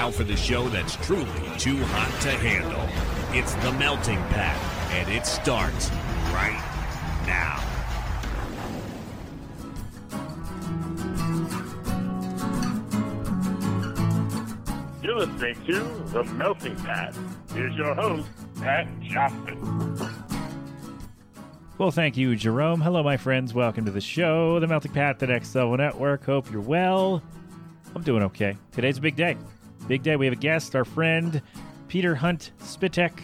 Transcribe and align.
Now 0.00 0.10
for 0.10 0.24
the 0.24 0.34
show 0.34 0.66
that's 0.70 0.96
truly 1.04 1.26
too 1.58 1.76
hot 1.76 2.22
to 2.22 2.30
handle. 2.30 2.88
It's 3.38 3.52
the 3.56 3.70
Melting 3.72 4.16
Pat, 4.30 4.56
and 4.92 5.10
it 5.10 5.26
starts 5.26 5.90
right 6.32 6.58
now. 7.26 7.60
You're 15.02 15.16
listening 15.16 15.62
to 15.66 16.12
The 16.14 16.24
Melting 16.32 16.76
Pat. 16.76 17.14
Here's 17.52 17.76
your 17.76 17.94
host, 17.94 18.26
Pat 18.58 18.88
Johnson. 19.02 19.98
Well, 21.76 21.90
thank 21.90 22.16
you, 22.16 22.34
Jerome. 22.36 22.80
Hello, 22.80 23.02
my 23.02 23.18
friends. 23.18 23.52
Welcome 23.52 23.84
to 23.84 23.90
the 23.90 24.00
show, 24.00 24.60
The 24.60 24.66
Melting 24.66 24.92
Pat, 24.92 25.18
the 25.18 25.26
Next 25.26 25.54
Level 25.54 25.76
Network. 25.76 26.24
Hope 26.24 26.50
you're 26.50 26.62
well. 26.62 27.22
I'm 27.94 28.02
doing 28.02 28.22
okay. 28.22 28.56
Today's 28.72 28.96
a 28.96 29.02
big 29.02 29.16
day. 29.16 29.36
Big 29.90 30.04
day. 30.04 30.14
We 30.14 30.26
have 30.26 30.34
a 30.34 30.36
guest, 30.36 30.76
our 30.76 30.84
friend, 30.84 31.42
Peter 31.88 32.14
Hunt 32.14 32.52
Szpytek. 32.60 33.18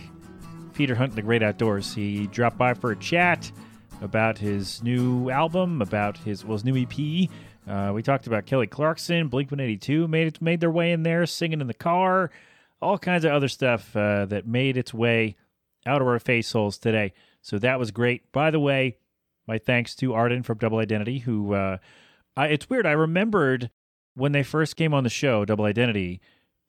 Peter 0.74 0.96
Hunt, 0.96 1.14
the 1.14 1.22
Great 1.22 1.40
Outdoors. 1.40 1.94
He 1.94 2.26
dropped 2.26 2.58
by 2.58 2.74
for 2.74 2.90
a 2.90 2.96
chat 2.96 3.52
about 4.02 4.36
his 4.36 4.82
new 4.82 5.30
album, 5.30 5.80
about 5.80 6.16
his 6.18 6.44
well, 6.44 6.54
his 6.54 6.64
new 6.64 6.76
EP. 6.76 7.30
Uh, 7.68 7.92
we 7.92 8.02
talked 8.02 8.26
about 8.26 8.46
Kelly 8.46 8.66
Clarkson, 8.66 9.28
Blink 9.28 9.52
182 9.52 10.08
made 10.08 10.26
it 10.26 10.42
made 10.42 10.58
their 10.58 10.72
way 10.72 10.90
in 10.90 11.04
there, 11.04 11.24
singing 11.24 11.60
in 11.60 11.68
the 11.68 11.72
car, 11.72 12.32
all 12.82 12.98
kinds 12.98 13.24
of 13.24 13.30
other 13.30 13.46
stuff 13.46 13.94
uh, 13.94 14.24
that 14.24 14.48
made 14.48 14.76
its 14.76 14.92
way 14.92 15.36
out 15.86 16.02
of 16.02 16.08
our 16.08 16.18
face 16.18 16.50
holes 16.50 16.78
today. 16.78 17.12
So 17.42 17.60
that 17.60 17.78
was 17.78 17.92
great. 17.92 18.32
By 18.32 18.50
the 18.50 18.58
way, 18.58 18.96
my 19.46 19.58
thanks 19.58 19.94
to 19.94 20.14
Arden 20.14 20.42
from 20.42 20.58
Double 20.58 20.78
Identity, 20.78 21.20
who 21.20 21.54
uh, 21.54 21.78
I, 22.36 22.48
it's 22.48 22.68
weird. 22.68 22.86
I 22.86 22.90
remembered 22.90 23.70
when 24.16 24.32
they 24.32 24.42
first 24.42 24.74
came 24.74 24.92
on 24.92 25.04
the 25.04 25.10
show, 25.10 25.44
Double 25.44 25.66
Identity, 25.66 26.20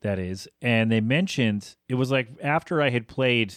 that 0.02 0.20
is, 0.20 0.48
and 0.62 0.92
they 0.92 1.02
mentioned 1.02 1.76
it 1.90 1.95
was 1.95 2.12
like 2.12 2.30
after 2.42 2.81
I 2.81 2.90
had 2.90 3.08
played 3.08 3.56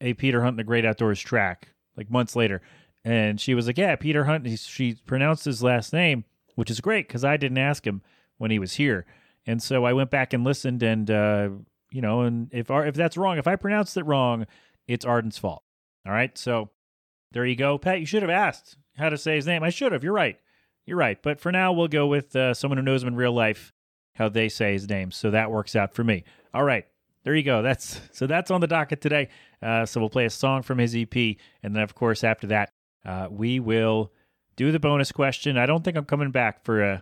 a 0.00 0.14
Peter 0.14 0.42
Hunt 0.42 0.54
in 0.54 0.58
the 0.58 0.64
Great 0.64 0.84
Outdoors 0.84 1.20
track, 1.20 1.68
like 1.96 2.10
months 2.10 2.34
later, 2.34 2.62
and 3.04 3.40
she 3.40 3.54
was 3.54 3.66
like, 3.66 3.78
"Yeah, 3.78 3.96
Peter 3.96 4.24
Hunt." 4.24 4.46
He, 4.46 4.56
she 4.56 4.94
pronounced 5.06 5.44
his 5.44 5.62
last 5.62 5.92
name, 5.92 6.24
which 6.54 6.70
is 6.70 6.80
great 6.80 7.06
because 7.06 7.24
I 7.24 7.36
didn't 7.36 7.58
ask 7.58 7.86
him 7.86 8.02
when 8.38 8.50
he 8.50 8.58
was 8.58 8.74
here, 8.74 9.04
and 9.46 9.62
so 9.62 9.84
I 9.84 9.92
went 9.92 10.10
back 10.10 10.32
and 10.32 10.42
listened, 10.44 10.82
and 10.82 11.10
uh, 11.10 11.50
you 11.90 12.00
know, 12.00 12.22
and 12.22 12.48
if 12.52 12.70
our, 12.70 12.86
if 12.86 12.94
that's 12.94 13.16
wrong, 13.16 13.38
if 13.38 13.46
I 13.46 13.56
pronounced 13.56 13.96
it 13.96 14.06
wrong, 14.06 14.46
it's 14.88 15.04
Arden's 15.04 15.38
fault. 15.38 15.62
All 16.06 16.12
right, 16.12 16.36
so 16.38 16.70
there 17.32 17.44
you 17.44 17.56
go, 17.56 17.76
Pat. 17.76 18.00
You 18.00 18.06
should 18.06 18.22
have 18.22 18.30
asked 18.30 18.78
how 18.96 19.10
to 19.10 19.18
say 19.18 19.36
his 19.36 19.46
name. 19.46 19.62
I 19.62 19.70
should 19.70 19.92
have. 19.92 20.02
You're 20.02 20.14
right. 20.14 20.38
You're 20.86 20.96
right. 20.96 21.22
But 21.22 21.40
for 21.40 21.52
now, 21.52 21.72
we'll 21.72 21.88
go 21.88 22.06
with 22.06 22.34
uh, 22.36 22.54
someone 22.54 22.78
who 22.78 22.84
knows 22.84 23.02
him 23.02 23.08
in 23.08 23.16
real 23.16 23.32
life, 23.32 23.72
how 24.14 24.28
they 24.28 24.48
say 24.48 24.72
his 24.72 24.88
name. 24.88 25.10
So 25.10 25.30
that 25.30 25.50
works 25.50 25.76
out 25.76 25.94
for 25.94 26.04
me. 26.04 26.24
All 26.52 26.64
right. 26.64 26.86
There 27.24 27.34
you 27.34 27.42
go. 27.42 27.62
That's 27.62 28.00
so 28.12 28.26
that's 28.26 28.50
on 28.50 28.60
the 28.60 28.66
docket 28.66 29.00
today. 29.00 29.28
Uh, 29.62 29.86
so 29.86 30.00
we'll 30.00 30.10
play 30.10 30.26
a 30.26 30.30
song 30.30 30.62
from 30.62 30.78
his 30.78 30.94
EP, 30.94 31.14
and 31.62 31.74
then 31.74 31.82
of 31.82 31.94
course 31.94 32.22
after 32.22 32.46
that, 32.48 32.70
uh, 33.04 33.28
we 33.30 33.60
will 33.60 34.12
do 34.56 34.72
the 34.72 34.80
bonus 34.80 35.10
question. 35.10 35.58
I 35.58 35.66
don't 35.66 35.82
think 35.82 35.96
I'm 35.96 36.04
coming 36.04 36.30
back 36.30 36.64
for 36.64 36.82
uh, 36.82 37.00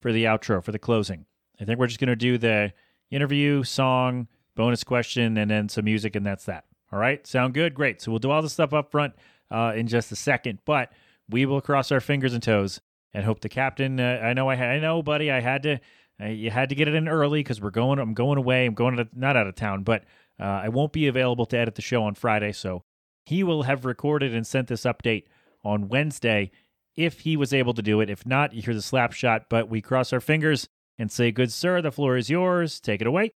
for 0.00 0.12
the 0.12 0.24
outro 0.24 0.62
for 0.62 0.72
the 0.72 0.78
closing. 0.78 1.26
I 1.60 1.64
think 1.64 1.78
we're 1.78 1.86
just 1.86 2.00
gonna 2.00 2.16
do 2.16 2.38
the 2.38 2.72
interview, 3.10 3.62
song, 3.62 4.28
bonus 4.54 4.84
question, 4.84 5.36
and 5.36 5.50
then 5.50 5.68
some 5.68 5.84
music, 5.84 6.16
and 6.16 6.24
that's 6.24 6.44
that. 6.44 6.64
All 6.92 6.98
right. 6.98 7.26
Sound 7.26 7.54
good? 7.54 7.74
Great. 7.74 8.00
So 8.00 8.10
we'll 8.12 8.20
do 8.20 8.30
all 8.30 8.42
the 8.42 8.48
stuff 8.48 8.72
up 8.72 8.90
front 8.90 9.14
uh, 9.50 9.72
in 9.74 9.88
just 9.88 10.12
a 10.12 10.16
second, 10.16 10.60
but 10.64 10.92
we 11.28 11.46
will 11.46 11.60
cross 11.60 11.90
our 11.90 12.00
fingers 12.00 12.34
and 12.34 12.42
toes 12.42 12.80
and 13.12 13.24
hope 13.24 13.40
the 13.40 13.48
captain. 13.48 13.98
Uh, 13.98 14.20
I 14.22 14.32
know, 14.32 14.48
I, 14.48 14.54
I 14.54 14.78
know, 14.78 15.02
buddy. 15.02 15.30
I 15.30 15.40
had 15.40 15.62
to. 15.64 15.80
You 16.20 16.50
had 16.50 16.68
to 16.68 16.74
get 16.74 16.86
it 16.86 16.94
in 16.94 17.08
early 17.08 17.40
because 17.40 17.60
we're 17.60 17.70
going. 17.70 17.98
I'm 17.98 18.14
going 18.14 18.38
away. 18.38 18.66
I'm 18.66 18.74
going 18.74 18.96
to, 18.96 19.08
not 19.14 19.36
out 19.36 19.46
of 19.46 19.56
town, 19.56 19.82
but 19.82 20.04
uh, 20.38 20.44
I 20.44 20.68
won't 20.68 20.92
be 20.92 21.08
available 21.08 21.46
to 21.46 21.58
edit 21.58 21.74
the 21.74 21.82
show 21.82 22.04
on 22.04 22.14
Friday. 22.14 22.52
So 22.52 22.84
he 23.24 23.42
will 23.42 23.64
have 23.64 23.84
recorded 23.84 24.34
and 24.34 24.46
sent 24.46 24.68
this 24.68 24.82
update 24.82 25.24
on 25.64 25.88
Wednesday 25.88 26.50
if 26.96 27.20
he 27.20 27.36
was 27.36 27.52
able 27.52 27.74
to 27.74 27.82
do 27.82 28.00
it. 28.00 28.10
If 28.10 28.24
not, 28.24 28.52
you 28.52 28.62
hear 28.62 28.74
the 28.74 28.82
slap 28.82 29.12
shot. 29.12 29.46
But 29.48 29.68
we 29.68 29.80
cross 29.80 30.12
our 30.12 30.20
fingers 30.20 30.68
and 30.98 31.10
say, 31.10 31.32
"Good 31.32 31.52
sir, 31.52 31.82
the 31.82 31.90
floor 31.90 32.16
is 32.16 32.30
yours. 32.30 32.78
Take 32.80 33.00
it 33.00 33.06
away." 33.06 33.32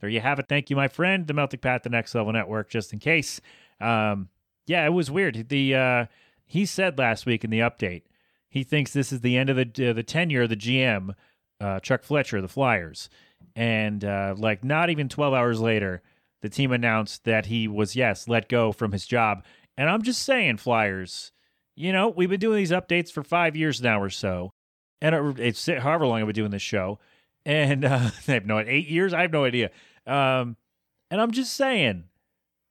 There 0.00 0.10
you 0.10 0.20
have 0.20 0.38
it. 0.38 0.46
Thank 0.46 0.68
you, 0.68 0.76
my 0.76 0.88
friend. 0.88 1.26
The 1.26 1.32
Melting 1.32 1.60
Pat, 1.60 1.82
the 1.82 1.88
Next 1.88 2.14
Level 2.14 2.32
Network. 2.32 2.68
Just 2.68 2.92
in 2.92 2.98
case. 2.98 3.40
Um, 3.80 4.28
yeah, 4.66 4.84
it 4.84 4.90
was 4.90 5.10
weird. 5.10 5.48
The 5.48 5.74
uh, 5.74 6.06
he 6.44 6.66
said 6.66 6.98
last 6.98 7.24
week 7.24 7.44
in 7.44 7.50
the 7.50 7.60
update 7.60 8.02
he 8.48 8.64
thinks 8.64 8.92
this 8.92 9.12
is 9.12 9.20
the 9.20 9.36
end 9.36 9.50
of 9.50 9.56
the 9.56 9.90
uh, 9.90 9.92
the 9.92 10.02
tenure 10.02 10.42
of 10.42 10.48
the 10.48 10.56
GM, 10.56 11.14
uh, 11.60 11.80
Chuck 11.80 12.02
Fletcher, 12.02 12.40
the 12.40 12.48
Flyers, 12.48 13.08
and 13.54 14.04
uh, 14.04 14.34
like 14.36 14.64
not 14.64 14.90
even 14.90 15.08
twelve 15.08 15.34
hours 15.34 15.60
later, 15.60 16.02
the 16.42 16.48
team 16.48 16.72
announced 16.72 17.24
that 17.24 17.46
he 17.46 17.68
was 17.68 17.96
yes 17.96 18.28
let 18.28 18.48
go 18.48 18.72
from 18.72 18.92
his 18.92 19.06
job. 19.06 19.44
And 19.76 19.90
I'm 19.90 20.02
just 20.02 20.22
saying, 20.22 20.58
Flyers, 20.58 21.32
you 21.74 21.92
know 21.92 22.08
we've 22.08 22.30
been 22.30 22.40
doing 22.40 22.56
these 22.56 22.70
updates 22.70 23.10
for 23.10 23.22
five 23.22 23.56
years 23.56 23.82
now 23.82 24.00
or 24.00 24.10
so, 24.10 24.52
and 25.00 25.14
it, 25.14 25.40
it's 25.40 25.66
however 25.66 26.06
long 26.06 26.20
I've 26.20 26.26
been 26.26 26.34
doing 26.34 26.50
this 26.50 26.62
show, 26.62 26.98
and 27.44 27.84
uh, 27.84 28.10
I 28.28 28.32
have 28.32 28.46
no 28.46 28.58
eight 28.58 28.88
years. 28.88 29.12
I 29.12 29.22
have 29.22 29.32
no 29.32 29.44
idea. 29.44 29.70
Um, 30.06 30.56
and 31.10 31.20
I'm 31.20 31.30
just 31.30 31.54
saying 31.54 32.04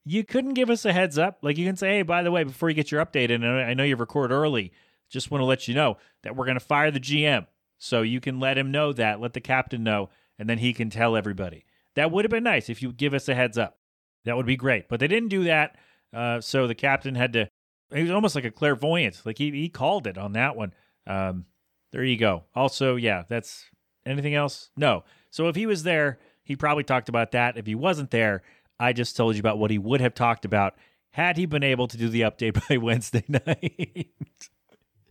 you 0.06 0.24
couldn't 0.24 0.54
give 0.54 0.70
us 0.70 0.86
a 0.86 0.94
heads 0.94 1.18
up. 1.18 1.40
Like 1.42 1.58
you 1.58 1.66
can 1.66 1.76
say, 1.76 1.98
hey, 1.98 2.02
by 2.04 2.24
the 2.24 2.32
way, 2.32 2.44
before 2.44 2.70
you 2.70 2.76
get 2.76 2.92
your 2.92 3.04
update, 3.04 3.32
and 3.32 3.46
I 3.46 3.74
know 3.74 3.84
you 3.84 3.96
record 3.96 4.32
early, 4.32 4.72
just 5.10 5.32
want 5.32 5.42
to 5.42 5.46
let 5.46 5.68
you 5.68 5.74
know 5.74 5.98
that 6.24 6.36
we're 6.36 6.46
going 6.46 6.60
to 6.60 6.66
fire 6.66 6.92
the 6.92 7.00
GM. 7.00 7.48
So 7.78 8.02
you 8.02 8.20
can 8.20 8.40
let 8.40 8.58
him 8.58 8.72
know 8.72 8.94
that, 8.94 9.20
let 9.20 9.34
the 9.34 9.42
captain 9.42 9.84
know, 9.84 10.10
and 10.40 10.50
then 10.50 10.58
he 10.58 10.74
can 10.74 10.90
tell 10.90 11.16
everybody. 11.16 11.66
That 11.96 12.12
would 12.12 12.26
have 12.26 12.32
been 12.32 12.44
nice 12.44 12.70
if 12.70 12.82
you 12.82 12.92
give 12.92 13.14
us 13.14 13.30
a 13.30 13.36
heads 13.36 13.58
up. 13.58 13.78
That 14.26 14.38
would 14.38 14.46
be 14.46 14.58
great. 14.58 14.90
But 14.90 15.00
they 15.00 15.08
didn't 15.08 15.30
do 15.30 15.44
that. 15.46 15.78
Uh, 16.14 16.42
so 16.42 16.68
the 16.68 16.76
captain 16.76 17.16
had 17.16 17.34
to, 17.34 17.50
he 17.94 18.02
was 18.02 18.12
almost 18.12 18.36
like 18.36 18.46
a 18.46 18.52
clairvoyant. 18.52 19.22
Like 19.26 19.38
he, 19.38 19.52
he 19.52 19.70
called 19.70 20.08
it 20.08 20.18
on 20.18 20.34
that 20.34 20.56
one. 20.56 20.74
Um, 21.06 21.46
there 21.92 22.04
you 22.04 22.18
go. 22.18 22.44
Also, 22.56 22.96
yeah, 22.96 23.24
that's 23.28 23.66
anything 24.06 24.36
else? 24.36 24.70
No. 24.76 25.04
So 25.30 25.48
if 25.48 25.56
he 25.56 25.66
was 25.66 25.84
there, 25.84 26.20
he 26.44 26.56
probably 26.56 26.84
talked 26.84 27.10
about 27.10 27.32
that. 27.32 27.58
If 27.58 27.66
he 27.66 27.76
wasn't 27.76 28.12
there, 28.12 28.44
I 28.80 28.94
just 28.94 29.16
told 29.16 29.36
you 29.36 29.40
about 29.40 29.58
what 29.58 29.72
he 29.72 29.78
would 29.78 30.02
have 30.02 30.14
talked 30.14 30.46
about 30.46 30.76
had 31.12 31.38
he 31.38 31.46
been 31.46 31.64
able 31.64 31.88
to 31.88 31.98
do 31.98 32.10
the 32.10 32.22
update 32.22 32.68
by 32.70 32.78
Wednesday 32.78 33.24
night. 33.30 34.10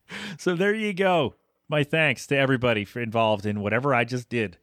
so 0.38 0.54
there 0.54 0.74
you 0.74 0.92
go. 0.92 1.34
My 1.68 1.82
thanks 1.82 2.26
to 2.28 2.36
everybody 2.36 2.84
for 2.84 3.00
involved 3.00 3.46
in 3.46 3.60
whatever 3.60 3.94
I 3.94 4.04
just 4.04 4.28
did. 4.28 4.58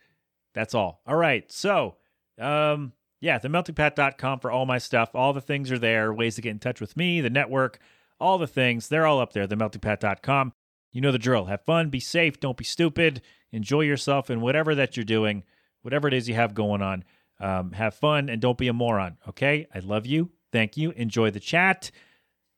That's 0.54 0.76
all. 0.76 1.02
All 1.08 1.16
right. 1.16 1.52
So, 1.52 1.96
um, 2.40 2.94
yeah, 3.20 3.40
themeltingpat.com 3.40 4.40
for 4.40 4.52
all 4.52 4.66
my 4.66 4.78
stuff. 4.78 5.10
All 5.14 5.34
the 5.34 5.42
things 5.42 5.72
are 5.72 5.80
there. 5.80 6.14
Ways 6.14 6.36
to 6.36 6.42
get 6.42 6.52
in 6.52 6.60
touch 6.60 6.82
with 6.82 6.98
me, 6.98 7.22
the 7.22 7.30
network, 7.30 7.80
all 8.20 8.38
the 8.38 8.48
things. 8.48 8.88
They're 8.88 9.06
all 9.06 9.20
up 9.20 9.34
there. 9.34 9.48
Themeltingpat.com. 9.48 10.54
You 10.92 11.02
know 11.02 11.12
the 11.12 11.20
drill. 11.20 11.46
Have 11.46 11.62
fun, 11.62 11.90
be 11.90 12.00
safe, 12.00 12.40
don't 12.40 12.58
be 12.58 12.66
stupid, 12.66 13.22
enjoy 13.52 13.82
yourself 13.82 14.30
in 14.30 14.42
whatever 14.42 14.76
that 14.76 14.98
you're 14.98 15.06
doing, 15.06 15.44
whatever 15.84 16.08
it 16.08 16.14
is 16.14 16.28
you 16.28 16.36
have 16.36 16.54
going 16.54 16.82
on. 16.82 17.04
Um, 17.40 17.72
have 17.72 17.96
fun 17.96 18.30
and 18.30 18.42
don't 18.42 18.58
be 18.58 18.68
a 18.68 18.74
moron. 18.74 19.18
Okay, 19.28 19.68
I 19.74 19.80
love 19.80 20.06
you. 20.06 20.32
Thank 20.52 20.78
you. 20.78 20.92
Enjoy 20.92 21.32
the 21.32 21.40
chat. 21.40 21.90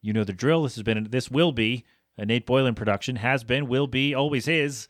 You 0.02 0.12
know 0.12 0.26
the 0.26 0.34
drill. 0.34 0.64
This 0.64 0.76
has 0.76 0.84
been. 0.84 1.08
This 1.10 1.32
will 1.32 1.54
be 1.54 1.86
a 2.18 2.26
Nate 2.26 2.46
Boylan 2.46 2.76
production. 2.76 3.18
Has 3.18 3.44
been. 3.44 3.68
Will 3.68 3.88
be. 3.88 4.14
Always 4.14 4.48
is. 4.48 4.88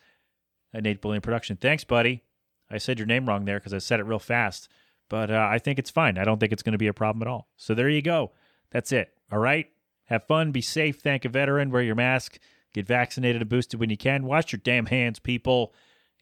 A 0.73 0.81
Nate 0.81 1.01
Boylan 1.01 1.21
production. 1.21 1.57
Thanks, 1.57 1.83
buddy. 1.83 2.23
I 2.69 2.77
said 2.77 2.97
your 2.97 3.05
name 3.05 3.27
wrong 3.27 3.45
there 3.45 3.59
because 3.59 3.73
I 3.73 3.77
said 3.77 3.99
it 3.99 4.05
real 4.05 4.19
fast, 4.19 4.67
but 5.09 5.29
uh, 5.29 5.47
I 5.51 5.59
think 5.59 5.77
it's 5.77 5.91
fine. 5.91 6.17
I 6.17 6.23
don't 6.23 6.39
think 6.39 6.51
it's 6.51 6.63
going 6.63 6.71
to 6.71 6.79
be 6.79 6.87
a 6.87 6.93
problem 6.93 7.21
at 7.21 7.29
all. 7.29 7.47
So 7.55 7.75
there 7.75 7.89
you 7.89 8.01
go. 8.01 8.31
That's 8.71 8.91
it. 8.91 9.13
All 9.31 9.37
right. 9.37 9.67
Have 10.05 10.23
fun. 10.23 10.51
Be 10.51 10.61
safe. 10.61 10.99
Thank 10.99 11.25
a 11.25 11.29
veteran. 11.29 11.69
Wear 11.69 11.83
your 11.83 11.95
mask. 11.95 12.39
Get 12.73 12.87
vaccinated 12.87 13.41
and 13.41 13.49
boosted 13.49 13.79
when 13.79 13.91
you 13.91 13.97
can. 13.97 14.25
Wash 14.25 14.51
your 14.51 14.61
damn 14.63 14.87
hands, 14.87 15.19
people, 15.19 15.73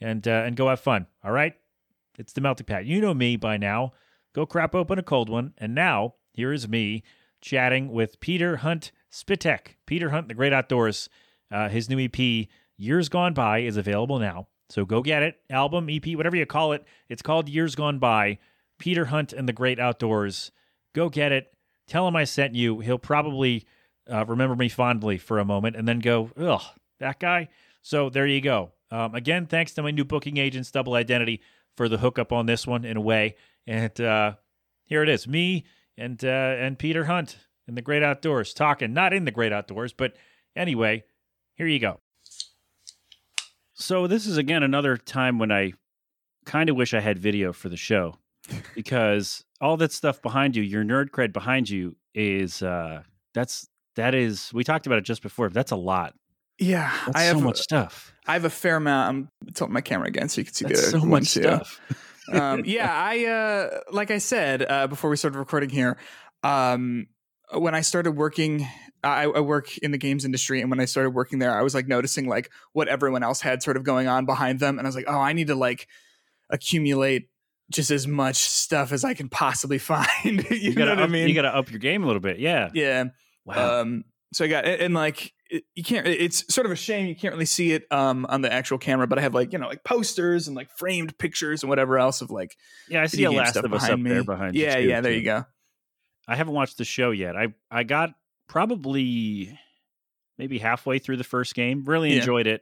and 0.02 0.28
uh, 0.28 0.44
and 0.46 0.56
go 0.58 0.68
have 0.68 0.82
fun. 0.82 1.08
All 1.24 1.32
right. 1.32 1.54
It's 2.18 2.34
the 2.34 2.42
Melting 2.42 2.66
Pat. 2.66 2.86
You 2.86 3.00
know 3.00 3.14
me 3.14 3.38
by 3.38 3.58
now. 3.58 3.94
Go 4.34 4.46
crap 4.46 4.76
open 4.76 5.00
a 5.00 5.04
cold 5.04 5.30
one. 5.30 5.54
And 5.58 5.74
now, 5.74 6.16
here 6.34 6.52
is 6.52 6.68
me 6.68 7.04
chatting 7.40 7.92
with 7.92 8.20
Peter 8.20 8.58
Hunt 8.58 8.92
Szpytek. 9.12 9.78
Peter 9.86 10.10
Hunt, 10.10 10.28
The 10.28 10.34
Great 10.34 10.54
Outdoors. 10.54 11.10
Uh, 11.52 11.70
his 11.70 11.90
new 11.90 12.00
EP, 12.00 12.48
Years 12.78 13.10
Gone 13.10 13.34
By, 13.34 13.60
is 13.60 13.78
available 13.78 14.20
now. 14.20 14.48
So 14.70 14.86
go 14.86 15.02
get 15.02 15.22
it. 15.22 15.36
Album, 15.50 15.90
EP, 15.90 16.16
whatever 16.16 16.36
you 16.36 16.46
call 16.46 16.72
it. 16.72 16.86
It's 17.10 17.22
called 17.22 17.50
Years 17.50 17.76
Gone 17.76 18.00
By. 18.00 18.40
Peter 18.80 19.06
Hunt 19.06 19.34
and 19.34 19.48
the 19.48 19.54
Great 19.54 19.80
Outdoors. 19.80 20.52
Go 20.94 21.10
get 21.10 21.32
it. 21.32 21.54
Tell 21.88 22.08
him 22.08 22.16
I 22.16 22.24
sent 22.24 22.56
you. 22.56 22.80
He'll 22.80 22.98
probably 22.98 23.66
uh, 24.12 24.26
remember 24.26 24.56
me 24.56 24.70
fondly 24.70 25.18
for 25.18 25.40
a 25.40 25.46
moment 25.46 25.76
and 25.76 25.88
then 25.88 26.00
go, 26.00 26.32
ugh, 26.38 26.62
that 27.00 27.20
guy. 27.20 27.50
So 27.82 28.10
there 28.10 28.26
you 28.26 28.42
go. 28.42 28.72
Um, 28.90 29.14
again, 29.14 29.46
thanks 29.46 29.74
to 29.74 29.84
my 29.84 29.92
new 29.92 30.06
booking 30.06 30.38
agents, 30.38 30.72
Double 30.72 30.94
Identity 30.94 31.42
for 31.76 31.88
the 31.88 31.98
hookup 31.98 32.32
on 32.32 32.46
this 32.46 32.66
one 32.66 32.86
in 32.86 32.98
a 32.98 33.02
way. 33.02 33.36
And 33.68 34.00
uh, 34.00 34.36
here 34.84 35.04
it 35.04 35.10
is, 35.10 35.28
me 35.28 35.66
and 35.98 36.24
uh, 36.24 36.28
and 36.28 36.80
Peter 36.80 37.06
Hunt 37.06 37.38
in 37.72 37.76
the 37.76 37.82
Great 37.82 38.04
Outdoors 38.04 38.54
talking, 38.54 38.94
not 38.94 39.14
in 39.14 39.24
the 39.24 39.32
Great 39.32 39.54
Outdoors, 39.54 39.94
but 39.94 40.14
anyway, 40.58 41.06
here 41.56 41.68
you 41.68 41.80
go. 41.80 42.02
So 43.74 44.08
this 44.08 44.28
is 44.28 44.38
again 44.38 44.62
another 44.62 44.98
time 44.98 45.40
when 45.40 45.52
I 45.52 45.74
kind 46.46 46.70
of 46.70 46.76
wish 46.76 46.94
I 46.94 47.00
had 47.00 47.18
video 47.18 47.54
for 47.54 47.70
the 47.70 47.78
show 47.78 48.18
because 48.76 49.44
all 49.62 49.78
that 49.78 49.92
stuff 49.94 50.22
behind 50.22 50.56
you, 50.56 50.64
your 50.64 50.84
nerd 50.84 51.10
cred 51.12 51.32
behind 51.34 51.70
you, 51.70 51.96
is 52.14 52.62
uh 52.62 53.04
that's 53.34 53.70
that 53.96 54.14
is 54.14 54.52
we 54.54 54.64
talked 54.66 54.86
about 54.86 55.00
it 55.00 55.06
just 55.06 55.22
before. 55.22 55.50
That's 55.50 55.72
a 55.72 55.78
lot. 55.78 56.14
Yeah, 56.60 56.92
That's 57.06 57.18
I 57.18 57.24
have 57.24 57.38
so 57.38 57.44
much 57.44 57.58
stuff. 57.58 58.14
I 58.28 58.34
have 58.34 58.46
a 58.46 58.50
fair 58.50 58.76
amount. 58.76 59.10
I'm 59.10 59.54
tilting 59.54 59.74
my 59.74 59.82
camera 59.82 60.08
again 60.10 60.30
so 60.30 60.42
you 60.42 60.46
can 60.46 60.54
see 60.54 60.66
That's 60.66 60.92
the 60.92 61.00
so 61.00 61.06
much 61.06 61.34
too. 61.34 61.42
stuff. 61.42 61.80
um, 62.34 62.64
yeah, 62.66 62.94
I 62.94 63.26
uh, 63.26 63.80
like 63.92 64.12
I 64.12 64.18
said 64.18 64.70
uh, 64.70 64.88
before 64.88 65.10
we 65.10 65.16
started 65.16 65.40
recording 65.40 65.70
here. 65.70 65.98
Um, 66.44 67.08
when 67.54 67.76
I 67.76 67.82
started 67.82 68.12
working, 68.12 68.68
I, 69.04 69.24
I 69.24 69.40
work 69.40 69.78
in 69.80 69.92
the 69.92 69.98
games 69.98 70.26
industry, 70.26 70.62
and 70.62 70.70
when 70.70 70.80
I 70.80 70.86
started 70.86 71.12
working 71.12 71.40
there, 71.40 71.58
I 71.58 71.62
was 71.62 71.74
like 71.74 71.88
noticing 71.88 72.28
like 72.28 72.52
what 72.74 72.88
everyone 72.88 73.24
else 73.24 73.42
had 73.42 73.64
sort 73.64 73.78
of 73.78 73.84
going 73.84 74.08
on 74.08 74.26
behind 74.26 74.60
them, 74.60 74.78
and 74.78 74.88
I 74.88 74.90
was 74.90 74.96
like, 74.96 75.06
oh, 75.08 75.20
I 75.20 75.34
need 75.34 75.48
to 75.48 75.56
like 75.56 75.88
accumulate 76.50 77.30
just 77.72 77.90
as 77.90 78.08
much 78.08 78.36
stuff 78.36 78.92
as 78.92 79.04
I 79.04 79.14
can 79.14 79.30
possibly 79.30 79.78
find. 79.80 80.06
you, 80.50 80.58
You 80.72 80.76
know 80.76 80.90
what 80.90 81.00
I 81.00 81.08
mean? 81.08 81.28
you 81.28 81.34
gotta 81.34 81.56
up 81.56 81.70
your 81.70 81.80
game 81.80 82.04
a 82.04 82.08
little 82.08 82.22
bit. 82.22 82.40
Yeah. 82.40 82.70
yeah. 82.74 83.06
Wow. 83.46 83.82
Um, 83.82 84.04
so 84.34 84.46
I 84.46 84.48
got 84.48 84.66
and, 84.66 84.82
and, 84.82 84.94
like 84.94 85.34
it, 85.50 85.64
you 85.76 85.84
can't. 85.84 86.08
It's 86.08 86.54
sort 86.54 86.66
of 86.66 86.72
a 86.72 86.76
shame 86.76 87.08
you 87.08 87.16
can't 87.16 87.34
really 87.34 87.46
see 87.46 87.74
it 87.74 87.86
um 87.92 88.26
on 88.30 88.42
the 88.42 88.54
actual 88.54 88.78
camera, 88.78 89.08
but 89.08 89.18
I 89.18 89.22
have 89.22 89.34
like 89.34 89.52
you 89.52 89.60
know 89.60 89.68
like 89.68 89.84
posters 89.84 90.48
and 90.48 90.56
like 90.56 90.70
framed 90.78 91.18
pictures 91.18 91.64
and 91.64 91.70
whatever 91.70 91.98
else 91.98 92.22
of 92.22 92.32
like 92.32 92.56
yeah, 92.88 93.02
I 93.02 93.08
see 93.08 93.24
a 93.26 93.32
Last 93.32 93.56
of 93.58 93.66
Us 93.74 93.84
up 93.84 93.90
behind 93.90 94.04
me. 94.04 94.10
there 94.12 94.24
behind 94.24 94.56
yeah, 94.56 94.78
you. 94.78 94.84
too, 94.84 94.90
yeah. 94.90 95.02
There 95.02 95.12
you 95.12 95.24
go. 95.24 95.46
I 96.28 96.36
haven't 96.36 96.54
watched 96.54 96.78
the 96.78 96.86
show 96.86 97.12
yet. 97.12 97.36
I 97.36 97.48
I 97.70 97.84
got 97.84 98.12
probably 98.48 99.58
maybe 100.38 100.58
halfway 100.60 101.00
through 101.00 101.18
the 101.18 101.24
first 101.24 101.56
game. 101.56 101.84
Really 101.86 102.12
Yeah. 102.12 102.18
enjoyed 102.20 102.48
it, 102.48 102.62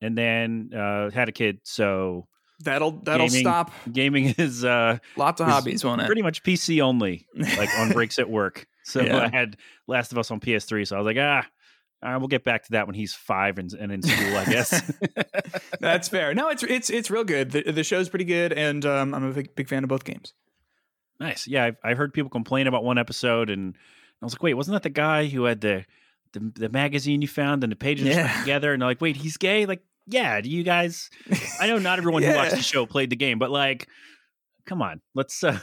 and 0.00 0.16
then 0.16 0.70
uh, 0.74 1.10
had 1.10 1.28
a 1.28 1.32
kid. 1.32 1.60
So 1.64 2.26
That'll 2.62 2.90
that'll 2.90 3.26
Gaming 3.28 3.40
stop 3.40 3.72
gaming 3.90 4.24
is 4.38 4.64
uh, 4.66 4.98
lots 5.16 5.40
of 5.40 5.48
is 5.48 5.54
hobbies, 5.54 5.82
won't 5.84 6.02
it? 6.02 6.06
pretty 6.06 6.20
much 6.22 6.42
PC 6.42 6.82
only, 6.82 7.26
like 7.34 7.70
on 7.78 7.88
breaks 7.92 8.18
at 8.18 8.28
work. 8.28 8.66
So 8.84 9.00
Yeah. 9.00 9.16
I 9.18 9.28
had 9.28 9.56
Last 9.86 10.12
of 10.12 10.18
Us 10.18 10.30
on 10.30 10.40
PS3. 10.40 10.86
So 10.86 10.96
I 10.96 10.98
was 10.98 11.06
like, 11.06 11.16
ah, 11.18 11.46
uh, 12.02 12.16
we'll 12.18 12.28
get 12.28 12.44
back 12.44 12.64
to 12.64 12.72
that 12.72 12.86
when 12.86 12.94
he's 12.94 13.14
five 13.14 13.58
and, 13.58 13.72
and 13.72 13.90
in 13.90 14.02
school, 14.02 14.36
I 14.36 14.44
guess. 14.44 14.92
That's 15.80 16.08
fair. 16.10 16.34
No, 16.34 16.48
it's 16.50 16.62
it's 16.62 16.90
it's 16.90 17.10
real 17.10 17.24
good. 17.24 17.50
The, 17.52 17.72
the 17.72 17.82
show's 17.84 18.10
pretty 18.10 18.26
good, 18.26 18.52
and 18.52 18.84
um, 18.84 19.14
I'm 19.14 19.24
a 19.24 19.32
big 19.32 19.54
big 19.54 19.68
fan 19.68 19.82
of 19.82 19.88
both 19.88 20.04
games. 20.04 20.34
Nice. 21.20 21.46
Yeah, 21.46 21.64
I've, 21.66 21.76
I've 21.84 21.96
heard 21.98 22.12
people 22.14 22.30
complain 22.30 22.66
about 22.66 22.82
one 22.82 22.98
episode, 22.98 23.50
and 23.50 23.76
I 24.20 24.24
was 24.24 24.32
like, 24.34 24.42
wait, 24.42 24.54
wasn't 24.54 24.74
that 24.74 24.82
the 24.82 24.90
guy 24.90 25.26
who 25.26 25.44
had 25.44 25.60
the 25.60 25.84
the, 26.32 26.52
the 26.54 26.68
magazine 26.68 27.22
you 27.22 27.28
found 27.28 27.62
and 27.64 27.70
the 27.72 27.76
pages 27.76 28.06
Yeah. 28.08 28.40
together? 28.40 28.72
And 28.72 28.80
they're 28.82 28.88
like, 28.88 29.00
wait, 29.00 29.16
he's 29.16 29.36
gay? 29.36 29.66
Like, 29.66 29.82
yeah. 30.06 30.40
Do 30.40 30.48
you 30.48 30.62
guys? 30.62 31.10
I 31.60 31.66
know 31.66 31.78
not 31.78 31.98
everyone 31.98 32.22
who 32.22 32.34
watched 32.34 32.52
the 32.56 32.62
show 32.62 32.86
played 32.86 33.10
the 33.10 33.16
game, 33.16 33.38
but 33.38 33.50
like, 33.50 33.88
come 34.66 34.80
on, 34.82 35.00
let's. 35.14 35.42
Uh, 35.44 35.58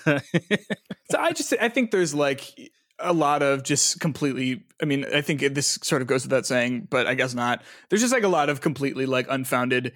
So 1.10 1.18
I 1.18 1.32
just 1.32 1.54
I 1.62 1.70
think 1.70 1.92
there's 1.92 2.14
like 2.14 2.54
a 3.00 3.14
lot 3.14 3.42
of 3.42 3.64
just 3.64 4.00
completely. 4.02 4.66
I 4.82 4.86
mean, 4.86 5.06
I 5.14 5.22
think 5.22 5.40
this 5.40 5.80
sort 5.84 6.02
of 6.02 6.08
goes 6.10 6.24
without 6.24 6.46
saying, 6.46 6.88
but 6.90 7.08
I 7.08 7.14
guess 7.14 7.34
not. 7.34 7.64
There's 7.90 8.02
just 8.02 8.14
like 8.14 8.24
a 8.24 8.28
lot 8.28 8.50
of 8.50 8.60
completely 8.60 9.06
like 9.06 9.26
unfounded, 9.30 9.94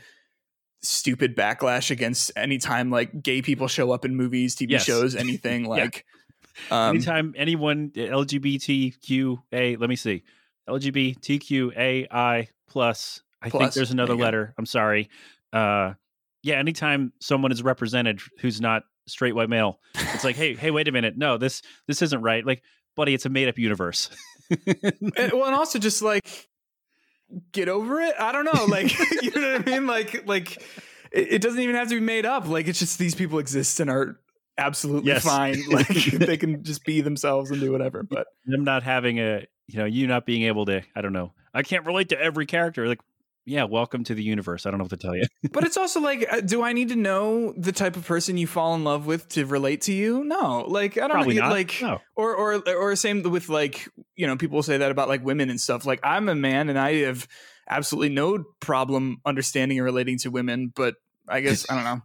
stupid 0.82 1.36
backlash 1.36 1.92
against 1.92 2.32
any 2.36 2.58
time 2.58 2.90
like 2.90 3.22
gay 3.24 3.42
people 3.42 3.68
show 3.68 3.92
up 3.92 4.06
in 4.06 4.16
movies, 4.16 4.56
TV 4.56 4.72
Yes. 4.72 4.84
shows, 4.84 5.16
anything 5.28 5.66
like. 5.66 6.06
Um, 6.70 6.96
anytime 6.96 7.34
anyone 7.38 7.92
LGBTQA, 7.92 9.80
let 9.80 9.90
me 9.90 9.96
see, 9.96 10.24
LGBTQAI 10.70 12.48
plus. 12.68 13.22
I 13.42 13.50
think 13.50 13.74
there's 13.74 13.92
another 13.92 14.10
there 14.10 14.16
you 14.16 14.20
go. 14.20 14.26
letter. 14.26 14.54
I'm 14.58 14.66
sorry. 14.66 15.10
Uh, 15.52 15.94
yeah, 16.44 16.56
anytime 16.56 17.12
someone 17.20 17.52
is 17.52 17.64
represented 17.64 18.20
who's 18.40 18.62
not 18.62 18.84
straight 19.08 19.34
white 19.36 19.50
male, 19.50 19.80
it's 19.96 20.24
like, 20.24 20.36
hey, 20.36 20.54
hey, 20.56 20.72
wait 20.72 20.88
a 20.88 20.92
minute, 20.92 21.18
no, 21.18 21.38
this 21.38 21.62
this 21.88 22.02
isn't 22.02 22.22
right. 22.22 22.46
Like, 22.46 22.64
buddy, 22.96 23.14
it's 23.14 23.26
a 23.26 23.30
made 23.30 23.48
up 23.48 23.58
universe. 23.58 24.10
and, 24.50 24.76
well, 25.34 25.46
and 25.46 25.56
also 25.56 25.80
just 25.80 26.02
like 26.02 26.50
get 27.52 27.70
over 27.70 28.02
it. 28.02 28.14
I 28.20 28.32
don't 28.32 28.46
know, 28.46 28.66
like 28.66 28.92
you 29.22 29.32
know 29.32 29.54
what 29.54 29.68
I 29.68 29.72
mean. 29.72 29.88
Like 29.88 30.28
like 30.28 30.58
it, 31.12 31.34
it 31.34 31.42
doesn't 31.42 31.60
even 31.60 31.76
have 31.76 31.90
to 31.90 31.96
be 31.96 32.02
made 32.06 32.26
up. 32.26 32.48
Like 32.48 32.68
it's 32.68 32.80
just 32.80 32.98
these 33.00 33.16
people 33.16 33.40
exist 33.40 33.80
and 33.80 33.90
are 33.90 34.20
absolutely 34.58 35.12
Yes. 35.12 35.24
fine. 35.24 35.62
Like 35.70 35.88
they 35.88 36.38
can 36.38 36.64
just 36.64 36.84
be 36.86 37.02
themselves 37.02 37.52
and 37.52 37.60
do 37.60 37.72
whatever. 37.72 38.04
But 38.04 38.28
Them 38.46 38.64
not 38.64 38.84
having 38.84 39.20
a, 39.20 39.46
you 39.68 39.80
know, 39.80 39.86
you 39.86 40.08
not 40.08 40.26
being 40.26 40.44
able 40.44 40.66
to, 40.66 40.82
I 40.96 41.02
don't 41.02 41.14
know, 41.14 41.34
I 41.54 41.64
can't 41.64 41.86
relate 41.86 42.10
to 42.10 42.20
every 42.20 42.46
character. 42.46 42.88
Like, 42.88 43.00
yeah, 43.44 43.64
welcome 43.64 44.04
to 44.04 44.14
the 44.14 44.22
universe. 44.22 44.66
I 44.66 44.70
don't 44.70 44.78
know 44.78 44.84
what 44.84 44.92
to 44.92 44.98
tell 44.98 45.16
you. 45.16 45.24
but 45.52 45.64
it's 45.64 45.76
also 45.78 46.00
like, 46.00 46.28
uh, 46.32 46.42
do 46.42 46.62
I 46.62 46.74
need 46.74 46.90
to 46.90 46.96
know 46.96 47.54
the 47.58 47.72
type 47.72 47.96
of 47.96 48.06
person 48.06 48.38
you 48.38 48.46
fall 48.46 48.76
in 48.76 48.84
love 48.84 49.08
with 49.08 49.28
to 49.30 49.46
relate 49.48 49.82
to 49.84 49.94
you? 49.94 50.24
No, 50.24 50.64
like 50.68 50.98
I 50.98 51.02
don't 51.02 51.12
Probably 51.12 51.36
know, 51.36 51.42
not. 51.44 51.52
like 51.52 51.80
No. 51.82 52.00
or 52.16 52.36
or 52.36 52.62
or 52.70 52.96
same 52.96 53.24
with 53.24 53.50
like 53.50 53.90
you 54.16 54.28
know 54.28 54.36
people 54.36 54.62
say 54.64 54.78
that 54.78 54.92
about 54.92 55.08
like 55.08 55.24
women 55.24 55.50
and 55.50 55.60
stuff. 55.60 55.86
Like 55.86 56.00
I'm 56.04 56.30
a 56.30 56.36
man 56.36 56.70
and 56.70 56.78
I 56.78 56.96
have 57.06 57.28
absolutely 57.70 58.10
no 58.10 58.44
problem 58.60 59.22
understanding 59.26 59.78
and 59.78 59.86
relating 59.86 60.18
to 60.20 60.30
women, 60.30 60.72
but 60.76 60.96
I 61.28 61.42
guess 61.42 61.66
I 61.70 61.76
don't 61.76 61.84
know. 61.84 62.02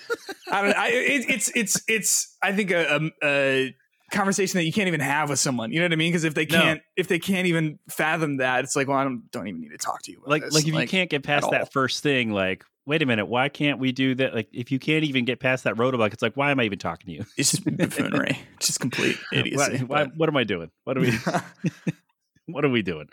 I 0.52 0.62
don't. 0.62 0.76
I, 0.76 0.88
it, 0.88 1.30
it's 1.30 1.52
it's 1.54 1.82
it's. 1.86 2.36
I 2.42 2.52
think 2.52 2.70
a, 2.70 3.10
a, 3.22 3.26
a 3.26 3.76
conversation 4.10 4.58
that 4.58 4.64
you 4.64 4.72
can't 4.72 4.88
even 4.88 5.00
have 5.00 5.30
with 5.30 5.38
someone. 5.38 5.72
You 5.72 5.78
know 5.78 5.84
what 5.84 5.92
I 5.92 5.96
mean? 5.96 6.10
Because 6.10 6.24
if 6.24 6.34
they 6.34 6.46
can't 6.46 6.80
if 6.96 7.08
they 7.08 7.18
can't 7.18 7.46
even 7.46 7.78
fathom 7.88 8.38
that, 8.38 8.64
it's 8.64 8.74
like, 8.74 8.88
well, 8.88 8.98
I 8.98 9.04
don't 9.04 9.30
don't 9.30 9.46
even 9.46 9.60
need 9.60 9.70
to 9.70 9.78
talk 9.78 10.02
to 10.02 10.12
you. 10.12 10.22
Like 10.26 10.42
this. 10.42 10.54
like 10.54 10.66
if 10.66 10.74
you 10.74 10.86
can't 10.86 11.10
get 11.10 11.22
past 11.22 11.50
that 11.50 11.72
first 11.72 12.02
thing 12.02 12.32
like 12.32 12.64
wait 12.90 13.02
a 13.02 13.06
minute 13.06 13.26
why 13.26 13.48
can't 13.48 13.78
we 13.78 13.92
do 13.92 14.16
that? 14.16 14.34
Like 14.34 14.48
if 14.52 14.72
you 14.72 14.80
can't 14.80 15.04
even 15.04 15.24
get 15.24 15.38
past 15.38 15.62
that 15.62 15.76
roadblock 15.76 16.12
it's 16.12 16.22
like 16.22 16.36
why 16.36 16.50
am 16.50 16.58
i 16.58 16.64
even 16.64 16.80
talking 16.80 17.06
to 17.06 17.12
you? 17.12 17.24
It's 17.36 17.52
just 17.52 17.64
buffoonery, 17.64 18.36
it's 18.56 18.66
just 18.66 18.80
complete 18.80 19.16
idiocy. 19.32 19.84
why, 19.84 20.06
why, 20.06 20.10
what 20.16 20.28
am 20.28 20.36
i 20.36 20.42
doing? 20.42 20.72
What 20.82 20.98
are 20.98 21.00
we 21.00 21.12
what 22.46 22.64
are 22.64 22.68
we 22.68 22.82
doing? 22.82 23.08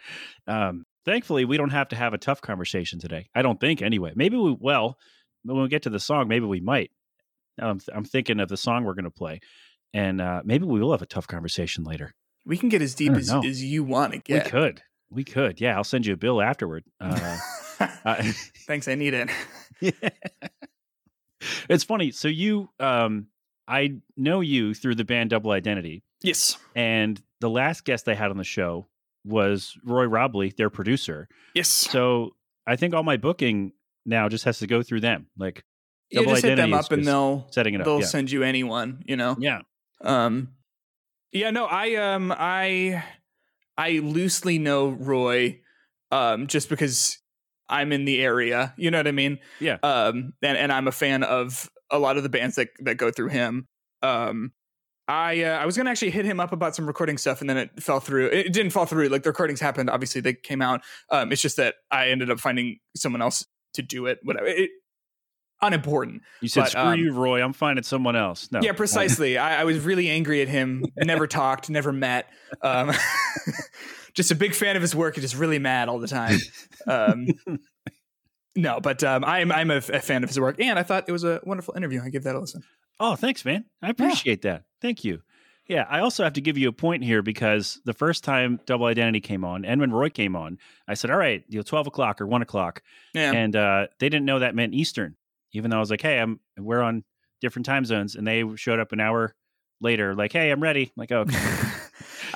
Um 0.48 0.84
thankfully 1.06 1.46
we 1.46 1.58
don't 1.58 1.70
have 1.70 1.90
to 1.90 1.96
have 1.96 2.16
a 2.16 2.18
tough 2.18 2.42
conversation 2.42 3.00
today 3.00 3.30
i 3.36 3.44
don't 3.44 3.60
think 3.60 3.84
anyway. 3.84 4.14
Maybe 4.16 4.36
we 4.36 4.58
well 4.60 4.98
when 5.44 5.62
we 5.62 5.68
get 5.68 5.84
to 5.84 5.92
the 5.92 6.00
song 6.00 6.28
maybe 6.28 6.48
we 6.48 6.60
might. 6.60 6.90
I'm, 7.60 7.80
I'm 7.94 8.04
thinking 8.04 8.40
of 8.40 8.50
the 8.50 8.58
song 8.58 8.84
we're 8.84 8.96
going 8.96 9.06
to 9.06 9.12
play 9.12 9.42
and 9.94 10.20
uh 10.20 10.42
maybe 10.44 10.66
we 10.66 10.80
will 10.80 10.92
have 10.92 11.04
a 11.04 11.06
tough 11.06 11.28
conversation 11.28 11.84
later. 11.84 12.16
We 12.48 12.58
can 12.58 12.70
get 12.70 12.82
as 12.82 12.96
deep 12.96 13.14
as, 13.14 13.32
as 13.32 13.64
you 13.64 13.84
want 13.84 14.14
to 14.14 14.20
get. 14.20 14.46
we 14.46 14.50
could. 14.50 14.82
We 15.12 15.24
could. 15.24 15.62
Yeah 15.62 15.78
i'll 15.78 15.84
send 15.84 16.08
you 16.08 16.16
a 16.16 16.18
bill 16.18 16.42
afterward. 16.42 16.84
Uh, 17.00 17.38
uh 18.04 18.24
Thanks, 18.68 18.88
I 18.88 18.96
need 18.96 19.14
it. 19.14 19.30
Yeah. 19.82 19.92
it's 21.70 21.84
funny. 21.84 22.12
So 22.12 22.28
you, 22.28 22.70
um, 22.80 23.28
I 23.68 23.96
know 24.16 24.42
you 24.42 24.74
through 24.74 24.96
the 24.96 25.06
band 25.06 25.30
Double 25.30 25.52
Identity, 25.52 26.04
Yes, 26.22 26.58
and 26.76 27.22
the 27.42 27.50
last 27.50 27.86
guest 27.86 28.08
I 28.10 28.16
had 28.16 28.32
on 28.32 28.38
the 28.38 28.44
show 28.44 28.88
was 29.24 29.78
Roy 29.84 30.06
Robley, 30.06 30.54
their 30.58 30.70
producer. 30.70 31.28
yes. 31.54 31.68
So 31.70 32.36
I 32.66 32.76
think 32.76 32.94
all 32.96 33.04
my 33.04 33.18
booking 33.18 33.74
now 34.06 34.30
just 34.30 34.46
has 34.46 34.60
to 34.60 34.68
go 34.68 34.82
through 34.82 35.02
them, 35.02 35.28
like 35.38 35.64
You 36.10 36.22
Double 36.22 36.34
just 36.34 36.46
hit 36.46 36.56
them 36.56 36.74
up 36.74 36.92
and 36.92 37.06
they'll 37.06 37.46
setting 37.52 37.74
it 37.76 37.82
up. 37.82 37.86
they'll 37.86 38.00
yeah. 38.00 38.06
send 38.06 38.32
you 38.32 38.42
anyone. 38.44 39.04
You 39.06 39.16
know. 39.18 39.36
yeah, 39.40 39.60
Um, 40.02 40.54
yeah, 41.32 41.52
no, 41.52 41.66
I 41.66 41.96
um, 41.96 42.34
I 42.36 43.04
I 43.78 44.00
loosely 44.00 44.58
know 44.58 44.90
Roy, 44.90 45.60
um, 46.10 46.48
just 46.48 46.68
because 46.70 47.20
I'm 47.70 47.92
in 47.92 48.06
the 48.06 48.22
area. 48.22 48.74
You 48.78 48.92
know 48.92 49.00
what 49.00 49.08
I 49.08 49.12
mean? 49.12 49.40
Yeah. 49.60 49.78
Um, 49.84 50.34
and 50.42 50.58
and 50.58 50.72
I'm 50.72 50.88
a 50.88 50.92
fan 50.92 51.24
of 51.24 51.70
a 51.92 52.00
lot 52.00 52.18
of 52.18 52.24
the 52.24 52.30
bands 52.30 52.56
that 52.56 52.70
that 52.80 52.96
go 52.96 53.12
through 53.12 53.30
him. 53.30 53.68
Um, 54.02 54.52
I 55.08 55.44
uh, 55.44 55.58
I 55.58 55.66
was 55.66 55.78
gonna 55.78 55.90
actually 55.90 56.12
hit 56.12 56.26
him 56.26 56.40
up 56.40 56.52
about 56.52 56.76
some 56.76 56.86
recording 56.86 57.18
stuff, 57.18 57.42
and 57.42 57.50
then 57.50 57.58
it 57.58 57.82
fell 57.82 58.00
through. 58.00 58.28
It 58.28 58.54
didn't 58.54 58.72
fall 58.72 58.86
through. 58.86 59.08
Like 59.08 59.24
the 59.24 59.30
recordings 59.30 59.62
happened. 59.62 59.90
Obviously, 59.90 60.22
they 60.22 60.34
came 60.34 60.62
out. 60.62 60.82
Um, 61.10 61.32
it's 61.32 61.42
just 61.42 61.58
that 61.58 61.76
I 61.92 62.10
ended 62.10 62.30
up 62.30 62.40
finding 62.40 62.80
someone 62.96 63.22
else 63.22 63.46
to 63.76 63.82
do 63.82 64.06
it. 64.08 64.20
Whatever. 64.24 64.48
It, 64.48 64.70
unimportant. 65.62 66.22
you 66.42 66.50
said 66.50 66.62
But, 66.62 66.70
screw 66.72 66.82
um, 66.82 67.00
you, 67.00 67.14
Roy. 67.14 67.42
I'm 67.42 67.54
finding 67.54 67.84
someone 67.84 68.16
else. 68.16 68.50
No, 68.52 68.60
Yeah, 68.62 68.74
precisely. 68.74 69.38
I, 69.38 69.62
I 69.62 69.64
was 69.64 69.80
really 69.80 70.10
angry 70.10 70.42
at 70.42 70.48
him. 70.48 70.86
Never 70.98 71.28
talked, 71.28 71.70
never 71.70 71.92
met. 71.92 72.28
Um, 72.62 72.92
just 74.18 74.32
a 74.32 74.36
big 74.36 74.56
fan 74.56 74.76
of 74.76 74.82
his 74.82 74.96
work 74.96 75.16
and 75.16 75.22
just 75.22 75.36
really 75.36 75.60
mad 75.60 75.88
all 75.88 76.00
the 76.00 76.08
time. 76.08 76.40
Um, 76.88 77.28
no, 78.56 78.80
but 78.82 79.04
um, 79.04 79.24
I'm 79.24 79.52
I'm 79.52 79.70
a, 79.70 79.78
a 79.78 80.00
fan 80.00 80.24
of 80.24 80.30
his 80.30 80.40
work, 80.40 80.60
and 80.60 80.78
I 80.78 80.84
thought 80.84 81.06
it 81.08 81.12
was 81.12 81.24
a 81.24 81.40
wonderful 81.44 81.76
interview. 81.78 82.02
I 82.04 82.10
give 82.10 82.24
that 82.24 82.36
a 82.36 82.40
listen. 82.40 82.64
Oh, 83.00 83.16
thanks, 83.16 83.46
man. 83.46 83.66
I 83.82 83.90
appreciate 83.90 84.42
that. 84.42 84.64
Thank 84.82 85.06
you. 85.06 85.22
Yeah, 85.68 85.86
I 85.90 86.00
also 86.00 86.24
have 86.24 86.34
to 86.34 86.42
give 86.42 86.58
you 86.58 86.70
a 86.70 86.74
point 86.74 87.04
here 87.04 87.22
because 87.22 87.80
the 87.86 87.94
first 87.94 88.24
time 88.24 88.60
Double 88.66 88.88
Identity 88.88 89.20
came 89.20 89.46
on, 89.46 89.66
and 89.66 89.80
when 89.80 89.92
Roy 89.92 90.10
came 90.10 90.36
on, 90.36 90.58
I 90.88 90.96
said, 90.96 91.12
"All 91.12 91.18
right, 91.18 91.44
you 91.48 91.60
know, 91.60 91.64
twelve 91.64 91.86
o'clock 91.86 92.20
or 92.20 92.26
one 92.26 92.42
o'clock," 92.42 92.82
Yeah, 93.14 93.32
and 93.32 93.56
uh, 93.56 93.88
they 94.00 94.10
didn't 94.10 94.26
know 94.26 94.40
that 94.40 94.56
meant 94.56 94.74
Eastern. 94.74 95.16
Even 95.54 95.70
though 95.70 95.78
I 95.78 95.82
was 95.82 95.92
like, 95.92 96.02
"Hey, 96.02 96.20
I'm 96.20 96.40
we're 96.58 96.82
on 96.82 97.04
different 97.40 97.68
time 97.68 97.86
zones," 97.86 98.16
and 98.16 98.26
they 98.26 98.44
showed 98.56 98.80
up 98.80 98.94
an 98.94 99.00
hour 99.00 99.36
later, 99.80 100.16
like, 100.16 100.34
"Hey, 100.34 100.50
I'm 100.50 100.64
ready." 100.64 100.84
I'm 100.84 100.94
like, 100.96 101.12
oh, 101.12 101.20
okay. 101.20 101.67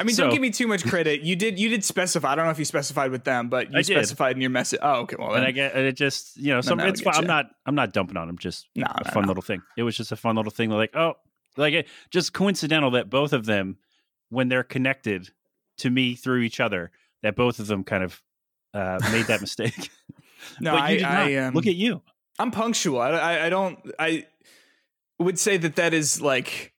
I 0.02 0.04
mean, 0.04 0.16
So- 0.16 0.24
don't 0.24 0.34
give 0.34 0.42
me 0.42 0.50
too 0.50 0.68
much 0.68 0.84
credit. 0.84 1.22
You 1.22 1.36
did 1.36 1.60
you 1.60 1.70
did 1.70 1.84
specify. 1.84 2.32
I 2.32 2.36
don't 2.36 2.46
know 2.46 2.52
if 2.52 2.60
you 2.60 2.66
specified 2.66 3.12
with 3.12 3.24
them, 3.24 3.50
but 3.50 3.72
you 3.72 3.78
I 3.78 3.82
specified 3.84 4.36
in 4.36 4.42
your 4.42 4.50
message. 4.50 4.80
Oh, 4.82 5.02
okay. 5.02 5.16
Well, 5.18 5.34
and 5.34 5.46
I 5.46 5.52
get 5.52 5.76
and 5.76 5.86
it 5.86 5.94
just 5.94 6.38
you 6.38 6.52
know 6.52 6.62
some 6.62 6.80
it's 6.80 7.02
fun. 7.02 7.14
I'm 7.16 7.28
not 7.28 7.52
I'm 7.66 7.76
not 7.76 7.94
dumping 7.94 8.18
on 8.18 8.28
them. 8.28 8.38
Just 8.38 8.68
no, 8.76 8.88
a 8.88 9.04
no, 9.06 9.12
fun 9.12 9.24
no. 9.24 9.28
little 9.28 9.44
thing. 9.44 9.62
It 9.78 9.84
was 9.84 9.96
just 9.96 10.12
a 10.12 10.16
fun 10.16 10.36
little 10.36 10.52
thing. 10.52 10.72
Like 10.72 10.96
oh, 10.96 11.14
like 11.56 11.74
it 11.74 11.88
just 12.10 12.34
coincidental 12.34 12.92
that 12.92 13.10
both 13.10 13.32
of 13.32 13.46
them, 13.46 13.78
when 14.30 14.50
they're 14.50 14.64
connected 14.64 15.30
to 15.78 15.90
me 15.90 16.16
through 16.16 16.40
each 16.40 16.60
other, 16.60 16.92
that 17.22 17.36
both 17.36 17.60
of 17.60 17.68
them 17.68 17.84
kind 17.84 18.04
of 18.04 18.22
uh, 18.74 19.00
made 19.12 19.28
that 19.28 19.42
mistake. 19.42 19.92
No, 20.60 20.72
but 20.72 20.82
I, 20.82 21.00
I 21.04 21.36
um, 21.36 21.54
Look 21.54 21.68
at 21.68 21.76
you. 21.76 22.02
I'm 22.40 22.50
punctual. 22.50 23.00
I, 23.00 23.10
I 23.12 23.46
I 23.46 23.50
don't. 23.50 23.78
I 24.00 24.26
would 25.20 25.38
say 25.38 25.58
that 25.58 25.76
that 25.76 25.94
is 25.94 26.22
like 26.22 26.71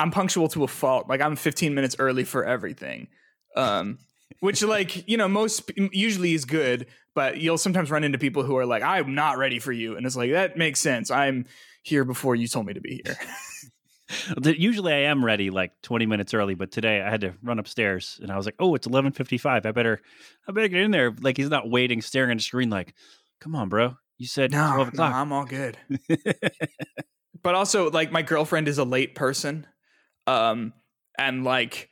I'm 0.00 0.10
punctual 0.10 0.48
to 0.48 0.64
a 0.64 0.68
fault. 0.68 1.08
Like 1.08 1.20
I'm 1.20 1.36
15 1.36 1.74
minutes 1.74 1.96
early 1.98 2.24
for 2.24 2.44
everything. 2.44 3.08
Um, 3.56 3.98
which 4.40 4.62
like 4.62 5.08
you 5.08 5.16
know 5.16 5.28
most 5.28 5.70
usually 5.76 6.34
is 6.34 6.44
good, 6.44 6.86
but 7.14 7.38
you'll 7.38 7.58
sometimes 7.58 7.90
run 7.90 8.04
into 8.04 8.18
people 8.18 8.42
who 8.42 8.56
are 8.56 8.66
like, 8.66 8.82
"I'm 8.82 9.14
not 9.14 9.38
ready 9.38 9.58
for 9.58 9.72
you," 9.72 9.96
and 9.96 10.04
it's 10.04 10.16
like 10.16 10.32
that 10.32 10.56
makes 10.56 10.80
sense. 10.80 11.10
I'm 11.10 11.46
here 11.82 12.04
before 12.04 12.34
you 12.34 12.48
told 12.48 12.66
me 12.66 12.74
to 12.74 12.80
be 12.80 13.02
here. 13.04 13.16
Usually 14.56 14.92
I 14.92 15.02
am 15.10 15.24
ready 15.24 15.50
like 15.50 15.72
20 15.82 16.06
minutes 16.06 16.34
early, 16.34 16.54
but 16.54 16.70
today 16.70 17.00
I 17.00 17.10
had 17.10 17.22
to 17.22 17.34
run 17.42 17.58
upstairs 17.58 18.18
and 18.22 18.30
I 18.30 18.36
was 18.36 18.46
like, 18.46 18.56
oh, 18.58 18.74
it's 18.74 18.86
11:55. 18.86 19.66
I 19.66 19.72
better 19.72 20.00
I 20.48 20.52
better 20.52 20.68
get 20.68 20.80
in 20.80 20.90
there. 20.90 21.14
Like 21.20 21.36
he's 21.36 21.50
not 21.50 21.70
waiting, 21.70 22.02
staring 22.02 22.32
at 22.32 22.38
the 22.38 22.42
screen. 22.42 22.70
Like, 22.70 22.94
come 23.40 23.54
on, 23.54 23.68
bro. 23.68 23.96
You 24.18 24.26
said 24.26 24.52
No, 24.52 24.74
12 24.74 24.94
no. 24.94 25.02
I'm 25.02 25.32
all 25.32 25.44
good. 25.44 25.76
but 27.42 27.54
also, 27.54 27.90
like, 27.90 28.12
my 28.12 28.22
girlfriend 28.22 28.68
is 28.68 28.78
a 28.78 28.84
late 28.84 29.14
person, 29.14 29.66
um, 30.26 30.72
and 31.18 31.44
like 31.44 31.90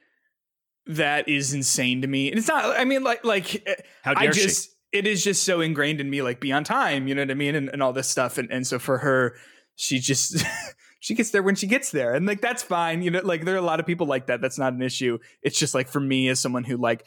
that 0.86 1.28
is 1.28 1.54
insane 1.54 2.02
to 2.02 2.08
me. 2.08 2.28
And 2.30 2.38
it's 2.38 2.48
not. 2.48 2.78
I 2.78 2.84
mean, 2.84 3.02
like, 3.02 3.24
like 3.24 3.66
eh, 3.66 3.74
How 4.02 4.14
I 4.16 4.24
dare 4.24 4.32
she? 4.32 4.42
just 4.42 4.70
it 4.92 5.06
is 5.06 5.22
just 5.24 5.44
so 5.44 5.60
ingrained 5.60 6.00
in 6.00 6.10
me, 6.10 6.22
like 6.22 6.40
be 6.40 6.52
on 6.52 6.64
time. 6.64 7.06
You 7.08 7.14
know 7.14 7.22
what 7.22 7.30
I 7.30 7.34
mean, 7.34 7.54
and, 7.54 7.68
and 7.68 7.82
all 7.82 7.92
this 7.92 8.08
stuff. 8.08 8.38
And 8.38 8.50
and 8.50 8.66
so 8.66 8.78
for 8.78 8.98
her, 8.98 9.36
she 9.76 9.98
just. 9.98 10.44
She 11.02 11.16
gets 11.16 11.30
there 11.30 11.42
when 11.42 11.56
she 11.56 11.66
gets 11.66 11.90
there. 11.90 12.14
And 12.14 12.26
like 12.26 12.40
that's 12.40 12.62
fine. 12.62 13.02
You 13.02 13.10
know, 13.10 13.22
like 13.24 13.44
there 13.44 13.56
are 13.56 13.58
a 13.58 13.60
lot 13.60 13.80
of 13.80 13.86
people 13.86 14.06
like 14.06 14.28
that. 14.28 14.40
That's 14.40 14.56
not 14.56 14.72
an 14.72 14.80
issue. 14.82 15.18
It's 15.42 15.58
just 15.58 15.74
like 15.74 15.88
for 15.88 15.98
me 15.98 16.28
as 16.28 16.38
someone 16.38 16.62
who 16.62 16.76
like 16.76 17.04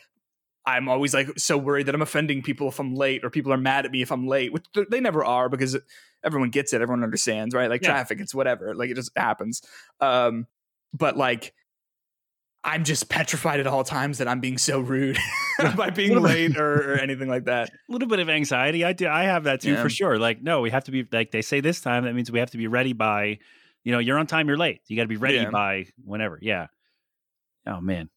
I'm 0.66 0.90
always 0.90 1.14
like 1.14 1.30
so 1.40 1.58
worried 1.58 1.86
that 1.86 1.96
I'm 1.96 2.02
offending 2.02 2.42
people 2.42 2.68
if 2.68 2.78
I'm 2.78 2.94
late 2.94 3.24
or 3.24 3.30
people 3.30 3.54
are 3.54 3.58
mad 3.58 3.86
at 3.86 3.92
me 3.94 4.02
if 4.02 4.12
I'm 4.12 4.28
late, 4.28 4.52
which 4.52 4.66
they 4.92 5.00
never 5.00 5.24
are 5.24 5.48
because 5.48 5.78
everyone 6.26 6.50
gets 6.50 6.74
it, 6.74 6.82
everyone 6.82 7.06
understands, 7.06 7.56
right? 7.56 7.70
Like 7.70 7.84
Yeah. 7.84 7.92
traffic, 7.92 8.20
it's 8.20 8.36
whatever, 8.36 8.76
like 8.76 8.90
it 8.90 8.96
just 8.96 9.12
happens. 9.16 9.62
Um, 10.02 10.46
but 10.94 11.18
like, 11.18 11.54
I'm 12.64 12.84
just 12.84 13.10
petrified 13.10 13.60
at 13.60 13.68
all 13.68 13.84
times 13.84 14.18
that 14.18 14.28
I'm 14.28 14.40
being 14.40 14.58
so 14.58 14.80
rude 14.80 15.18
by 15.78 15.92
being 15.92 16.20
late 16.20 16.58
or, 16.58 16.94
or 16.94 16.98
anything 16.98 17.30
like 17.30 17.46
that. 17.46 17.70
a 17.70 17.72
little 17.92 18.08
bit 18.08 18.20
of 18.20 18.28
anxiety. 18.30 18.84
I 18.84 18.94
do. 18.94 19.08
I 19.08 19.24
have 19.26 19.44
that 19.44 19.62
too 19.62 19.74
Yeah. 19.74 19.84
for 19.84 19.90
sure. 19.90 20.18
Like, 20.18 20.42
no, 20.42 20.62
we 20.62 20.72
have 20.72 20.86
to 20.86 20.92
be 20.92 21.06
like 21.12 21.30
they 21.32 21.44
say 21.44 21.60
this 21.62 21.80
time. 21.80 22.06
That 22.06 22.16
means 22.16 22.32
we 22.32 22.40
have 22.40 22.52
to 22.52 22.58
be 22.58 22.68
ready 22.68 22.94
by, 22.94 23.38
you 23.84 23.92
know, 23.92 24.00
you're 24.00 24.18
on 24.18 24.26
time, 24.26 24.48
you're 24.48 24.58
late. 24.58 24.82
You 24.88 24.96
got 24.96 25.04
to 25.04 25.08
be 25.08 25.18
ready 25.18 25.36
Yeah. 25.38 25.52
by 25.52 25.86
whenever. 26.04 26.40
Yeah. 26.42 26.68
Oh 27.68 27.82
man, 27.82 28.10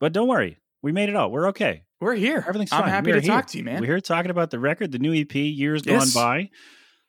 but 0.00 0.12
don't 0.12 0.28
worry, 0.28 0.58
we 0.82 0.92
made 0.92 1.08
it 1.08 1.16
all. 1.16 1.30
We're 1.30 1.48
okay. 1.48 1.84
We're 2.00 2.14
here. 2.14 2.44
Everything's 2.46 2.70
fine. 2.70 2.80
I'm 2.80 2.84
fine. 2.84 2.94
happy 2.94 3.10
We're 3.12 3.20
to 3.22 3.26
talk 3.26 3.46
to 3.48 3.58
you, 3.58 3.64
man. 3.64 3.80
We're 3.80 3.86
here 3.86 4.00
talking 4.00 4.30
about 4.30 4.50
the 4.50 4.58
record, 4.58 4.92
the 4.92 4.98
new 4.98 5.12
EP. 5.14 5.34
Years 5.34 5.82
Yes. 5.86 6.14
gone 6.14 6.22
by. 6.22 6.50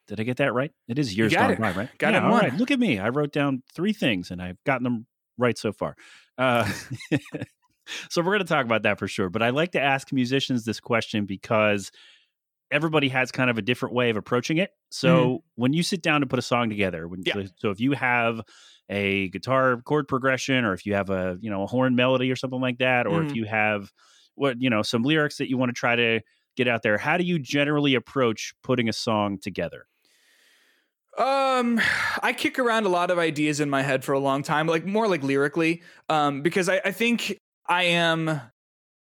Did 0.09 0.19
I 0.19 0.23
get 0.23 0.37
that 0.37 0.53
right? 0.53 0.71
It 0.89 0.99
is 0.99 1.15
years 1.15 1.33
gone 1.33 1.51
it. 1.51 1.59
by, 1.59 1.71
right? 1.71 1.89
Got 1.97 2.09
it 2.09 2.17
yeah, 2.17 2.25
in 2.25 2.25
all 2.25 2.37
right. 2.37 2.53
Look 2.53 2.71
at 2.71 2.79
me. 2.79 2.99
I 2.99 3.09
wrote 3.09 3.31
down 3.31 3.63
three 3.73 3.93
things 3.93 4.29
and 4.31 4.41
I've 4.41 4.57
gotten 4.65 4.83
them 4.83 5.05
right 5.37 5.57
so 5.57 5.71
far. 5.71 5.95
Uh, 6.37 6.69
so 8.09 8.21
we're 8.21 8.31
going 8.33 8.39
to 8.39 8.45
talk 8.45 8.65
about 8.65 8.83
that 8.83 8.99
for 8.99 9.07
sure. 9.07 9.29
But 9.29 9.41
I 9.41 9.49
like 9.51 9.71
to 9.73 9.79
ask 9.81 10.11
musicians 10.11 10.65
this 10.65 10.79
question 10.79 11.25
because 11.25 11.91
everybody 12.71 13.09
has 13.09 13.31
kind 13.31 13.49
of 13.49 13.57
a 13.57 13.61
different 13.61 13.95
way 13.95 14.09
of 14.09 14.17
approaching 14.17 14.57
it. 14.57 14.71
So 14.89 15.43
when 15.55 15.73
you 15.73 15.83
sit 15.83 16.01
down 16.01 16.21
to 16.21 16.27
put 16.27 16.39
a 16.39 16.43
song 16.43 16.69
together, 16.69 17.07
when, 17.07 17.21
Mm-hmm. 17.23 17.39
Yeah. 17.39 17.45
so, 17.45 17.51
so 17.57 17.69
if 17.71 17.79
you 17.79 17.91
have 17.93 18.41
a 18.89 19.29
guitar 19.29 19.81
chord 19.83 20.07
progression, 20.07 20.65
or 20.65 20.73
if 20.73 20.85
you 20.85 20.93
have 20.95 21.09
a 21.11 21.37
you 21.41 21.49
know 21.51 21.63
a 21.63 21.67
horn 21.67 21.95
melody 21.95 22.31
or 22.31 22.35
something 22.35 22.59
like 22.61 22.79
that, 22.79 23.05
or 23.05 23.21
if 23.23 23.29
Mhm. 23.31 23.35
you 23.35 23.45
have 23.45 23.91
what 24.35 24.59
you 24.61 24.69
know 24.69 24.81
some 24.81 25.03
lyrics 25.03 25.37
that 25.37 25.49
you 25.49 25.57
want 25.57 25.69
to 25.69 25.73
try 25.73 25.95
to 25.95 26.21
get 26.57 26.67
out 26.67 26.81
there, 26.83 26.97
how 26.97 27.17
do 27.17 27.23
you 27.23 27.37
generally 27.39 27.93
approach 27.95 28.53
putting 28.63 28.89
a 28.89 28.93
song 28.93 29.37
together? 29.39 29.85
Um, 31.17 31.81
I 32.21 32.33
kick 32.33 32.59
around 32.59 32.85
a 32.85 32.89
lot 32.89 33.11
of 33.11 33.17
ideas 33.17 33.59
in 33.59 33.69
my 33.69 33.81
head 33.81 34.03
for 34.03 34.13
a 34.13 34.19
long 34.19 34.43
time, 34.43 34.67
like 34.67 34.85
more 34.85 35.07
like 35.07 35.23
lyrically, 35.23 35.81
um, 36.07 36.41
because 36.41 36.69
I, 36.69 36.81
I 36.85 36.91
think 36.91 37.37
I 37.67 37.83
am. 37.83 38.41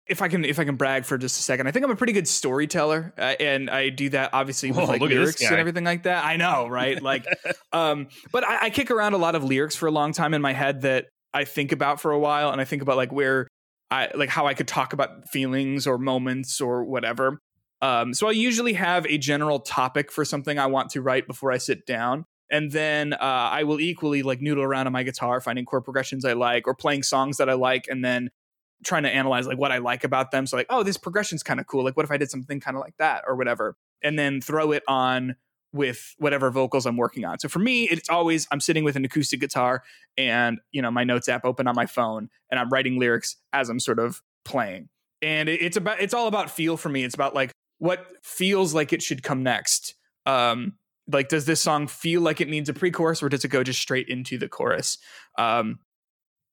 If 0.08 0.22
I 0.22 0.28
can, 0.28 0.46
if 0.46 0.60
I 0.60 0.66
can 0.66 0.76
brag 0.76 1.04
for 1.04 1.18
just 1.18 1.40
a 1.40 1.42
second, 1.42 1.66
I 1.66 1.72
think 1.72 1.84
I'm 1.84 1.90
a 1.90 1.96
pretty 1.96 2.14
good 2.14 2.28
storyteller, 2.28 3.12
uh, 3.18 3.34
and 3.40 3.72
I 3.72 3.90
do 3.90 4.10
that 4.10 4.30
obviously 4.34 4.70
with 4.70 4.82
Whoa, 4.82 4.86
like 4.86 5.02
look 5.02 5.10
at 5.10 5.16
this 5.16 5.20
lyrics 5.20 5.42
and 5.42 5.60
everything 5.60 5.84
like 5.84 6.04
that. 6.04 6.24
I 6.24 6.36
know, 6.36 6.68
right? 6.68 7.02
Like, 7.02 7.26
um, 7.74 8.10
but 8.32 8.44
I, 8.44 8.66
I 8.66 8.70
kick 8.70 8.92
around 8.92 9.14
a 9.14 9.18
lot 9.18 9.34
of 9.34 9.44
lyrics 9.44 9.76
for 9.76 9.88
a 9.88 9.92
long 9.92 10.14
time 10.14 10.36
in 10.36 10.44
my 10.44 10.54
head 10.54 10.82
that 10.82 11.08
I 11.34 11.44
think 11.44 11.72
about 11.72 12.00
for 12.00 12.12
a 12.12 12.20
while, 12.20 12.52
and 12.52 12.62
I 12.62 12.66
think 12.66 12.84
about 12.84 12.98
like 12.98 13.12
where 13.12 13.48
I 13.90 14.12
like 14.14 14.30
how 14.30 14.46
I 14.46 14.54
could 14.54 14.68
talk 14.68 14.94
about 14.94 15.30
feelings 15.30 15.88
or 15.88 15.98
moments 15.98 16.62
or 16.62 16.84
whatever. 16.84 17.40
Um, 17.86 18.16
so 18.16 18.28
I 18.28 18.32
usually 18.32 18.74
have 18.74 19.06
a 19.06 19.20
general 19.20 19.60
topic 19.60 20.12
for 20.12 20.26
something 20.26 20.58
I 20.58 20.66
want 20.66 20.90
to 20.92 21.04
write 21.04 21.28
before 21.28 21.52
I 21.52 21.60
sit 21.60 21.86
down. 21.86 22.26
And 22.50 22.72
then 22.72 23.14
uh, 23.14 23.18
I 23.22 23.64
will 23.64 23.80
equally 23.80 24.24
like 24.24 24.42
noodle 24.42 24.64
around 24.64 24.88
on 24.88 24.94
my 24.94 25.04
guitar, 25.04 25.40
finding 25.40 25.66
chord 25.66 25.84
progressions 25.84 26.26
I 26.26 26.34
like 26.34 26.68
or 26.68 26.74
playing 26.74 27.04
songs 27.04 27.38
that 27.38 27.48
I 27.48 27.54
like, 27.54 27.86
and 27.88 28.04
then 28.04 28.32
trying 28.84 29.04
to 29.04 29.10
analyze 29.10 29.46
like 29.46 29.60
what 29.60 29.72
I 29.72 29.78
like 29.78 30.04
about 30.04 30.32
them. 30.32 30.48
So 30.48 30.58
like, 30.58 30.66
oh, 30.72 30.82
this 30.82 30.98
progression's 30.98 31.44
kind 31.44 31.60
of 31.60 31.68
cool. 31.68 31.84
Like, 31.84 31.96
what 31.96 32.04
if 32.04 32.12
I 32.12 32.18
did 32.18 32.32
something 32.32 32.60
kind 32.60 32.76
of 32.76 32.82
like 32.82 32.98
that 32.98 33.24
or 33.28 33.36
whatever? 33.36 33.76
And 34.04 34.18
then 34.18 34.42
throw 34.42 34.72
it 34.72 34.82
on 34.88 35.36
with 35.72 36.16
whatever 36.18 36.50
vocals 36.50 36.88
I'm 36.88 36.98
working 36.98 37.24
on. 37.24 37.38
So 37.38 37.50
for 37.50 37.60
me, 37.60 37.84
it's 37.84 38.10
always 38.10 38.48
I'm 38.52 38.62
sitting 38.62 38.84
with 38.84 38.96
an 38.96 39.06
acoustic 39.06 39.42
guitar 39.42 39.84
and 40.18 40.60
you 40.72 40.82
know 40.82 40.90
my 40.90 41.04
notes 41.04 41.30
app 41.30 41.46
open 41.46 41.68
on 41.68 41.76
my 41.76 41.86
phone, 41.86 42.30
and 42.50 42.60
I'm 42.60 42.70
writing 42.70 42.98
lyrics 42.98 43.38
as 43.54 43.70
I'm 43.70 43.80
sort 43.80 44.00
of 44.00 44.24
playing. 44.44 44.90
And 45.22 45.50
it's 45.50 45.78
about 45.78 46.02
it's 46.02 46.16
all 46.16 46.28
about 46.28 46.50
feel 46.50 46.78
for 46.78 46.90
me. 46.90 47.04
It's 47.04 47.16
about 47.16 47.36
like 47.36 47.52
what 47.80 48.06
feels 48.24 48.74
like 48.74 48.94
it 48.94 49.02
should 49.02 49.24
come 49.24 49.44
next. 49.44 49.96
Um, 50.26 50.74
like, 51.08 51.30
does 51.30 51.46
this 51.46 51.62
song 51.62 51.88
feel 51.88 52.22
like 52.22 52.42
it 52.42 52.50
needs 52.50 52.70
a 52.70 52.74
pre-chorus, 52.74 53.22
or 53.22 53.30
does 53.30 53.46
it 53.46 53.50
go 53.50 53.64
just 53.64 53.80
straight 53.80 54.08
into 54.08 54.38
the 54.38 54.48
chorus? 54.48 54.98
Um, 55.38 55.80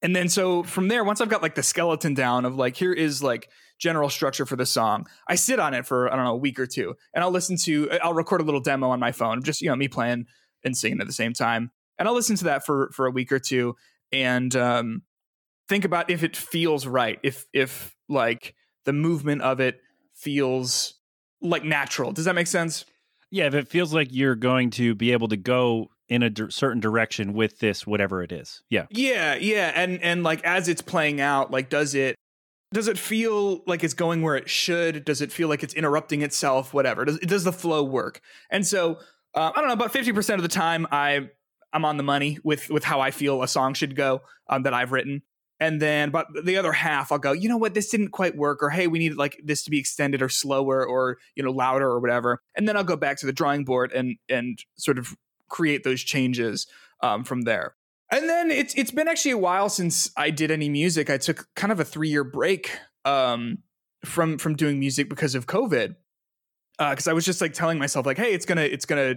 and 0.03 0.15
then 0.15 0.29
so 0.29 0.65
from 0.65 0.89
there, 0.89 1.05
once 1.05 1.21
I've 1.21 1.29
got 1.29 1.43
like 1.43 1.55
the 1.55 1.63
skeleton 1.63 2.13
down 2.13 2.45
of 2.45 2.57
like 2.57 2.77
here 2.77 2.93
is 2.93 3.23
like 3.23 3.49
general 3.79 4.11
structure 4.11 4.45
for 4.45 4.57
the 4.57 4.67
song, 4.67 5.07
I 5.29 5.37
sit 5.37 5.61
on 5.61 5.75
it 5.75 5.87
for 5.87 6.13
I 6.13 6.17
don't 6.17 6.25
know 6.25 6.33
a 6.33 6.37
week 6.37 6.59
or 6.59 6.67
two, 6.67 6.95
and 7.15 7.23
I'll 7.23 7.31
listen 7.31 7.57
to 7.65 7.89
I'll 8.03 8.13
record 8.13 8.41
a 8.41 8.45
little 8.45 8.61
demo 8.61 8.91
on 8.91 8.99
my 8.99 9.13
phone, 9.13 9.43
just 9.43 9.63
you 9.63 9.69
know 9.69 9.77
me 9.77 9.89
playing 9.89 10.27
and 10.65 10.77
singing 10.77 11.01
at 11.01 11.07
the 11.07 11.13
same 11.13 11.33
time, 11.33 11.71
and 11.99 12.09
I'll 12.09 12.15
listen 12.15 12.37
to 12.37 12.45
that 12.45 12.67
for 12.67 12.91
for 12.93 13.07
a 13.07 13.13
week 13.13 13.31
or 13.31 13.39
two, 13.39 13.77
and 14.11 14.55
um, 14.57 15.03
think 15.69 15.85
about 15.85 16.11
if 16.11 16.25
it 16.25 16.37
feels 16.37 16.85
right, 16.85 17.21
if 17.23 17.47
if 17.53 17.95
like 18.09 18.57
the 18.85 18.93
movement 18.93 19.43
of 19.43 19.61
it 19.61 19.81
feels 20.15 20.95
like 21.43 21.65
natural. 21.65 22.13
Does 22.13 22.25
that 22.25 22.35
make 22.35 22.47
sense? 22.47 22.85
Yeah, 23.31 23.47
if 23.47 23.55
it 23.55 23.69
feels 23.69 23.95
like 23.95 24.09
you're 24.11 24.35
going 24.35 24.71
to 24.73 24.95
be 24.95 25.13
able 25.13 25.29
to 25.29 25.37
go 25.37 25.89
in 26.09 26.23
a 26.23 26.51
certain 26.51 26.81
direction 26.81 27.33
with 27.33 27.59
this, 27.59 27.87
whatever 27.87 28.23
it 28.23 28.33
is. 28.33 28.63
Yeah. 28.69 28.87
Yeah, 28.91 29.35
yeah, 29.35 29.73
and 29.75 30.03
and 30.03 30.23
like 30.23 30.45
as 30.45 30.69
it's 30.69 30.83
playing 30.83 31.21
out, 31.21 31.51
like 31.51 31.71
does 31.71 31.95
it 31.95 32.17
does 32.73 32.89
it 32.89 32.99
feel 32.99 33.63
like 33.67 33.85
it's 33.85 33.95
going 33.95 34.23
where 34.23 34.37
it 34.37 34.49
should? 34.49 35.05
Does 35.05 35.21
it 35.21 35.33
feel 35.33 35.49
like 35.49 35.63
it's 35.63 35.75
interrupting 35.75 36.23
itself? 36.23 36.75
Whatever. 36.75 37.05
Does 37.05 37.19
does 37.21 37.45
the 37.45 37.53
flow 37.53 37.83
work? 37.83 38.21
And 38.51 38.67
so 38.67 38.99
uh, 39.35 39.53
I 39.55 39.61
don't 39.61 39.69
know. 39.69 39.75
About 39.75 39.93
fifty 39.93 40.13
percent 40.13 40.39
of 40.39 40.43
the 40.43 40.49
time, 40.49 40.87
I 40.91 41.29
I'm 41.73 41.85
on 41.85 41.97
the 41.97 42.03
money 42.03 42.39
with 42.45 42.69
with 42.69 42.85
how 42.85 43.01
I 43.01 43.11
feel 43.11 43.43
a 43.43 43.49
song 43.49 43.75
should 43.75 43.97
go 43.97 44.23
um, 44.49 44.65
that 44.65 44.75
I've 44.75 44.93
written. 44.93 45.23
And 45.63 45.81
then, 45.81 46.11
but 46.11 46.27
the 46.45 46.57
other 46.57 46.73
half, 46.73 47.13
I'll 47.13 47.21
go. 47.21 47.31
You 47.31 47.49
know 47.49 47.57
what? 47.57 47.73
This 47.73 47.89
didn't 47.89 48.09
quite 48.09 48.37
work, 48.37 48.65
or 48.65 48.71
hey, 48.71 48.89
we 48.89 48.99
need 48.99 49.15
like 49.15 49.41
this 49.45 49.63
to 49.63 49.71
be 49.71 49.79
extended 49.79 50.21
or 50.21 50.29
slower, 50.29 50.85
or 50.85 51.19
you 51.37 51.45
know, 51.45 51.53
louder 51.53 51.87
or 51.87 52.01
whatever. 52.01 52.43
And 52.57 52.67
then 52.67 52.77
I'll 52.77 52.83
go 52.83 52.97
back 52.97 53.17
to 53.19 53.27
the 53.27 53.33
drawing 53.33 53.63
board 53.63 53.93
and 53.93 54.17
and 54.29 54.59
sort 54.77 54.99
of 54.99 55.17
create 55.49 55.85
those 55.85 56.03
changes 56.03 56.67
um, 57.01 57.23
from 57.23 57.43
there. 57.43 57.77
And 58.11 58.29
then 58.29 58.51
it's 58.51 58.75
it's 58.75 58.91
been 58.91 59.07
actually 59.07 59.31
a 59.31 59.39
while 59.39 59.69
since 59.69 60.11
I 60.17 60.31
did 60.31 60.51
any 60.51 60.69
music. 60.69 61.09
I 61.09 61.17
took 61.17 61.47
kind 61.55 61.71
of 61.71 61.79
a 61.79 61.85
three 61.85 62.09
year 62.09 62.25
break 62.25 62.77
um, 63.05 63.59
from 64.05 64.39
from 64.39 64.57
doing 64.57 64.81
music 64.81 65.09
because 65.09 65.37
of 65.37 65.47
COVID. 65.47 65.95
Because 66.77 67.07
I 67.07 67.13
was 67.13 67.25
just 67.25 67.41
like 67.41 67.53
telling 67.53 67.79
myself 67.79 68.05
like, 68.05 68.17
hey, 68.17 68.33
it's 68.33 68.47
gonna 68.47 68.63
it's 68.63 68.85
gonna 68.85 69.15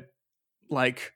like 0.69 1.11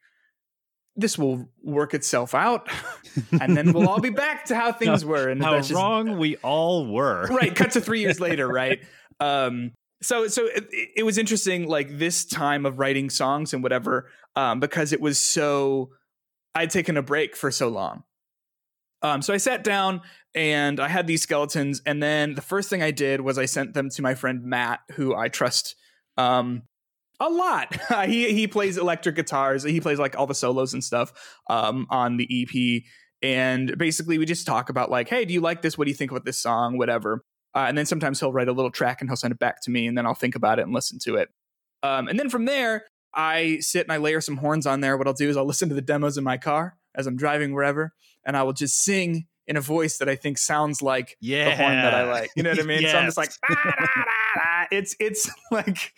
this 0.96 1.18
will 1.18 1.50
work 1.64 1.94
itself 1.94 2.36
out, 2.36 2.68
and 3.42 3.56
then 3.56 3.72
we'll 3.74 3.88
all 3.88 4.00
be 4.02 4.10
back 4.10 4.46
to 4.46 4.56
how 4.56 4.72
things 4.82 5.06
were. 5.06 5.30
And 5.30 5.42
How 5.44 5.58
just- 5.58 5.72
wrong 5.72 6.18
we 6.18 6.36
all 6.38 6.92
were. 6.92 7.26
right 7.32 7.56
cut 7.56 7.72
to 7.72 7.82
three 7.82 8.02
years 8.02 8.20
later 8.20 8.48
right 8.48 8.80
um 9.20 9.72
so 10.02 10.28
so 10.28 10.46
it, 10.46 10.66
it 10.98 11.04
was 11.04 11.18
interesting 11.18 11.68
like 11.68 11.98
this 11.98 12.26
time 12.26 12.66
of 12.66 12.80
writing 12.80 13.10
songs 13.10 13.54
and 13.54 13.62
whatever 13.62 14.10
um 14.38 14.60
because 14.62 14.94
it 14.94 15.02
was 15.02 15.20
so 15.20 15.90
i'd 16.56 16.70
taken 16.70 16.96
a 16.96 17.02
break 17.02 17.36
for 17.36 17.52
so 17.52 17.68
long 17.68 18.04
Um, 19.02 19.22
so 19.22 19.34
I 19.34 19.38
sat 19.38 19.64
down 19.64 20.02
and 20.36 20.80
I 20.80 20.88
had 20.90 21.08
these 21.08 21.22
skeletons, 21.24 21.82
and 21.86 22.02
then 22.04 22.36
the 22.36 22.42
first 22.42 22.70
thing 22.70 22.82
I 22.84 22.92
did 22.92 23.22
was 23.22 23.38
I 23.38 23.46
sent 23.46 23.74
them 23.74 23.90
to 23.90 24.02
my 24.02 24.14
friend 24.16 24.44
Matt, 24.44 24.80
who 24.96 25.16
I 25.16 25.28
trust 25.30 25.76
um, 26.18 26.64
a 27.20 27.30
lot. 27.30 27.76
he 28.06 28.34
he 28.34 28.48
plays 28.48 28.78
electric 28.78 29.16
guitars. 29.16 29.64
He 29.64 29.82
plays 29.82 30.00
like 30.00 30.18
all 30.18 30.28
the 30.28 30.36
solos 30.36 30.74
and 30.74 30.84
stuff 30.84 31.12
um, 31.50 31.88
on 31.90 32.18
the 32.18 32.28
EP. 32.44 32.84
And 33.22 33.78
basically, 33.78 34.18
we 34.18 34.26
just 34.26 34.48
talk 34.48 34.70
about 34.70 34.90
like, 34.90 35.10
hey, 35.10 35.26
do 35.26 35.34
you 35.34 35.42
like 35.42 35.62
this? 35.62 35.78
What 35.78 35.86
do 35.86 35.92
you 35.92 35.96
think 35.98 36.12
about 36.12 36.26
this 36.26 36.42
song? 36.42 36.78
Whatever. 36.78 37.24
Uh, 37.56 37.66
and 37.68 37.78
then 37.78 37.86
sometimes 37.86 38.20
he'll 38.20 38.32
write 38.32 38.48
a 38.48 38.54
little 38.54 38.72
track 38.72 39.02
and 39.02 39.10
he'll 39.10 39.18
send 39.18 39.32
it 39.34 39.40
back 39.40 39.62
to 39.64 39.72
me, 39.72 39.88
and 39.88 39.98
then 39.98 40.06
I'll 40.06 40.14
think 40.14 40.36
about 40.36 40.60
it 40.60 40.62
and 40.64 40.74
listen 40.74 41.00
to 41.04 41.16
it. 41.16 41.30
Um, 41.84 42.08
and 42.08 42.20
then 42.20 42.30
from 42.30 42.46
there, 42.46 42.86
I 43.14 43.58
sit 43.60 43.84
and 43.84 43.92
I 43.92 43.98
layer 43.98 44.22
some 44.22 44.38
horns 44.38 44.66
on 44.68 44.82
there. 44.82 44.98
What 44.98 45.08
I'll 45.08 45.14
do 45.14 45.30
is 45.30 45.36
I'll 45.36 45.46
listen 45.46 45.68
to 45.70 45.76
the 45.76 45.82
demos 45.82 46.18
in 46.18 46.24
my 46.24 46.38
car 46.38 46.78
as 46.96 47.08
I'm 47.08 47.18
driving 47.18 47.54
wherever, 47.54 47.94
and 48.26 48.38
I 48.38 48.44
will 48.44 48.54
just 48.54 48.82
sing 48.84 49.26
in 49.48 49.58
a 49.58 49.62
voice 49.62 49.98
that 49.98 50.08
I 50.08 50.16
think 50.16 50.38
sounds 50.38 50.82
like 50.84 51.18
Yeah. 51.20 51.46
the 51.50 51.56
horn 51.56 51.74
that 51.74 51.94
I 51.96 52.04
like. 52.04 52.30
You 52.36 52.44
know 52.44 52.52
what 52.52 52.60
I 52.60 52.64
mean? 52.64 52.84
So 52.84 52.96
I'm 52.96 53.06
just 53.06 53.18
like, 53.18 53.32
"Ah, 53.50 53.56
da, 53.64 53.72
da, 53.72 53.86
da." 54.36 54.68
it's 54.72 54.96
it's 55.00 55.30
like 55.52 55.94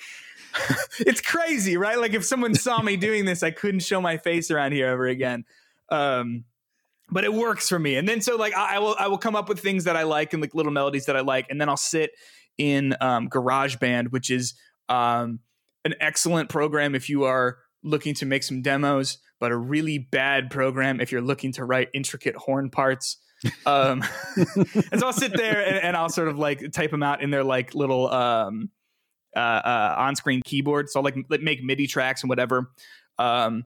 it's 0.99 1.21
crazy, 1.21 1.77
right? 1.77 1.97
Like 1.99 2.13
if 2.13 2.25
someone 2.25 2.55
saw 2.55 2.81
me 2.81 2.97
doing 2.97 3.25
this, 3.25 3.43
I 3.43 3.51
couldn't 3.51 3.81
show 3.81 4.01
my 4.01 4.17
face 4.17 4.51
around 4.51 4.73
here 4.73 4.87
ever 4.87 5.07
again. 5.07 5.45
Um, 5.89 6.45
but 7.09 7.23
it 7.23 7.33
works 7.33 7.67
for 7.67 7.77
me. 7.77 7.97
And 7.97 8.07
then 8.07 8.21
so 8.21 8.37
like 8.37 8.55
I, 8.55 8.75
I 8.75 8.79
will 8.79 8.95
I 8.97 9.07
will 9.07 9.17
come 9.17 9.35
up 9.35 9.49
with 9.49 9.59
things 9.59 9.83
that 9.83 9.97
I 9.97 10.03
like 10.03 10.33
and 10.33 10.41
like 10.41 10.55
little 10.55 10.71
melodies 10.71 11.05
that 11.05 11.17
I 11.17 11.21
like, 11.21 11.47
and 11.49 11.59
then 11.59 11.69
I'll 11.69 11.77
sit 11.77 12.11
in 12.57 12.95
um, 13.01 13.29
GarageBand, 13.29 14.11
which 14.11 14.29
is 14.31 14.53
um, 14.87 15.39
an 15.83 15.95
excellent 15.99 16.49
program 16.49 16.95
if 16.95 17.09
you 17.09 17.23
are 17.23 17.57
looking 17.83 18.13
to 18.15 18.25
make 18.25 18.43
some 18.43 18.61
demos, 18.61 19.17
but 19.39 19.51
a 19.51 19.57
really 19.57 19.97
bad 19.97 20.49
program 20.51 21.01
if 21.01 21.11
you're 21.11 21.21
looking 21.21 21.51
to 21.53 21.65
write 21.65 21.89
intricate 21.93 22.35
horn 22.35 22.69
parts. 22.69 23.17
Um, 23.65 24.03
and 24.35 24.99
so 24.99 25.07
I'll 25.07 25.13
sit 25.13 25.35
there 25.35 25.65
and, 25.65 25.77
and 25.77 25.97
I'll 25.97 26.09
sort 26.09 26.27
of 26.27 26.37
like 26.37 26.71
type 26.71 26.91
them 26.91 27.03
out 27.03 27.23
in 27.23 27.31
their 27.31 27.43
like 27.43 27.73
little 27.73 28.09
um, 28.09 28.69
uh, 29.35 29.39
uh, 29.39 29.95
on-screen 29.97 30.41
keyboard. 30.43 30.89
So 30.89 30.99
I'll 30.99 31.03
like, 31.03 31.41
make 31.41 31.63
MIDI 31.63 31.87
tracks 31.87 32.23
and 32.23 32.29
whatever. 32.29 32.71
Um, 33.17 33.65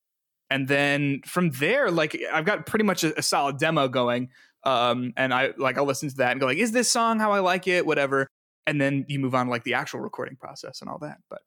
and 0.50 0.67
then 0.67 1.22
from 1.25 1.51
there, 1.51 1.89
like 1.89 2.19
I've 2.31 2.45
got 2.45 2.65
pretty 2.65 2.86
much 2.86 3.03
a, 3.03 3.17
a 3.17 3.22
solid 3.22 3.57
demo 3.57 3.88
going. 3.88 4.29
Um, 4.63 5.13
and 5.15 5.34
I 5.34 5.53
like 5.57 5.77
I'll 5.77 5.86
listen 5.86 6.10
to 6.10 6.15
that 6.17 6.31
and 6.31 6.39
go 6.39 6.48
like, 6.48 6.57
is 6.57 6.72
this 6.72 6.89
song 6.89 7.19
how 7.19 7.31
I 7.31 7.39
like 7.39 7.67
it? 7.67 7.86
Whatever. 7.86 8.27
And 8.67 8.81
then 8.81 9.05
you 9.07 9.19
move 9.19 9.36
on 9.36 9.45
to 9.45 9.51
like 9.51 9.63
the 9.63 9.75
actual 9.75 10.00
recording 10.00 10.36
process 10.36 10.81
and 10.81 10.89
all 10.89 10.98
that. 11.00 11.17
But 11.29 11.41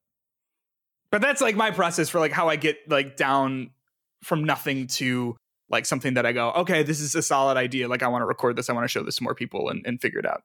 but 1.10 1.20
that's 1.20 1.40
like 1.40 1.56
my 1.56 1.70
process 1.70 2.08
for 2.08 2.20
like 2.20 2.32
how 2.32 2.48
I 2.48 2.56
get 2.56 2.78
like 2.88 3.16
down 3.16 3.70
from 4.22 4.44
nothing 4.44 4.86
to 4.88 5.36
like 5.68 5.84
something 5.84 6.14
that 6.14 6.26
I 6.26 6.32
go, 6.32 6.50
okay, 6.52 6.82
this 6.82 7.00
is 7.00 7.14
a 7.14 7.22
solid 7.22 7.56
idea. 7.56 7.88
Like 7.88 8.02
I 8.02 8.08
want 8.08 8.22
to 8.22 8.26
record 8.26 8.56
this. 8.56 8.70
I 8.70 8.72
want 8.72 8.84
to 8.84 8.88
show 8.88 9.02
this 9.02 9.16
to 9.16 9.22
more 9.22 9.34
people 9.34 9.68
and, 9.68 9.84
and 9.86 10.00
figure 10.00 10.18
it 10.18 10.26
out. 10.26 10.42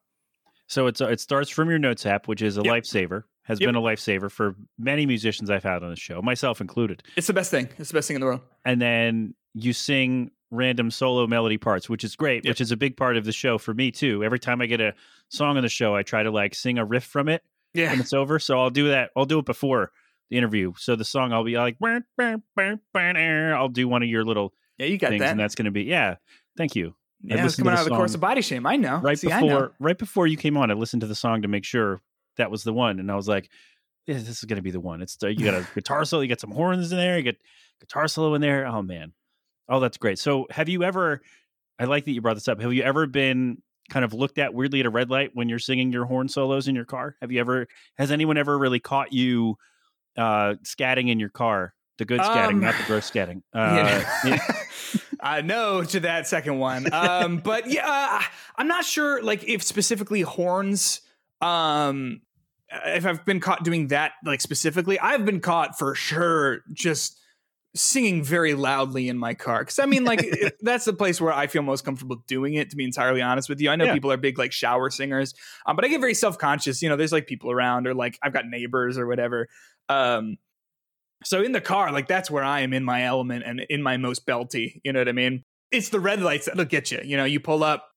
So 0.68 0.88
it's 0.88 1.02
it 1.02 1.20
starts 1.20 1.50
from 1.50 1.70
your 1.70 1.80
notes 1.80 2.06
app, 2.06 2.28
which 2.28 2.42
is 2.42 2.58
a 2.58 2.64
Yep. 2.64 2.74
lifesaver, 2.74 3.24
has 3.44 3.60
Yep. 3.60 3.68
been 3.70 3.76
a 3.76 3.82
lifesaver 3.82 4.32
for 4.32 4.56
many 4.78 5.06
musicians 5.06 5.50
I've 5.50 5.64
had 5.64 5.84
on 5.84 5.90
the 5.90 5.96
show, 5.96 6.22
myself 6.22 6.62
included. 6.62 7.04
It's 7.16 7.28
the 7.28 7.34
best 7.34 7.52
thing. 7.52 7.70
It's 7.78 7.90
the 7.90 7.96
best 7.96 8.08
thing 8.08 8.16
in 8.16 8.22
the 8.22 8.26
world. 8.28 8.42
And 8.66 8.82
then 8.82 9.36
you 9.54 9.74
sing 9.74 10.32
random 10.52 10.92
solo 10.92 11.26
melody 11.28 11.58
parts, 11.58 11.90
which 11.90 12.04
is 12.04 12.16
great, 12.16 12.46
Yep. 12.46 12.52
which 12.52 12.62
is 12.62 12.72
a 12.72 12.78
big 12.78 12.96
part 12.96 13.18
of 13.18 13.26
the 13.26 13.32
show 13.32 13.58
for 13.58 13.74
me 13.74 13.92
too. 13.92 14.24
Every 14.24 14.40
time 14.40 14.62
I 14.62 14.66
get 14.68 14.80
a 14.82 14.94
song 15.30 15.58
on 15.58 15.64
the 15.64 15.70
show, 15.70 15.96
I 15.96 16.04
try 16.04 16.24
to 16.24 16.32
like 16.32 16.54
sing 16.56 16.78
a 16.78 16.86
riff 16.86 17.04
from 17.04 17.28
it 17.28 17.42
Yeah. 17.74 17.90
when 17.92 18.00
it's 18.00 18.14
over. 18.14 18.40
So 18.40 18.60
I'll 18.60 18.70
do 18.70 18.90
that. 18.90 19.10
I'll 19.18 19.26
do 19.26 19.40
it 19.40 19.46
before 19.46 19.92
the 20.30 20.38
interview. 20.38 20.74
So 20.78 20.96
the 20.96 21.04
song 21.06 21.34
I'll 21.34 21.44
be 21.44 21.58
like, 21.58 21.78
"Bah, 21.80 22.00
bah, 22.18 22.38
bah, 22.56 22.76
bah. 22.94 23.00
I'll 23.12 23.68
do 23.70 23.88
one 23.88 24.04
of 24.04 24.10
your 24.10 24.24
little 24.24 24.54
Yeah, 24.78 24.86
you 24.88 24.98
got 24.98 25.10
things, 25.10 25.22
that. 25.22 25.32
and 25.32 25.40
that's 25.40 25.56
going 25.56 25.66
to 25.66 25.72
be 25.72 25.84
yeah. 25.84 26.16
Thank 26.56 26.76
you. 26.76 26.96
I 27.30 27.36
yeah, 27.36 27.46
it's 27.46 27.56
to 27.56 27.62
coming 27.64 27.74
out 27.74 27.80
of 27.80 27.86
the 27.90 27.96
course 27.96 28.14
of 28.16 28.22
body 28.22 28.42
shame. 28.42 28.66
I 28.66 28.76
know. 28.76 28.98
right 28.98 29.18
See, 29.18 29.32
I 29.32 29.40
know. 29.42 29.48
before 29.48 29.76
right 29.80 29.98
before 29.98 30.28
you 30.28 30.38
came 30.38 30.56
on. 30.58 30.70
I 30.72 30.76
listened 30.76 31.02
to 31.02 31.08
the 31.08 31.16
song 31.16 31.42
to 31.44 31.48
make 31.48 31.66
sure 31.66 32.02
that 32.38 32.52
was 32.52 32.64
the 32.64 32.74
one, 32.74 33.00
and 33.00 33.12
I 33.12 33.16
was 33.16 33.28
like, 33.28 33.50
yeah, 34.06 34.16
"This 34.16 34.30
is 34.30 34.44
going 34.44 34.58
to 34.58 34.62
be 34.64 34.72
the 34.72 34.80
one." 34.80 35.02
It's 35.02 35.18
you 35.22 35.36
got 35.44 35.54
a 35.56 35.68
guitar 35.76 36.06
solo, 36.06 36.22
you 36.22 36.30
got 36.30 36.40
some 36.40 36.52
horns 36.52 36.92
in 36.92 36.98
there, 36.98 37.18
you 37.18 37.24
get 37.24 37.38
guitar 37.80 38.08
solo 38.08 38.34
in 38.36 38.42
there. 38.42 38.66
Oh 38.66 38.82
man, 38.82 39.14
oh 39.70 39.80
that's 39.80 39.98
great. 39.98 40.20
So 40.20 40.48
have 40.50 40.70
you 40.70 40.84
ever? 40.84 41.22
I 41.80 41.86
like 41.86 42.06
that 42.06 42.12
you 42.12 42.22
brought 42.22 42.36
this 42.36 42.48
up. 42.48 42.62
Have 42.62 42.74
you 42.74 42.84
ever 42.84 43.08
been 43.08 43.62
kind 43.90 44.06
of 44.06 44.14
looked 44.14 44.38
at 44.38 44.54
weirdly 44.54 44.80
at 44.80 44.86
a 44.86 44.90
red 44.90 45.10
light 45.10 45.32
when 45.34 45.50
you're 45.50 45.60
singing 45.60 45.92
your 45.92 46.06
horn 46.06 46.28
solos 46.30 46.68
in 46.68 46.76
your 46.76 46.86
car? 46.86 47.16
Have 47.22 47.32
you 47.32 47.40
ever? 47.40 47.68
Has 47.98 48.12
anyone 48.12 48.38
ever 48.38 48.58
really 48.58 48.80
caught 48.80 49.12
you 49.12 49.58
uh 50.18 50.56
scatting 50.64 51.10
in 51.10 51.20
your 51.20 51.30
car? 51.30 51.74
The 52.00 52.06
good 52.06 52.22
scatting, 52.22 52.50
Um, 52.54 52.60
not 52.62 52.76
the 52.76 52.84
gross 52.86 53.10
scatting. 53.10 53.44
Uh, 53.54 54.04
Yeah. 54.26 54.40
I 55.20 55.42
know 55.42 55.84
to 55.84 56.00
that 56.02 56.28
second 56.28 56.60
one. 56.60 56.92
Um, 56.94 57.38
but 57.38 57.70
yeah, 57.70 57.88
uh, 57.88 58.22
I'm 58.58 58.68
not 58.68 58.84
sure 58.84 59.22
like 59.24 59.44
if 59.48 59.64
specifically 59.64 60.22
horns 60.22 61.02
um 61.40 62.22
if 62.86 63.06
I've 63.06 63.24
been 63.26 63.40
caught 63.40 63.64
doing 63.64 63.88
that 63.88 64.14
like 64.26 64.42
specifically. 64.42 65.00
I've 65.00 65.26
been 65.26 65.40
caught 65.40 65.78
for 65.78 65.96
sure 65.96 66.62
just 66.72 67.20
singing 67.76 68.24
very 68.24 68.54
loudly 68.54 69.10
in 69.10 69.18
my 69.18 69.34
car 69.34 69.66
cuz 69.66 69.80
I 69.80 69.86
mean 69.88 70.04
like 70.06 70.22
it- 70.24 70.58
that's 70.62 70.86
the 70.86 70.94
place 70.94 71.20
where 71.20 71.34
I 71.34 71.48
feel 71.48 71.64
most 71.64 71.84
comfortable 71.84 72.24
doing 72.28 72.54
it 72.54 72.70
to 72.70 72.76
be 72.76 72.84
entirely 72.84 73.22
honest 73.22 73.50
with 73.50 73.60
you. 73.60 73.70
I 73.72 73.76
know 73.76 73.86
Yeah. 73.86 73.94
people 73.94 74.12
are 74.12 74.18
big 74.18 74.38
like 74.38 74.52
shower 74.52 74.90
singers, 74.92 75.34
um, 75.66 75.76
but 75.76 75.84
I 75.84 75.88
get 75.88 76.00
very 76.00 76.14
self-conscious, 76.14 76.82
you 76.84 76.90
know, 76.90 76.96
there's 76.96 77.12
like 77.12 77.26
people 77.26 77.50
around 77.52 77.88
or 77.88 77.94
like 77.96 78.20
I've 78.22 78.34
got 78.34 78.48
neighbors 78.48 78.98
or 78.98 79.08
whatever. 79.08 79.48
Um 79.90 80.38
so 81.26 81.42
in 81.42 81.52
the 81.54 81.62
car, 81.62 81.92
like 81.92 82.08
that's 82.08 82.30
where 82.30 82.44
I 82.44 82.60
am 82.62 82.74
in 82.74 82.84
my 82.84 83.04
element 83.04 83.44
and 83.46 83.62
in 83.70 83.82
my 83.82 83.98
most 83.98 84.28
belty. 84.28 84.82
You 84.84 84.92
know 84.94 85.00
what 85.00 85.08
I 85.08 85.14
mean? 85.14 85.44
It's 85.72 85.90
the 85.90 86.00
red 86.00 86.22
lights 86.22 86.46
that'll 86.46 86.66
get 86.66 86.92
you. 86.92 87.00
You 87.04 87.16
know, 87.18 87.24
you 87.24 87.40
pull 87.40 87.64
up, 87.64 87.88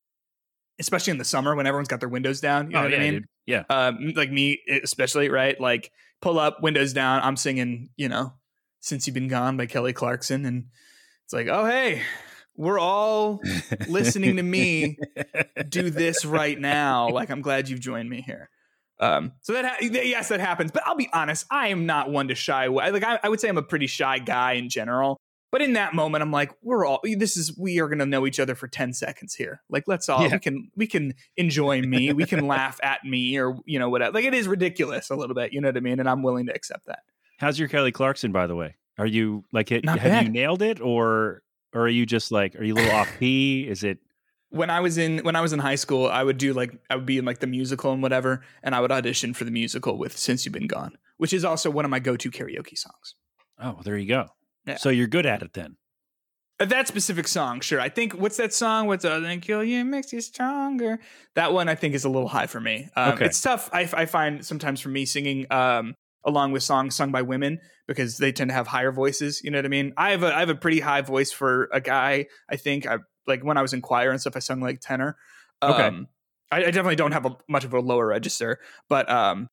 especially 0.79 1.11
in 1.11 1.19
the 1.19 1.25
summer 1.25 1.55
when 1.57 1.67
everyone's 1.67 1.89
got 1.89 1.99
their 2.01 2.09
windows 2.09 2.41
down. 2.41 2.69
You 2.69 2.75
know 2.75 2.79
oh 2.79 2.83
what 2.85 2.93
yeah, 2.93 2.97
I 2.99 3.01
mean? 3.01 3.13
dude. 3.15 3.25
Yeah. 3.47 3.63
Um, 3.71 4.13
like 4.15 4.31
me, 4.31 4.61
especially, 4.83 5.29
right? 5.29 5.59
Like 5.61 5.93
pull 6.21 6.39
up, 6.39 6.63
windows 6.63 6.93
down. 6.93 7.23
I'm 7.23 7.37
singing, 7.37 7.91
you 7.97 8.09
know, 8.09 8.35
"Since 8.81 9.07
You've 9.07 9.15
Been 9.15 9.29
Gone" 9.29 9.57
by 9.57 9.67
Kelly 9.67 9.93
Clarkson, 9.93 10.45
and 10.45 10.67
it's 11.25 11.33
like, 11.33 11.49
oh 11.49 11.65
hey, 11.65 12.03
we're 12.57 12.79
all 12.79 13.41
listening 13.89 14.37
to 14.37 14.43
me 14.43 14.99
do 15.69 15.91
this 15.91 16.25
right 16.25 16.59
now. 16.59 17.09
Like, 17.17 17.31
I'm 17.31 17.41
glad 17.41 17.69
you've 17.69 17.81
joined 17.81 18.11
me 18.11 18.21
here. 18.21 18.51
Um, 19.01 19.33
so 19.41 19.55
that 19.55 19.65
ha- 19.65 19.77
yes, 19.81 20.29
that 20.29 20.41
happens. 20.41 20.71
But 20.71 20.83
I'll 20.87 20.97
be 20.97 21.09
honest, 21.13 21.47
I 21.51 21.69
am 21.69 21.87
not 21.87 22.11
one 22.11 22.29
to 22.29 22.35
shy 22.35 22.65
away. 22.67 22.91
Like, 22.91 23.05
I, 23.05 23.19
I 23.23 23.29
would 23.29 23.41
say 23.41 23.49
I'm 23.49 23.57
a 23.57 23.63
pretty 23.63 23.87
shy 23.87 24.19
guy 24.19 24.53
in 24.55 24.69
general. 24.69 25.19
But 25.53 25.63
in 25.63 25.75
that 25.75 25.95
moment, 25.95 26.23
I'm 26.23 26.33
like, 26.33 26.53
we're 26.63 26.85
all 26.85 27.01
this 27.03 27.37
is 27.37 27.57
we 27.57 27.79
are 27.81 27.89
gonna 27.89 28.05
know 28.07 28.27
each 28.27 28.41
other 28.41 28.55
for 28.55 28.67
10 28.69 28.93
seconds 28.93 29.35
here. 29.35 29.63
Like, 29.69 29.85
let's 29.87 30.09
all 30.09 30.23
Yeah. 30.23 30.33
we 30.33 30.39
can 30.39 30.71
we 30.77 30.87
can 30.87 31.15
enjoy 31.37 31.83
me, 31.83 32.13
we 32.13 32.27
can 32.27 32.47
laugh 32.49 32.79
at 32.83 33.05
me, 33.05 33.39
or 33.39 33.59
you 33.65 33.79
know, 33.79 33.89
whatever. 33.89 34.13
Like 34.13 34.25
it 34.25 34.35
is 34.35 34.49
ridiculous 34.49 35.11
a 35.11 35.15
little 35.17 35.35
bit, 35.35 35.53
you 35.53 35.61
know 35.61 35.69
what 35.69 35.77
I 35.77 35.81
mean? 35.81 36.01
And 36.01 36.09
I'm 36.09 36.23
willing 36.23 36.47
to 36.47 36.55
accept 36.55 36.87
that. 36.87 37.01
How's 37.39 37.59
your 37.59 37.69
Kelly 37.69 37.93
Clarkson, 37.93 38.33
by 38.33 38.47
the 38.47 38.57
way? 38.57 38.77
Are 38.99 39.07
you 39.07 39.45
like 39.53 39.71
it? 39.73 39.89
Have 39.89 40.25
you 40.25 40.31
nailed 40.31 40.63
it, 40.63 40.81
or 40.81 41.43
or 41.73 41.83
are 41.83 41.89
you 41.89 42.07
just 42.07 42.33
like 42.33 42.57
are 42.57 42.65
you 42.65 42.75
a 42.75 42.77
little 42.77 42.93
off 42.93 43.11
key? 43.19 43.67
Is 43.69 43.85
it? 43.85 43.99
when 44.51 44.71
I 44.71 44.81
was 44.81 44.97
in 44.97 45.19
when 45.19 45.37
I 45.37 45.41
was 45.43 45.53
in 45.53 45.59
high 45.59 45.75
school, 45.75 46.07
I 46.07 46.23
would 46.23 46.39
do 46.39 46.53
like 46.55 46.73
I 46.89 46.97
would 46.97 47.05
be 47.05 47.19
in 47.19 47.25
like 47.25 47.41
the 47.41 47.47
musical 47.47 47.93
and 47.93 48.01
whatever, 48.01 48.43
and 48.63 48.75
I 48.75 48.81
would 48.81 48.91
audition 48.93 49.35
for 49.35 49.45
the 49.45 49.51
musical 49.51 49.99
with 49.99 50.17
"Since 50.17 50.45
You've 50.47 50.55
Been 50.55 50.67
Gone," 50.67 50.97
which 51.19 51.33
is 51.33 51.45
also 51.45 51.69
one 51.71 51.85
of 51.85 51.91
my 51.91 51.99
go-to 51.99 52.31
karaoke 52.31 52.79
songs. 52.79 53.17
Oh, 53.61 53.81
there 53.85 53.97
you 53.99 54.07
go. 54.09 54.29
Yeah. 54.67 54.77
So 54.77 54.89
you're 54.91 55.07
good 55.07 55.27
at 55.27 55.43
it 55.43 55.53
then. 55.53 55.77
Uh, 56.59 56.65
That 56.65 56.89
specific 56.89 57.29
song, 57.29 57.61
sure. 57.61 57.81
I 57.81 57.89
think 57.89 58.15
what's 58.15 58.37
that 58.39 58.53
song? 58.55 58.87
What's 58.87 59.05
other 59.05 59.21
than 59.21 59.41
kill 59.41 59.63
you 59.63 59.85
makes 59.85 60.13
you 60.13 60.21
stronger"? 60.21 60.99
That 61.35 61.53
one 61.53 61.69
I 61.69 61.75
think 61.75 61.95
is 61.95 62.05
a 62.05 62.09
little 62.09 62.29
high 62.29 62.47
for 62.47 62.61
me. 62.61 62.89
Um, 62.97 63.13
Okay. 63.13 63.27
It's 63.27 63.41
tough. 63.41 63.69
I, 63.73 63.89
I 63.93 64.07
find 64.07 64.45
sometimes 64.45 64.81
for 64.81 64.89
me 64.89 65.05
singing 65.05 65.47
um, 65.51 65.95
along 66.25 66.53
with 66.53 66.63
songs 66.63 66.97
sung 66.97 67.13
by 67.13 67.23
women 67.23 67.61
because 67.87 68.19
they 68.19 68.33
tend 68.33 68.51
to 68.51 68.55
have 68.55 68.67
higher 68.67 68.91
voices. 68.91 69.43
You 69.45 69.51
know 69.51 69.59
what 69.59 69.67
I 69.67 69.69
mean? 69.69 69.93
I 69.97 70.11
have 70.11 70.23
a 70.23 70.35
I 70.35 70.41
have 70.41 70.49
a 70.49 70.55
pretty 70.55 70.81
high 70.81 71.03
voice 71.03 71.31
for 71.31 71.69
a 71.73 71.81
guy. 71.81 72.27
I 72.49 72.57
think 72.57 72.87
I 72.87 72.99
like 73.27 73.45
when 73.45 73.57
I 73.57 73.63
was 73.63 73.73
in 73.73 73.83
choir 73.83 74.11
and 74.11 74.21
stuff. 74.21 74.37
I 74.37 74.41
sung 74.41 74.61
like 74.61 74.81
tenor. 74.81 75.17
Okay. 75.63 75.83
Um, 75.83 76.09
I, 76.51 76.59
I 76.59 76.65
definitely 76.67 76.97
don't 76.97 77.13
have 77.13 77.27
a, 77.27 77.37
much 77.49 77.65
of 77.65 77.75
a 77.75 77.81
lower 77.81 78.07
register, 78.07 78.61
but 78.89 79.11
um, 79.11 79.49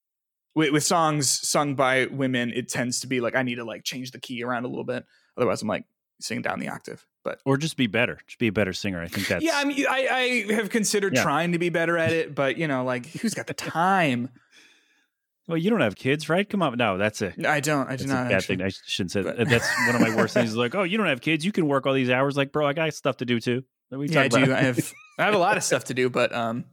with, 0.56 0.72
with 0.72 0.84
songs 0.84 1.30
sung 1.30 1.76
by 1.76 2.06
women, 2.08 2.52
it 2.54 2.70
tends 2.70 3.00
to 3.02 3.08
be 3.08 3.20
like 3.22 3.36
I 3.36 3.44
need 3.44 3.56
to 3.56 3.64
like 3.66 3.84
change 3.84 4.12
the 4.12 4.20
key 4.20 4.44
around 4.44 4.66
a 4.66 4.68
little 4.68 4.84
bit. 4.84 5.06
Otherwise, 5.38 5.62
I'm 5.62 5.68
like 5.68 5.86
singing 6.20 6.42
down 6.42 6.60
the 6.60 6.70
octave. 6.70 7.06
But 7.24 7.40
Or 7.46 7.56
just 7.58 7.78
be 7.78 7.88
better. 7.88 8.20
Just 8.28 8.38
be 8.40 8.48
a 8.48 8.52
better 8.52 8.74
singer. 8.74 9.02
I 9.02 9.08
think 9.08 9.28
that's 9.28 9.44
yeah, 9.44 9.54
I 9.56 9.64
mean, 9.64 9.86
I, 9.90 10.46
I 10.50 10.54
have 10.56 10.70
considered 10.70 11.16
Yeah. 11.16 11.24
trying 11.24 11.54
to 11.54 11.58
be 11.60 11.70
better 11.70 11.98
at 11.98 12.12
it, 12.12 12.36
but 12.36 12.58
you 12.58 12.68
know, 12.68 12.84
like 12.84 13.06
who's 13.08 13.34
got 13.34 13.48
the 13.48 13.54
time? 13.54 14.30
well, 15.48 15.58
you 15.58 15.70
don't 15.70 15.82
have 15.82 15.96
kids, 15.96 16.30
right? 16.30 16.50
Come 16.50 16.62
on. 16.62 16.78
No, 16.78 16.98
that's 16.98 17.22
a 17.22 17.34
I 17.48 17.60
don't. 17.60 17.88
I 17.88 17.96
do 17.96 18.04
that's 18.04 18.04
a 18.04 18.08
not. 18.08 18.24
bad 18.30 18.34
actually. 18.34 18.58
thing. 18.58 18.66
I 18.66 18.70
shouldn't 18.86 19.12
say 19.12 19.22
that. 19.24 19.50
That's 19.50 19.68
one 19.88 19.96
of 19.96 20.02
my 20.02 20.16
worst 20.16 20.34
things. 20.34 20.50
Is 20.52 20.56
like, 20.58 20.76
oh, 20.76 20.84
you 20.84 20.98
don't 20.98 21.08
have 21.08 21.22
kids. 21.22 21.46
You 21.46 21.52
can 21.52 21.68
work 21.68 21.86
all 21.86 21.94
these 21.94 22.10
hours. 22.10 22.38
Like, 22.38 22.52
bro, 22.52 22.68
I 22.68 22.74
got 22.74 22.94
stuff 22.94 23.18
to 23.18 23.26
do 23.26 23.40
too. 23.40 23.64
We 23.90 24.08
Yeah, 24.10 24.22
I 24.22 24.28
do. 24.28 24.54
I 24.54 24.62
have. 24.62 24.94
I 25.20 25.24
have 25.26 25.34
a 25.34 25.38
lot 25.40 25.58
of 25.58 25.64
stuff 25.70 25.86
to 25.86 25.94
do, 25.94 26.10
but 26.10 26.34
um, 26.34 26.66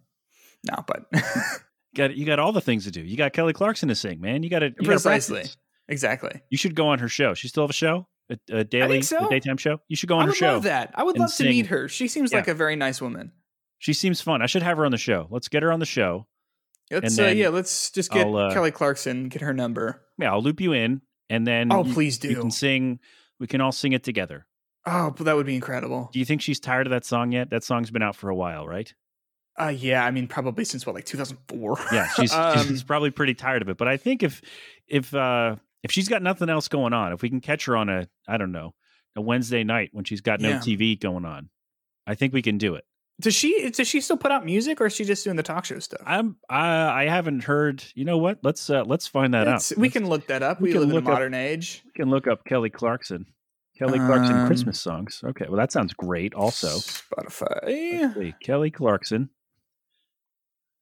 no, 0.65 0.85
but 0.87 1.05
got 1.95 2.15
you 2.17 2.25
got 2.27 2.39
all 2.39 2.53
the 2.53 2.61
things 2.61 2.85
to 2.85 2.91
do. 2.91 3.01
You 3.01 3.17
got 3.17 3.33
Kelly 3.33 3.53
Clarkson 3.53 3.89
to 3.89 3.95
sing, 3.95 4.21
man. 4.21 4.43
You 4.43 4.51
got 4.51 4.61
to 4.61 4.71
precisely, 4.71 5.45
exactly. 5.89 6.41
You 6.51 6.59
should 6.59 6.75
go 6.75 6.89
on 6.89 6.99
her 7.01 7.09
show. 7.09 7.35
She 7.35 7.49
still 7.49 7.63
have 7.65 7.71
a 7.71 7.75
show. 7.75 8.07
A, 8.31 8.59
a 8.59 8.65
daily, 8.65 9.03
so. 9.03 9.27
a 9.27 9.29
daytime 9.31 9.57
show. 9.57 9.79
You 9.89 9.97
should 9.97 10.09
go 10.09 10.15
on 10.17 10.23
I 10.23 10.25
her 10.27 10.29
would 10.31 10.37
show. 10.37 10.53
love 10.53 10.63
that. 10.63 10.93
I 10.95 11.03
would 11.03 11.19
love 11.19 11.35
to 11.35 11.45
meet 11.45 11.67
her. 11.67 11.89
She 11.89 12.07
seems 12.07 12.31
Yeah. 12.31 12.39
like 12.39 12.49
a 12.49 12.55
very 12.55 12.77
nice 12.77 13.01
woman. 13.03 13.33
She 13.79 13.93
seems 13.93 14.21
fun. 14.21 14.41
I 14.41 14.47
should 14.47 14.63
have 14.63 14.77
her 14.77 14.85
on 14.85 14.93
the 14.93 14.99
show. 14.99 15.27
Let's 15.31 15.49
get 15.49 15.63
her 15.65 15.73
on 15.73 15.81
the 15.81 15.87
show. 15.87 16.27
Let's 16.93 17.19
uh, 17.19 17.25
yeah, 17.27 17.49
let's 17.49 17.91
just 17.91 18.11
get 18.13 18.27
uh, 18.29 18.53
Kelly 18.53 18.71
Clarkson, 18.73 19.29
get 19.29 19.43
her 19.43 19.53
number. 19.53 20.03
Yeah, 20.19 20.33
I'll 20.33 20.43
loop 20.43 20.61
you 20.61 20.73
in, 20.73 21.03
and 21.29 21.47
then 21.47 21.73
Oh, 21.73 21.85
you- 21.85 21.93
please 21.95 22.19
do. 22.19 22.29
You 22.29 22.37
can 22.41 22.51
sing. 22.51 22.99
We 23.41 23.47
can 23.47 23.61
all 23.61 23.73
sing 23.73 23.93
it 23.93 24.03
together. 24.05 24.47
Oh, 24.87 25.11
but 25.11 25.25
that 25.25 25.35
would 25.37 25.47
be 25.47 25.55
incredible. 25.55 26.11
Do 26.13 26.19
you 26.19 26.25
think 26.25 26.41
she's 26.43 26.59
tired 26.61 26.87
of 26.87 26.91
that 26.91 27.05
song 27.05 27.33
yet? 27.33 27.51
That 27.51 27.65
song's 27.65 27.91
been 27.91 28.03
out 28.03 28.17
for 28.17 28.29
a 28.31 28.35
while, 28.35 28.67
right? 28.67 28.93
Uh, 29.59 29.69
yeah, 29.69 30.05
I 30.05 30.11
mean, 30.11 30.27
probably 30.27 30.65
since 30.65 30.87
what, 30.87 30.95
like 30.95 31.05
2004. 31.05 31.79
Yeah, 31.93 32.09
she's 32.17 32.33
Um, 32.33 32.67
she's 32.67 32.83
probably 32.83 33.11
pretty 33.11 33.35
tired 33.35 33.63
of 33.63 33.69
it. 33.69 33.77
But 33.77 33.89
I 33.89 33.97
think 33.97 34.23
if 34.23 34.41
if 34.89 35.15
uh 35.15 35.57
if 35.83 35.91
she's 35.93 36.09
got 36.09 36.23
nothing 36.23 36.49
else 36.49 36.69
going 36.69 36.93
on, 36.93 37.13
if 37.13 37.23
we 37.23 37.29
can 37.31 37.41
catch 37.41 37.65
her 37.67 37.77
on 37.77 37.89
a 37.89 38.09
I 38.29 38.37
don't 38.37 38.53
know 38.53 38.75
a 39.17 39.21
Wednesday 39.21 39.65
night 39.65 39.91
when 39.93 40.05
she's 40.05 40.21
got 40.21 40.41
no 40.41 40.51
Yeah. 40.51 40.59
TV 40.59 40.99
going 40.99 41.25
on, 41.25 41.51
I 42.07 42.15
think 42.15 42.33
we 42.33 42.43
can 42.43 42.59
do 42.59 42.75
it. 42.77 42.85
Does 43.21 43.35
she 43.35 43.69
does 43.71 43.87
she 43.87 44.01
still 44.01 44.17
put 44.17 44.33
out 44.33 44.47
music, 44.47 44.81
or 44.81 44.87
is 44.87 44.95
she 44.95 45.05
just 45.05 45.25
doing 45.25 45.37
the 45.37 45.43
talk 45.43 45.67
show 45.67 45.79
stuff? 45.79 46.01
I'm 46.07 46.37
I 46.49 47.03
I 47.03 47.09
haven't 47.09 47.45
heard. 47.45 47.85
You 47.95 48.07
know 48.07 48.17
what? 48.17 48.39
Let's 48.43 48.71
uh 48.71 48.85
let's 48.87 49.07
find 49.07 49.35
that 49.35 49.47
out. 49.47 49.57
It's- 49.57 49.77
we 49.77 49.91
can 49.91 50.09
look 50.09 50.29
that 50.29 50.43
up. 50.43 50.59
we 50.61 50.73
We, 50.73 50.79
live 50.79 50.85
in 50.85 50.91
a 50.93 50.95
look 50.95 51.05
up- 51.05 51.13
modern 51.13 51.35
age. 51.35 51.83
we 51.85 51.93
can 51.93 52.09
look 52.09 52.27
up 52.27 52.45
Kelly 52.47 52.71
Clarkson. 52.71 53.27
Kelly 53.79 53.99
Clarkson 53.99 54.37
Um, 54.37 54.47
Christmas 54.47 54.81
songs. 54.81 55.21
Okay, 55.25 55.45
well 55.49 55.57
that 55.59 55.71
sounds 55.73 55.93
great. 55.95 56.33
Also, 56.35 56.69
Spotify. 56.69 58.35
Kelly 58.41 58.71
Clarkson. 58.71 59.31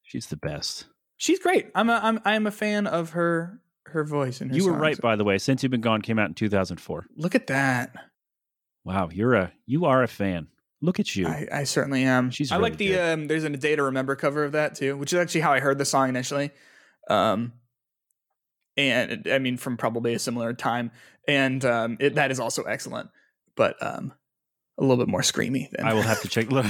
She's 0.09 0.27
the 0.29 0.37
best. 0.39 0.87
She's 1.19 1.39
great. 1.39 1.67
I'm 1.75 1.91
a 1.91 2.01
I'm 2.03 2.19
I 2.25 2.35
am 2.35 2.47
a 2.47 2.51
fan 2.51 2.87
of 2.87 3.11
her 3.11 3.61
her 3.87 4.05
voice 4.05 4.41
and 4.41 4.51
her 4.51 4.57
You 4.57 4.65
were 4.65 4.71
songs. 4.71 4.81
right, 4.81 5.01
by 5.01 5.17
the 5.17 5.25
way. 5.25 5.37
Since 5.37 5.63
You've 5.63 5.71
Been 5.71 5.83
Gone 5.83 6.01
came 6.01 6.19
out 6.19 6.29
in 6.29 6.35
2004. 6.35 7.07
Look 7.17 7.35
at 7.35 7.49
that. 7.49 7.95
Wow, 8.85 9.11
you're 9.13 9.35
a 9.35 9.53
you 9.67 9.85
are 9.85 10.03
a 10.03 10.09
fan. 10.09 10.49
Look 10.81 10.99
at 10.99 11.15
you. 11.15 11.27
I, 11.27 11.47
I 11.53 11.65
certainly 11.65 12.05
am. 12.05 12.31
She's 12.31 12.51
I 12.51 12.57
really 12.57 12.71
like 12.71 12.79
the 12.79 12.89
good. 12.89 13.13
um. 13.13 13.27
There's 13.27 13.45
a 13.45 13.51
day 13.51 13.77
to 13.77 13.83
remember 13.83 14.17
cover 14.17 14.45
of 14.45 14.53
that 14.53 14.77
too, 14.77 14.97
which 14.97 15.13
is 15.13 15.19
actually 15.19 15.43
how 15.43 15.53
I 15.53 15.61
heard 15.61 15.77
the 15.77 15.85
song 15.85 16.09
initially. 16.09 16.53
Um, 17.11 17.53
and 18.79 19.27
I 19.31 19.39
mean 19.41 19.59
from 19.59 19.77
probably 19.77 20.15
a 20.15 20.19
similar 20.19 20.55
time, 20.55 20.91
and 21.27 21.63
um, 21.67 21.97
it, 22.01 22.15
that 22.15 22.31
is 22.31 22.41
also 22.41 22.63
excellent, 22.63 23.11
but 23.57 23.77
um, 23.85 24.13
a 24.79 24.83
little 24.83 24.97
bit 24.97 25.09
more 25.09 25.21
screamy. 25.23 25.69
Than 25.71 25.85
I 25.87 25.93
will 25.93 26.03
have 26.03 26.23
to 26.23 26.29
check. 26.31 26.51
Look. 26.51 26.67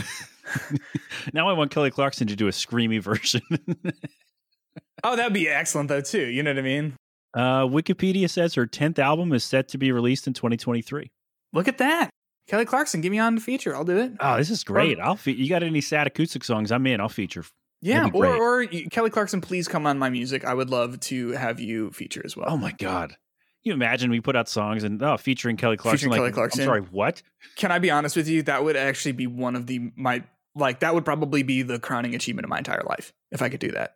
now 1.33 1.49
I 1.49 1.53
want 1.53 1.71
Kelly 1.71 1.91
Clarkson 1.91 2.27
to 2.29 2.37
do 2.37 2.49
a 2.49 2.53
screamy 2.53 3.01
version. 3.01 3.43
oh, 5.05 5.17
that'd 5.17 5.33
be 5.33 5.49
excellent 5.49 5.89
though 5.89 6.01
too. 6.01 6.27
You 6.27 6.43
know 6.43 6.51
what 6.51 6.59
I 6.59 6.63
mean? 6.63 6.97
uh, 7.35 7.63
Wikipedia 7.63 8.29
says 8.29 8.55
her 8.55 8.67
10th 8.67 8.99
album 8.99 9.33
is 9.33 9.45
set 9.45 9.69
to 9.69 9.79
be 9.79 9.93
released 9.93 10.27
in 10.27 10.33
2023. 10.33 11.11
Look 11.53 11.69
at 11.69 11.79
that, 11.79 12.11
Kelly 12.47 12.65
Clarkson. 12.65 13.01
Give 13.01 13.11
me 13.11 13.19
on 13.19 13.35
the 13.35 13.41
feature. 13.41 13.75
I'll 13.75 13.85
do 13.85 13.97
it. 13.97 14.13
Oh, 14.21 14.37
this 14.37 14.51
is 14.51 14.65
great. 14.65 14.99
I'll 15.01 15.17
fe- 15.17 15.33
you 15.33 15.49
got 15.49 15.63
any 15.63 15.81
sad 15.81 16.07
acoustic 16.07 16.45
songs? 16.45 16.71
I'm 16.73 16.87
in. 16.87 17.01
I'll 17.01 17.09
feature. 17.09 17.45
Yeah, 17.81 18.09
or 18.13 18.27
or 18.27 18.67
Kelly 18.91 19.11
Clarkson, 19.11 19.41
please 19.41 19.69
come 19.69 19.87
on 19.87 19.99
my 19.99 20.11
music. 20.11 20.45
I 20.45 20.53
would 20.53 20.69
love 20.69 20.99
to 21.01 21.31
have 21.31 21.61
you 21.61 21.91
feature 21.93 22.23
as 22.25 22.37
well. 22.37 22.47
Oh 22.49 22.57
my 22.57 22.73
god. 22.73 23.17
You 23.63 23.73
imagine 23.73 24.11
we 24.11 24.21
put 24.21 24.35
out 24.35 24.49
songs 24.49 24.83
and 24.83 25.03
oh 25.03 25.17
featuring 25.17 25.57
Kelly 25.57 25.77
Clarkson. 25.77 25.99
Featuring 25.99 26.11
like, 26.11 26.19
Kelly 26.19 26.33
Clarkson. 26.33 26.63
I'm 26.63 26.67
sorry, 26.67 26.81
what? 26.81 27.23
Can 27.57 27.71
I 27.71 27.79
be 27.79 27.91
honest 27.91 28.17
with 28.17 28.29
you? 28.29 28.43
That 28.43 28.65
would 28.65 28.77
actually 28.77 29.13
be 29.13 29.27
one 29.27 29.55
of 29.55 29.67
the 29.67 29.93
my 29.97 30.25
like 30.59 30.81
that 30.81 30.95
would 30.95 31.05
probably 31.05 31.43
be 31.43 31.63
the 31.63 31.79
crowning 31.79 32.15
achievement 32.15 32.45
of 32.45 32.51
my 32.51 32.59
entire 32.59 32.83
life 32.89 33.13
if 33.31 33.43
I 33.43 33.49
could 33.49 33.61
do 33.61 33.71
that. 33.73 33.95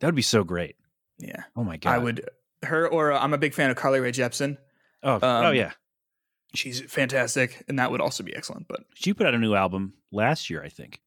That 0.00 0.08
would 0.08 0.14
be 0.14 0.22
so 0.22 0.44
great. 0.44 0.76
Yeah, 1.18 1.44
Oh 1.56 1.64
my 1.64 1.76
god. 1.76 1.94
I 1.94 1.98
would. 1.98 2.28
Her 2.62 2.88
or 2.88 3.12
uh, 3.12 3.18
I'm 3.20 3.34
a 3.34 3.38
big 3.38 3.54
fan 3.54 3.70
of 3.70 3.76
Carly 3.76 4.00
Rae 4.00 4.12
Jepsen. 4.12 4.56
Oh, 5.02 5.18
oh 5.22 5.28
um, 5.46 5.54
yeah. 5.54 5.72
She's 6.54 6.80
fantastic, 6.80 7.64
and 7.68 7.78
that 7.78 7.90
would 7.90 8.00
also 8.00 8.22
be 8.24 8.34
excellent. 8.34 8.68
But 8.68 8.80
She 8.94 9.12
put 9.12 9.26
out 9.26 9.34
a 9.34 9.38
new 9.38 9.54
album 9.54 9.92
last 10.10 10.48
year, 10.48 10.62
I 10.62 10.68
think. 10.70 11.00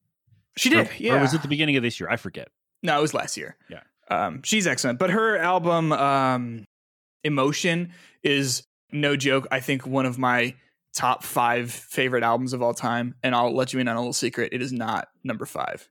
she 0.56 0.70
did, 0.70 0.88
Or, 0.88 0.92
yeah. 0.98 1.16
or 1.16 1.20
was 1.22 1.34
it 1.34 1.42
the 1.42 1.48
beginning 1.48 1.78
of 1.78 1.84
this 1.84 2.00
year? 2.00 2.10
I 2.10 2.16
forget. 2.18 2.50
no, 2.84 2.98
it 3.00 3.02
was 3.02 3.14
last 3.14 3.38
year. 3.38 3.58
Yeah. 3.70 3.82
um, 4.10 4.44
she's 4.44 4.68
excellent. 4.68 5.00
But 5.00 5.10
her 5.10 5.38
album, 5.38 5.92
um, 5.94 6.66
Emotion, 7.24 7.92
is 8.24 8.64
no 8.92 9.16
joke. 9.16 9.48
I 9.52 9.60
think 9.62 9.88
one 9.88 10.06
of 10.06 10.18
my 10.20 10.56
top 10.94 11.24
five 11.24 11.72
favorite 11.72 12.24
albums 12.24 12.54
of 12.54 12.62
all 12.62 12.74
time. 12.74 13.16
And 13.24 13.34
I'll 13.36 13.54
let 13.54 13.74
you 13.74 13.80
in 13.80 13.88
on 13.88 13.96
a 13.96 14.00
little 14.00 14.14
secret. 14.14 14.54
It 14.54 14.62
is 14.62 14.72
not 14.74 15.08
number 15.24 15.46
five. 15.46 15.88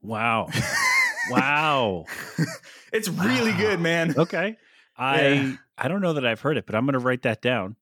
Wow. 0.00 0.48
wow. 1.30 2.04
it's 2.92 3.08
really 3.08 3.50
Wow. 3.52 3.58
good, 3.58 3.80
man. 3.80 4.14
Okay. 4.16 4.56
I 4.96 5.22
Yeah. 5.28 5.52
I 5.78 5.88
don't 5.88 6.00
know 6.02 6.12
that 6.12 6.26
I've 6.26 6.40
heard 6.40 6.56
it, 6.56 6.66
but 6.66 6.74
I'm 6.74 6.84
to 6.92 6.98
write 6.98 7.22
that 7.22 7.40
down. 7.42 7.76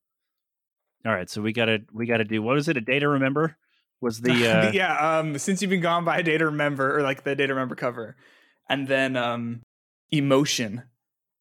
All 1.05 1.13
right, 1.13 1.29
so 1.31 1.41
we 1.43 1.53
got 1.53 1.65
to 1.67 1.81
we 1.93 2.07
got 2.07 2.19
to 2.19 2.25
do 2.25 2.43
what 2.43 2.57
is 2.59 2.69
it? 2.69 2.77
A 2.77 2.81
day 2.81 2.99
to 2.99 3.09
remember? 3.09 3.57
Was 4.01 4.21
the 4.21 4.33
uh, 4.47 4.71
yeah, 4.73 5.19
um, 5.19 5.39
since 5.39 5.61
you've 5.61 5.71
been 5.71 5.81
gone 5.81 6.05
by 6.05 6.19
a 6.19 6.23
day 6.23 6.39
to 6.39 6.47
remember, 6.47 6.97
or 6.99 7.03
like 7.03 7.25
the 7.25 7.35
day 7.35 7.47
to 7.47 7.55
remember 7.55 7.75
cover, 7.75 8.17
and 8.69 8.87
then 8.87 9.17
um, 9.17 9.63
emotion. 10.11 10.83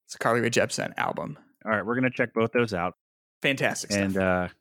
It's 0.06 0.16
a 0.16 0.18
Carly 0.18 0.42
Rae 0.42 0.50
Jepsen 0.50 0.94
album. 0.98 1.38
All 1.66 1.72
right, 1.72 1.86
we're 1.86 1.94
to 2.02 2.10
check 2.10 2.34
both 2.34 2.52
those 2.52 2.74
out. 2.74 2.96
Fantastic 3.42 3.92
And 3.92 4.14
stuff. 4.14 4.24
uh 4.24 4.54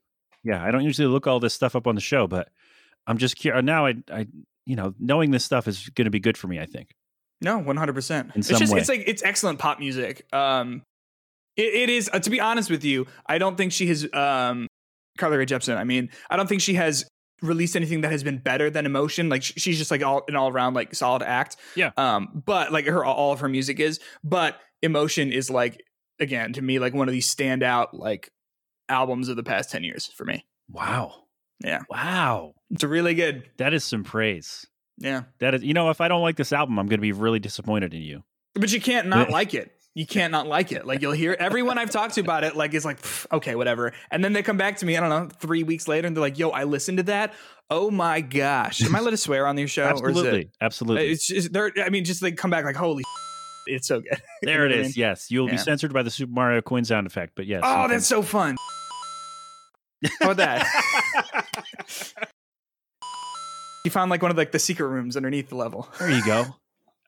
yeah, 0.44 0.64
I 0.64 0.70
don't 0.70 0.85
usually 0.85 1.09
look 1.09 1.27
all 1.27 1.40
this 1.40 1.55
stuff 1.55 1.74
up 1.77 1.87
on 1.87 1.94
the 1.94 2.01
show, 2.01 2.27
but 2.27 2.48
I'm 3.07 3.18
just 3.18 3.37
curious 3.37 3.64
now 3.64 3.87
I 3.87 3.94
I 4.12 4.27
you 4.66 4.77
know, 4.77 4.94
knowing 4.98 5.31
this 5.31 5.44
stuff 5.44 5.66
is 5.66 5.88
going 5.94 6.05
to 6.05 6.11
be 6.11 6.20
good 6.20 6.37
for 6.37 6.46
me, 6.46 6.61
I 6.61 6.66
think. 6.66 6.90
no, 7.40 7.59
one 7.59 7.77
hundred 7.77 7.94
percent. 7.94 8.33
In 8.35 8.40
It's 8.40 8.48
just 8.48 8.72
way. 8.72 8.81
it's 8.81 8.88
like 8.88 9.05
it's 9.07 9.22
excellent 9.22 9.59
pop 9.59 9.79
music. 9.79 10.27
Um, 10.33 10.83
it, 11.57 11.74
it 11.74 11.90
is 11.90 12.11
uh, 12.12 12.18
to 12.20 12.31
be 12.31 12.40
honest 12.40 12.70
with 12.70 12.85
you. 12.85 13.07
I 13.27 13.38
don't 13.38 13.57
think 13.57 13.72
she 13.72 13.87
has 13.88 14.07
um 14.12 14.66
Carly 15.16 15.37
Rae 15.38 15.46
Jepsen. 15.46 15.77
I 15.77 15.85
mean, 15.85 16.11
I 16.31 16.37
don't 16.37 16.48
think 16.48 16.61
she 16.61 16.74
has 16.74 17.07
released 17.40 17.77
anything 17.77 18.01
that 18.03 18.11
has 18.12 18.22
been 18.24 18.38
better 18.38 18.68
than 18.68 18.85
Emotion. 18.85 19.29
Like 19.29 19.42
she's 19.42 19.79
just 19.79 19.90
like 19.90 20.03
all 20.03 20.22
an 20.29 20.37
all 20.37 20.48
around 20.48 20.74
like 20.74 20.94
solid 20.94 21.22
act. 21.22 21.57
Yeah. 21.77 21.92
Um, 21.96 22.42
but 22.44 22.72
like 22.72 22.87
her 22.87 23.05
all 23.05 23.33
of 23.33 23.40
her 23.40 23.48
music 23.48 23.81
is, 23.81 24.01
but 24.22 24.61
Emotion 24.83 25.33
is 25.33 25.48
like 25.51 25.83
again 26.20 26.53
to 26.53 26.62
me 26.62 26.79
like 26.79 26.94
one 26.94 27.09
of 27.09 27.12
these 27.12 27.33
standout 27.35 27.88
like 27.92 28.29
albums 28.88 29.29
of 29.29 29.37
the 29.37 29.42
past 29.42 29.70
10 29.70 29.85
years 29.85 30.07
for 30.07 30.24
me. 30.24 30.44
Wow. 30.70 31.14
Yeah. 31.64 31.83
Wow. 31.90 32.55
It's 32.70 32.85
really 32.85 33.14
good. 33.14 33.48
That 33.59 33.74
is 33.74 33.85
some 33.85 34.05
praise. 34.05 34.66
Yeah. 34.98 35.24
That 35.40 35.55
is, 35.55 35.62
you 35.62 35.74
know, 35.74 35.90
if 35.90 36.01
I 36.01 36.09
don't 36.09 36.22
like 36.22 36.37
this 36.37 36.53
album, 36.53 36.79
I'm 36.79 36.87
going 36.87 36.98
to 36.98 37.03
be 37.03 37.12
really 37.12 37.38
disappointed 37.38 37.94
in 37.94 38.03
you. 38.03 38.22
But 38.55 38.72
you 38.72 38.81
can't 38.81 39.09
not 39.09 39.31
like 39.31 39.55
it. 39.55 39.72
You 39.94 40.07
can't 40.07 40.31
not 40.31 40.46
like 40.46 40.70
it. 40.70 40.87
Like 40.87 41.03
you'll 41.03 41.12
hear 41.12 41.37
everyone 41.38 41.77
I've 41.77 41.90
talked 41.90 42.14
to 42.14 42.20
about 42.20 42.44
it, 42.44 42.55
like 42.55 42.72
is 42.74 42.85
like, 42.85 42.98
okay, 43.33 43.57
whatever. 43.57 43.92
And 44.12 44.22
then 44.22 44.33
they 44.33 44.42
come 44.42 44.57
back 44.57 44.77
to 44.77 44.87
me, 44.87 44.96
I 44.96 45.01
don't 45.01 45.09
know, 45.09 45.29
three 45.40 45.64
weeks 45.64 45.88
later, 45.88 46.07
and 46.07 46.16
they're 46.16 46.22
like, 46.22 46.38
yo, 46.38 46.51
I 46.51 46.64
listened 46.64 46.98
to 46.98 47.05
that. 47.05 47.35
Oh 47.68 47.90
my 47.90 48.20
gosh. 48.20 48.83
Am 48.83 48.94
I 48.94 49.01
allowed 49.01 49.11
to 49.11 49.16
swear 49.16 49.46
on 49.46 49.59
your 49.59 49.66
show? 49.66 49.85
Or 49.87 50.11
is 50.11 50.16
Absolutely. 50.16 50.40
it, 50.42 50.51
Absolutely. 50.61 51.11
it's 51.11 51.27
just 51.27 51.53
they're 51.53 51.72
I 51.85 51.88
mean, 51.88 52.05
just 52.05 52.20
they 52.20 52.31
come 52.31 52.51
back 52.51 52.64
like, 52.64 52.77
holy 52.77 53.03
it's 53.68 53.87
so 53.88 54.00
good. 54.00 54.20
there 54.42 54.61
You 54.61 54.66
it 54.66 54.68
know 54.70 54.74
what 54.76 54.76
I 54.76 54.81
is. 54.81 54.87
mean? 54.88 54.94
Yes. 54.96 55.31
You'll 55.31 55.48
be 55.48 55.57
censored 55.59 55.92
by 55.92 56.02
the 56.02 56.11
Super 56.11 56.33
Mario 56.33 56.61
coin 56.62 56.85
sound 56.85 57.07
effect, 57.07 57.33
but 57.37 57.46
yes. 57.46 57.62
you 57.62 57.68
Oh, 57.68 57.83
can- 57.83 57.90
that's 57.90 58.07
so 58.07 58.22
fun. 58.22 58.57
How 60.20 60.31
about 60.33 60.37
that? 60.38 61.54
you 63.85 63.90
found 63.90 64.11
like 64.11 64.22
one 64.22 64.31
of 64.31 64.37
like 64.37 64.52
the 64.52 64.59
secret 64.59 64.87
rooms 64.88 65.16
underneath 65.16 65.48
the 65.48 65.57
level. 65.57 65.88
There 65.98 66.11
you 66.11 66.24
go. 66.24 66.44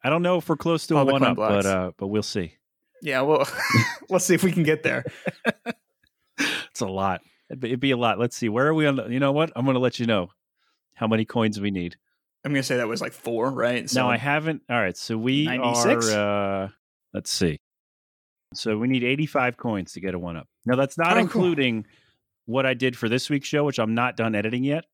I 0.03 0.11
don't 0.11 0.23
know 0.23 0.39
if 0.39 0.49
we're 0.49 0.57
close 0.57 0.87
to 0.89 0.97
All 0.97 1.09
a 1.09 1.13
one 1.13 1.21
coin 1.21 1.31
up, 1.31 1.37
but 1.37 1.67
uh, 1.67 1.91
but 1.97 2.07
we'll 2.09 2.23
see. 2.23 2.55
Yeah, 3.03 3.23
well, 3.23 3.49
let's 4.09 4.25
see 4.25 4.35
if 4.35 4.43
we 4.45 4.53
can 4.53 4.63
get 4.63 4.83
there. 4.83 5.05
It's 6.39 6.81
a 6.81 6.87
lot. 6.87 7.21
It'd 7.49 7.61
be, 7.61 7.69
it'd 7.69 7.81
be 7.81 7.91
a 7.93 7.97
lot. 7.97 8.19
Let's 8.19 8.37
see. 8.37 8.49
Where 8.49 8.67
are 8.67 8.75
we 8.75 8.87
on? 8.87 8.97
The, 8.97 9.09
you 9.09 9.21
know 9.21 9.33
what? 9.33 9.53
I'm 9.57 9.65
going 9.65 9.75
to 9.75 9.81
let 9.81 9.99
you 9.99 10.07
know 10.07 10.31
how 10.95 11.07
many 11.07 11.25
coins 11.25 11.61
we 11.61 11.71
need. 11.71 11.97
I'm 12.45 12.53
gonna 12.53 12.63
say 12.63 12.77
that 12.79 12.89
was 12.89 13.01
like 13.01 13.13
four, 13.13 13.51
right? 13.51 13.91
no, 13.95 14.09
I 14.09 14.17
haven't. 14.17 14.63
All 14.71 14.81
right. 14.81 14.97
So 14.97 15.17
we 15.19 15.45
96? 15.45 16.11
are. 16.11 16.65
Uh, 16.65 16.69
let's 17.13 17.31
see. 17.31 17.59
So 18.55 18.77
we 18.79 18.89
need 18.89 19.05
85 19.05 19.57
coins 19.57 19.93
to 19.93 20.01
get 20.01 20.15
a 20.15 20.19
one 20.19 20.37
up. 20.37 20.49
Now 20.67 20.77
that's 20.77 20.97
not 20.99 21.09
Oh, 21.09 21.15
cool. 21.15 21.21
including 21.21 21.87
what 22.47 22.67
I 22.67 22.75
did 22.75 22.97
for 22.97 23.09
this 23.09 23.31
week's 23.31 23.47
show, 23.47 23.65
which 23.65 23.79
I'm 23.79 23.95
not 23.95 24.17
done 24.17 24.35
editing 24.35 24.65
yet. 24.65 24.85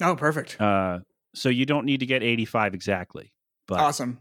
Oh, 0.00 0.16
perfect. 0.16 0.60
Uh, 0.60 1.00
so 1.34 1.48
you 1.48 1.66
don't 1.66 1.84
need 1.86 2.00
to 2.00 2.06
get 2.06 2.22
85 2.22 2.72
exactly. 2.74 3.32
But 3.68 3.80
awesome. 3.80 4.18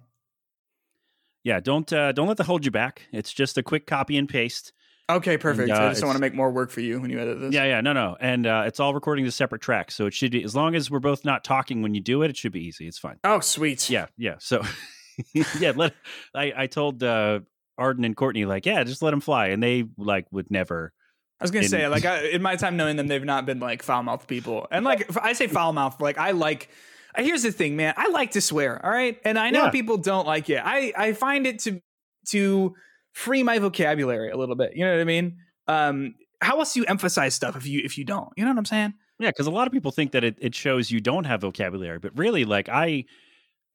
yeah, 1.44 1.60
don't 1.60 1.92
uh, 1.94 2.12
don't 2.12 2.28
let 2.28 2.38
that 2.38 2.46
hold 2.48 2.66
you 2.66 2.72
back. 2.72 3.08
It's 3.12 3.32
just 3.34 3.58
a 3.58 3.64
quick 3.64 3.88
copy 3.88 4.18
and 4.18 4.28
paste. 4.28 4.74
Okay, 5.16 5.38
perfect. 5.38 5.70
uh, 5.70 5.76
I 5.76 5.90
just 5.90 6.02
don't 6.02 6.08
want 6.08 6.18
to 6.18 6.22
make 6.22 6.34
more 6.34 6.52
work 6.52 6.70
for 6.72 6.82
you 6.82 7.00
when 7.02 7.10
you 7.10 7.20
edit 7.20 7.40
this. 7.40 7.54
Yeah, 7.54 7.66
yeah, 7.66 7.82
no, 7.82 7.94
no, 7.94 8.18
and 8.20 8.46
uh, 8.46 8.64
it's 8.66 8.80
all 8.80 8.94
recording 8.94 9.26
as 9.26 9.36
separate 9.36 9.62
tracks, 9.62 9.96
so 9.96 10.06
it 10.06 10.14
should 10.14 10.32
be 10.32 10.44
as 10.44 10.56
long 10.56 10.76
as 10.76 10.90
we're 10.92 11.00
both 11.00 11.26
not 11.26 11.44
talking 11.44 11.82
when 11.82 11.94
you 11.96 12.02
do 12.02 12.22
it, 12.24 12.30
it 12.30 12.38
should 12.38 12.52
be 12.52 12.66
easy. 12.66 12.88
It's 12.88 13.00
fine. 13.00 13.18
Oh, 13.24 13.40
sweet. 13.40 13.90
Yeah, 13.90 14.08
yeah. 14.18 14.36
So 14.40 14.62
yeah, 15.60 15.74
let 15.76 15.94
I 16.36 16.54
I 16.56 16.68
told 16.68 17.04
uh, 17.04 17.40
Arden 17.78 18.04
and 18.04 18.16
Courtney 18.16 18.46
like, 18.46 18.66
yeah, 18.66 18.84
just 18.84 19.02
let 19.02 19.12
them 19.12 19.22
fly, 19.22 19.48
and 19.48 19.62
they 19.62 19.86
like 19.98 20.26
would 20.32 20.52
never. 20.52 20.94
I 21.40 21.44
was 21.44 21.50
gonna 21.52 21.68
say, 21.68 21.88
like, 21.88 22.06
I, 22.06 22.28
in 22.28 22.44
my 22.44 22.56
time 22.56 22.78
knowing 22.78 22.98
them, 22.98 23.08
they've 23.08 23.24
not 23.24 23.48
been 23.48 23.60
like 23.60 23.82
foul 23.82 24.04
mouthed 24.04 24.28
people. 24.28 24.68
And 24.70 24.86
like, 24.86 25.10
I 25.20 25.34
say 25.34 25.48
foul 25.48 25.74
mouth, 25.74 26.00
like, 26.00 26.18
I 26.20 26.32
like. 26.32 26.70
Here's 27.18 27.44
the 27.44 27.52
thing, 27.52 27.76
man. 27.76 27.94
I 27.98 28.10
like 28.10 28.32
to 28.32 28.42
swear. 28.42 28.84
All 28.86 28.92
right, 28.92 29.20
and 29.26 29.38
I 29.40 29.50
know 29.50 29.64
Yeah. 29.66 29.70
people 29.72 29.98
don't 29.98 30.26
like 30.28 30.50
it. 30.50 30.62
I 30.64 30.94
I 30.96 31.14
find 31.14 31.46
it 31.48 31.60
to 31.62 31.82
to 32.30 32.76
free 33.14 33.44
my 33.44 33.60
vocabulary 33.60 34.30
a 34.32 34.38
little 34.38 34.56
bit. 34.56 34.76
You 34.76 34.86
know 34.86 34.92
what 34.94 35.02
I 35.02 35.06
mean? 35.06 35.38
Um, 35.68 36.16
how 36.42 36.60
else 36.60 36.74
do 36.74 36.80
you 36.80 36.86
emphasize 36.88 37.36
stuff 37.36 37.56
if 37.56 37.68
you 37.68 37.82
if 37.84 37.98
you 37.98 38.04
don't? 38.06 38.30
You 38.36 38.44
know 38.46 38.52
what 38.52 38.58
I'm 38.58 38.66
saying? 38.66 38.94
Yeah, 39.20 39.30
because 39.30 39.46
a 39.48 39.52
lot 39.52 39.68
of 39.68 39.74
people 39.74 39.92
think 39.92 40.14
that 40.14 40.24
it, 40.24 40.36
it 40.40 40.56
shows 40.56 40.90
you 40.90 41.00
don't 41.00 41.26
have 41.26 41.42
vocabulary, 41.42 42.00
but 42.00 42.18
really, 42.18 42.44
like 42.46 42.68
I, 42.70 43.06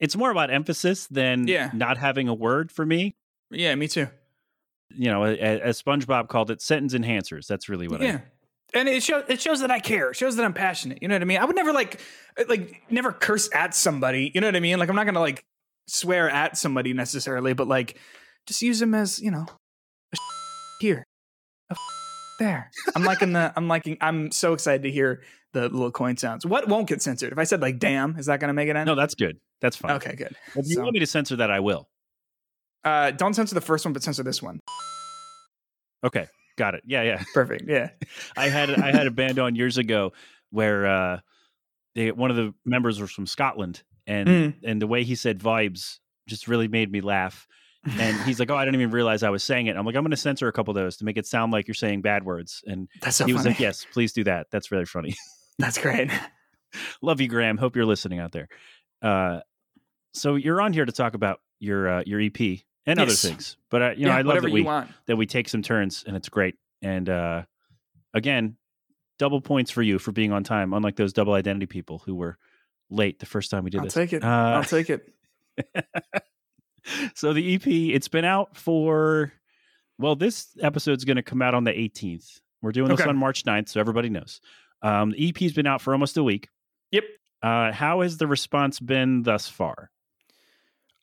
it's 0.00 0.16
more 0.16 0.30
about 0.30 0.50
emphasis 0.50 1.06
than 1.06 1.46
Yeah. 1.46 1.70
not 1.72 1.98
having 1.98 2.26
a 2.28 2.34
word 2.34 2.72
for 2.72 2.84
me. 2.84 3.14
Yeah, 3.50 3.74
me 3.76 3.86
too. 3.86 4.08
You 4.90 5.10
know, 5.10 5.24
as 5.24 5.80
SpongeBob 5.80 6.28
called 6.28 6.50
it, 6.50 6.60
sentence 6.60 6.94
enhancers. 6.94 7.46
That's 7.46 7.68
really 7.68 7.86
what 7.88 8.00
yeah. 8.00 8.20
And 8.74 8.88
it 8.88 9.02
shows 9.02 9.24
it 9.28 9.40
shows 9.40 9.60
that 9.60 9.70
I 9.70 9.78
care. 9.78 10.10
It 10.10 10.16
shows 10.16 10.34
that 10.36 10.44
I'm 10.44 10.52
passionate. 10.52 10.98
You 11.00 11.08
know 11.08 11.14
what 11.14 11.22
I 11.22 11.26
mean? 11.26 11.38
I 11.38 11.44
would 11.44 11.56
never 11.56 11.72
like 11.72 12.00
like 12.48 12.82
never 12.90 13.12
curse 13.12 13.48
at 13.54 13.74
somebody. 13.74 14.32
You 14.34 14.40
know 14.40 14.48
what 14.48 14.56
I 14.56 14.60
mean? 14.60 14.78
Like 14.78 14.88
I'm 14.88 14.96
not 14.96 15.06
gonna 15.06 15.20
like 15.20 15.44
swear 15.86 16.28
at 16.28 16.56
somebody 16.58 16.92
necessarily, 16.92 17.52
but 17.52 17.68
like 17.68 17.98
just 18.46 18.62
use 18.62 18.78
them 18.78 18.94
as 18.94 19.20
you 19.20 19.30
know 19.30 19.46
a 20.12 20.16
here, 20.80 21.04
a 21.70 21.76
there. 22.38 22.70
I'm 22.94 23.04
liking 23.04 23.32
the. 23.32 23.52
I'm 23.56 23.68
liking. 23.68 23.96
I'm 24.00 24.30
so 24.30 24.52
excited 24.52 24.82
to 24.82 24.90
hear 24.90 25.22
the 25.52 25.62
little 25.62 25.90
coin 25.90 26.16
sounds. 26.16 26.44
What 26.46 26.68
won't 26.68 26.88
get 26.88 27.02
censored? 27.02 27.32
If 27.32 27.38
I 27.38 27.44
said 27.44 27.60
like 27.62 27.78
"damn," 27.78 28.16
is 28.18 28.26
that 28.26 28.40
gonna 28.40 28.52
make 28.52 28.68
it 28.68 28.76
end? 28.76 28.86
No, 28.86 28.94
that's 28.94 29.14
good. 29.14 29.38
That's 29.60 29.76
fine. 29.76 29.92
Okay, 29.92 30.14
good. 30.16 30.36
If 30.54 30.66
you 30.68 30.74
So- 30.74 30.82
want 30.82 30.94
me 30.94 31.00
to 31.00 31.06
censor 31.06 31.36
that, 31.36 31.50
I 31.50 31.60
will. 31.60 31.88
Uh, 32.84 33.10
don't 33.10 33.34
censor 33.34 33.54
the 33.54 33.60
first 33.60 33.84
one, 33.84 33.92
but 33.92 34.02
censor 34.02 34.22
this 34.22 34.40
one. 34.42 34.60
Okay, 36.04 36.26
got 36.56 36.74
it. 36.74 36.82
Yeah, 36.86 37.02
yeah. 37.02 37.22
Perfect. 37.34 37.64
Yeah. 37.66 37.90
I 38.36 38.48
had 38.48 38.70
I 38.70 38.92
had 38.92 39.06
a 39.06 39.10
band 39.10 39.38
on 39.38 39.54
years 39.56 39.78
ago 39.78 40.12
where 40.50 40.86
uh, 40.86 41.20
they 41.94 42.12
one 42.12 42.30
of 42.30 42.36
the 42.36 42.54
members 42.64 43.00
was 43.00 43.10
from 43.10 43.26
Scotland, 43.26 43.82
and 44.06 44.28
Mm. 44.28 44.54
and 44.64 44.80
the 44.82 44.86
way 44.86 45.02
he 45.04 45.14
said 45.14 45.38
vibes 45.40 45.98
just 46.28 46.46
really 46.48 46.68
made 46.68 46.92
me 46.92 47.00
laugh. 47.00 47.46
And 47.98 48.20
he's 48.22 48.40
like, 48.40 48.50
"Oh, 48.50 48.56
I 48.56 48.64
didn't 48.64 48.80
even 48.80 48.90
realize 48.90 49.22
I 49.22 49.30
was 49.30 49.42
saying 49.42 49.66
it." 49.66 49.76
I'm 49.76 49.86
like, 49.86 49.94
"I'm 49.94 50.02
going 50.02 50.10
to 50.10 50.16
censor 50.16 50.48
a 50.48 50.52
couple 50.52 50.72
of 50.72 50.76
those 50.76 50.96
to 50.98 51.04
make 51.04 51.16
it 51.16 51.26
sound 51.26 51.52
like 51.52 51.68
you're 51.68 51.74
saying 51.74 52.02
bad 52.02 52.24
words." 52.24 52.62
And 52.66 52.88
That's 53.00 53.16
so 53.16 53.26
he 53.26 53.32
was 53.32 53.42
funny. 53.42 53.52
like, 53.52 53.60
"Yes, 53.60 53.86
please 53.92 54.12
do 54.12 54.24
that. 54.24 54.48
That's 54.50 54.70
really 54.72 54.84
funny." 54.84 55.14
That's 55.58 55.78
great. 55.78 56.10
Love 57.02 57.20
you, 57.20 57.28
Graham. 57.28 57.56
Hope 57.56 57.76
you're 57.76 57.86
listening 57.86 58.18
out 58.18 58.32
there. 58.32 58.48
Uh, 59.00 59.40
so 60.12 60.34
you're 60.34 60.60
on 60.60 60.72
here 60.72 60.84
to 60.84 60.92
talk 60.92 61.14
about 61.14 61.40
your 61.60 61.88
uh, 61.88 62.02
your 62.04 62.20
EP 62.20 62.60
and 62.86 62.98
other 63.00 63.12
things, 63.12 63.56
but 63.70 63.82
uh, 63.82 63.90
you 63.96 64.06
know, 64.06 64.12
yeah, 64.12 64.18
I 64.18 64.22
love 64.22 64.42
that 64.42 64.52
we 64.52 64.64
that 65.06 65.16
we 65.16 65.26
take 65.26 65.48
some 65.48 65.62
turns, 65.62 66.04
and 66.06 66.16
it's 66.16 66.28
great. 66.28 66.56
And 66.82 67.08
uh, 67.08 67.42
again, 68.12 68.56
double 69.18 69.40
points 69.40 69.70
for 69.70 69.82
you 69.82 69.98
for 69.98 70.12
being 70.12 70.32
on 70.32 70.44
time, 70.44 70.72
unlike 70.72 70.96
those 70.96 71.12
double 71.12 71.34
identity 71.34 71.66
people 71.66 72.02
who 72.04 72.14
were 72.14 72.36
late 72.90 73.18
the 73.18 73.26
first 73.26 73.50
time 73.50 73.64
we 73.64 73.70
did 73.70 73.78
I'll 73.78 73.84
this. 73.84 73.94
take 73.94 74.12
it. 74.12 74.22
Uh, 74.22 74.26
I'll 74.26 74.64
take 74.64 74.90
it. 74.90 75.12
So 77.14 77.32
the 77.32 77.54
EP, 77.54 77.66
it's 77.66 78.08
been 78.08 78.24
out 78.24 78.56
for 78.56 79.32
well, 79.98 80.14
this 80.14 80.48
episode's 80.60 81.04
going 81.04 81.16
to 81.16 81.22
come 81.22 81.40
out 81.40 81.54
on 81.54 81.64
the 81.64 81.72
18th. 81.72 82.40
We're 82.62 82.72
doing 82.72 82.88
this 82.88 83.00
Okay. 83.00 83.08
on 83.08 83.16
March 83.16 83.44
9th, 83.44 83.70
so 83.70 83.80
everybody 83.80 84.08
knows. 84.10 84.40
Um, 84.82 85.10
the 85.12 85.28
EP's 85.28 85.52
been 85.54 85.66
out 85.66 85.80
for 85.80 85.92
almost 85.92 86.16
a 86.18 86.22
week. 86.22 86.48
Yep. 86.92 87.04
Uh, 87.42 87.72
how 87.72 88.02
has 88.02 88.18
the 88.18 88.26
response 88.26 88.78
been 88.78 89.22
thus 89.22 89.48
far? 89.48 89.90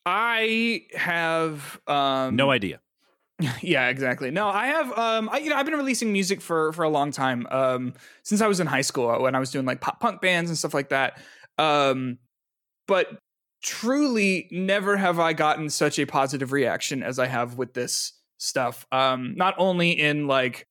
I 0.06 0.82
have 0.94 1.80
um 1.86 2.36
no 2.36 2.50
idea. 2.50 2.80
yeah, 3.62 3.88
exactly. 3.88 4.30
No, 4.30 4.48
I 4.48 4.66
have 4.66 4.96
um 4.98 5.28
I 5.32 5.38
you 5.38 5.50
know 5.50 5.56
I've 5.56 5.64
been 5.64 5.76
releasing 5.76 6.12
music 6.12 6.40
for 6.40 6.72
for 6.72 6.82
a 6.82 6.88
long 6.90 7.10
time. 7.10 7.46
Um 7.50 7.94
since 8.22 8.40
I 8.40 8.46
was 8.46 8.60
in 8.60 8.66
high 8.66 8.82
school 8.82 9.08
uh, 9.10 9.20
when 9.20 9.34
I 9.34 9.38
was 9.38 9.50
doing 9.50 9.64
like 9.64 9.80
pop 9.80 10.00
punk 10.00 10.20
bands 10.20 10.50
and 10.50 10.58
stuff 10.58 10.74
like 10.74 10.90
that. 10.90 11.18
Um 11.58 12.18
but 12.86 13.08
truly 13.64 14.48
never 14.52 14.96
have 14.96 15.18
I 15.18 15.32
gotten 15.32 15.68
such 15.68 15.98
a 15.98 16.06
positive 16.06 16.52
reaction 16.52 17.02
as 17.02 17.18
I 17.18 17.26
have 17.26 17.58
with 17.58 17.74
this 17.74 18.12
stuff. 18.38 18.86
Um 18.92 19.34
not 19.36 19.54
only 19.58 19.90
in 19.90 20.28
like 20.28 20.68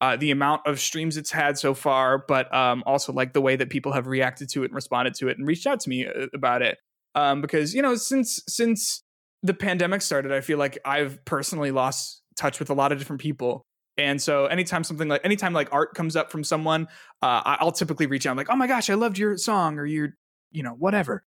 uh, 0.00 0.16
the 0.16 0.30
amount 0.30 0.60
of 0.66 0.78
streams 0.78 1.16
it's 1.16 1.30
had 1.30 1.56
so 1.56 1.72
far, 1.72 2.18
but 2.18 2.52
um, 2.54 2.82
also 2.84 3.10
like 3.10 3.32
the 3.32 3.40
way 3.40 3.56
that 3.56 3.70
people 3.70 3.92
have 3.92 4.06
reacted 4.06 4.50
to 4.50 4.62
it 4.62 4.66
and 4.66 4.74
responded 4.74 5.14
to 5.14 5.28
it 5.28 5.38
and 5.38 5.46
reached 5.46 5.66
out 5.66 5.80
to 5.80 5.88
me 5.88 6.06
uh, 6.06 6.26
about 6.34 6.60
it. 6.60 6.76
Um, 7.14 7.40
because 7.40 7.74
you 7.74 7.80
know, 7.80 7.94
since 7.94 8.42
since 8.46 9.02
the 9.42 9.54
pandemic 9.54 10.02
started, 10.02 10.30
I 10.30 10.42
feel 10.42 10.58
like 10.58 10.78
I've 10.84 11.24
personally 11.24 11.70
lost 11.70 12.22
touch 12.36 12.58
with 12.58 12.68
a 12.68 12.74
lot 12.74 12.92
of 12.92 12.98
different 12.98 13.22
people. 13.22 13.64
And 13.96 14.20
so 14.20 14.46
anytime 14.46 14.84
something 14.84 15.08
like 15.08 15.20
anytime 15.24 15.52
like 15.52 15.68
art 15.72 15.94
comes 15.94 16.16
up 16.16 16.30
from 16.30 16.44
someone, 16.44 16.88
uh, 17.22 17.40
I'll 17.44 17.72
typically 17.72 18.06
reach 18.06 18.26
out 18.26 18.32
I'm 18.32 18.36
like, 18.36 18.50
oh 18.50 18.56
my 18.56 18.66
gosh, 18.66 18.90
I 18.90 18.94
loved 18.94 19.16
your 19.16 19.36
song 19.38 19.78
or 19.78 19.86
your, 19.86 20.16
you 20.50 20.62
know, 20.62 20.72
whatever. 20.72 21.24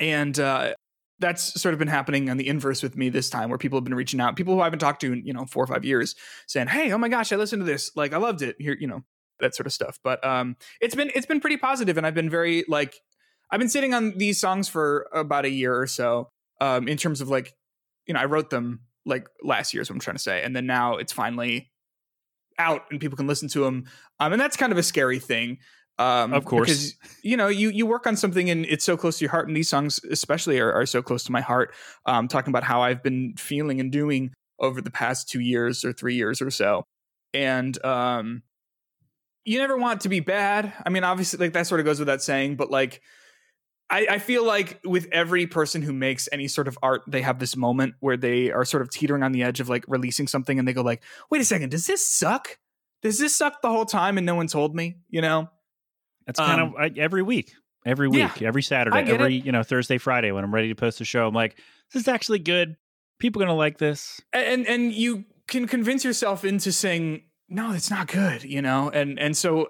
And 0.00 0.38
uh, 0.38 0.74
that's 1.18 1.60
sort 1.60 1.72
of 1.72 1.78
been 1.78 1.88
happening 1.88 2.30
on 2.30 2.36
the 2.36 2.48
inverse 2.48 2.82
with 2.82 2.96
me 2.96 3.08
this 3.08 3.30
time, 3.30 3.48
where 3.48 3.58
people 3.58 3.76
have 3.76 3.84
been 3.84 3.94
reaching 3.94 4.20
out, 4.20 4.36
people 4.36 4.54
who 4.54 4.60
I 4.60 4.64
haven't 4.64 4.78
talked 4.78 5.00
to 5.02 5.12
in 5.12 5.26
you 5.26 5.32
know 5.32 5.44
four 5.46 5.64
or 5.64 5.66
five 5.66 5.84
years, 5.84 6.14
saying, 6.46 6.68
hey, 6.68 6.92
oh 6.92 6.98
my 6.98 7.08
gosh, 7.08 7.32
I 7.32 7.36
listened 7.36 7.60
to 7.60 7.66
this, 7.66 7.90
like 7.96 8.12
I 8.12 8.18
loved 8.18 8.42
it. 8.42 8.56
Here, 8.58 8.76
you 8.78 8.86
know, 8.86 9.04
that 9.40 9.54
sort 9.54 9.66
of 9.66 9.72
stuff. 9.72 9.98
But 10.02 10.24
um, 10.24 10.56
it's 10.80 10.94
been 10.94 11.10
it's 11.14 11.26
been 11.26 11.40
pretty 11.40 11.56
positive, 11.56 11.96
and 11.96 12.06
I've 12.06 12.14
been 12.14 12.30
very 12.30 12.64
like 12.68 13.00
I've 13.50 13.58
been 13.58 13.68
sitting 13.68 13.94
on 13.94 14.16
these 14.16 14.40
songs 14.40 14.68
for 14.68 15.08
about 15.12 15.44
a 15.44 15.50
year 15.50 15.76
or 15.78 15.86
so. 15.86 16.30
Um, 16.60 16.88
in 16.88 16.96
terms 16.96 17.20
of 17.20 17.28
like, 17.28 17.54
you 18.06 18.14
know, 18.14 18.20
I 18.20 18.24
wrote 18.24 18.50
them 18.50 18.80
like 19.06 19.28
last 19.44 19.72
year 19.72 19.80
is 19.80 19.88
what 19.88 19.94
I'm 19.94 20.00
trying 20.00 20.16
to 20.16 20.22
say, 20.22 20.42
and 20.42 20.54
then 20.54 20.66
now 20.66 20.96
it's 20.96 21.12
finally 21.12 21.70
out 22.58 22.82
and 22.90 23.00
people 23.00 23.16
can 23.16 23.26
listen 23.26 23.48
to 23.48 23.60
them. 23.60 23.84
Um, 24.20 24.32
and 24.32 24.40
that's 24.40 24.56
kind 24.56 24.72
of 24.72 24.78
a 24.78 24.82
scary 24.82 25.18
thing. 25.18 25.58
Um, 25.98 26.32
Of 26.32 26.44
course. 26.44 26.68
because 26.68 26.96
you 27.22 27.36
know 27.36 27.48
you 27.48 27.70
you 27.70 27.84
work 27.84 28.06
on 28.06 28.16
something 28.16 28.48
and 28.50 28.64
it's 28.66 28.84
so 28.84 28.96
close 28.96 29.18
to 29.18 29.24
your 29.24 29.30
heart, 29.30 29.48
and 29.48 29.56
these 29.56 29.68
songs 29.68 29.98
especially 30.10 30.60
are, 30.60 30.72
are 30.72 30.86
so 30.86 31.02
close 31.02 31.24
to 31.24 31.32
my 31.32 31.40
heart. 31.40 31.74
Um, 32.06 32.28
talking 32.28 32.52
about 32.52 32.62
how 32.62 32.82
I've 32.82 33.02
been 33.02 33.34
feeling 33.36 33.80
and 33.80 33.90
doing 33.90 34.32
over 34.60 34.80
the 34.80 34.90
past 34.90 35.28
two 35.28 35.40
years 35.40 35.84
or 35.84 35.92
three 35.92 36.14
years 36.14 36.40
or 36.40 36.50
so, 36.50 36.84
and 37.34 37.84
um, 37.84 38.42
you 39.44 39.58
never 39.58 39.76
want 39.76 40.02
to 40.02 40.08
be 40.08 40.20
bad. 40.20 40.72
I 40.86 40.90
mean, 40.90 41.02
obviously, 41.02 41.44
like 41.44 41.52
that 41.54 41.66
sort 41.66 41.80
of 41.80 41.86
goes 41.86 41.98
without 41.98 42.22
saying, 42.22 42.56
but 42.56 42.70
like. 42.70 43.02
I, 43.90 44.06
I 44.10 44.18
feel 44.18 44.44
like 44.44 44.80
with 44.84 45.08
every 45.12 45.46
person 45.46 45.80
who 45.80 45.94
makes 45.94 46.28
any 46.30 46.46
sort 46.46 46.68
of 46.68 46.76
art, 46.82 47.04
they 47.06 47.22
have 47.22 47.38
this 47.38 47.56
moment 47.56 47.94
where 48.00 48.18
they 48.18 48.52
are 48.52 48.66
sort 48.66 48.82
of 48.82 48.90
teetering 48.90 49.22
on 49.22 49.32
the 49.32 49.42
edge 49.42 49.60
of 49.60 49.70
like 49.70 49.82
releasing 49.88 50.26
something 50.26 50.58
and 50.58 50.68
they 50.68 50.74
go 50.74 50.82
like, 50.82 51.02
wait 51.30 51.40
a 51.40 51.44
second, 51.46 51.70
does 51.70 51.86
this 51.86 52.06
suck? 52.06 52.58
Does 53.00 53.18
this 53.18 53.34
suck 53.34 53.62
the 53.62 53.70
whole 53.70 53.86
time 53.86 54.18
and 54.18 54.26
no 54.26 54.34
one 54.34 54.46
told 54.46 54.74
me? 54.76 54.98
You 55.08 55.22
know? 55.22 55.48
That's 56.28 56.38
kind 56.38 56.60
Um, 56.60 56.68
of 56.68 56.74
I, 56.78 56.92
every 56.96 57.22
week, 57.22 57.52
every 57.84 58.06
week, 58.08 58.40
yeah, 58.40 58.46
every 58.46 58.62
Saturday, 58.62 58.96
every 59.14 59.34
you 59.34 59.50
know 59.50 59.62
Thursday, 59.64 59.98
Friday 59.98 60.30
when 60.30 60.44
I'm 60.44 60.54
ready 60.54 60.68
to 60.68 60.74
post 60.76 61.00
a 61.00 61.04
show. 61.04 61.26
I'm 61.26 61.34
like, 61.34 61.56
this 61.92 62.02
is 62.02 62.06
actually 62.08 62.38
good. 62.38 62.76
People 63.18 63.42
are 63.42 63.46
gonna 63.46 63.56
like 63.58 63.78
this. 63.78 64.20
and 64.32 64.64
and 64.68 64.92
you 64.92 65.24
can 65.48 65.66
convince 65.66 66.04
yourself 66.04 66.44
into 66.44 66.70
saying 66.70 67.22
no 67.48 67.72
it's 67.72 67.90
not 67.90 68.06
good 68.06 68.44
you 68.44 68.60
know 68.60 68.90
and 68.90 69.18
and 69.18 69.34
so 69.34 69.68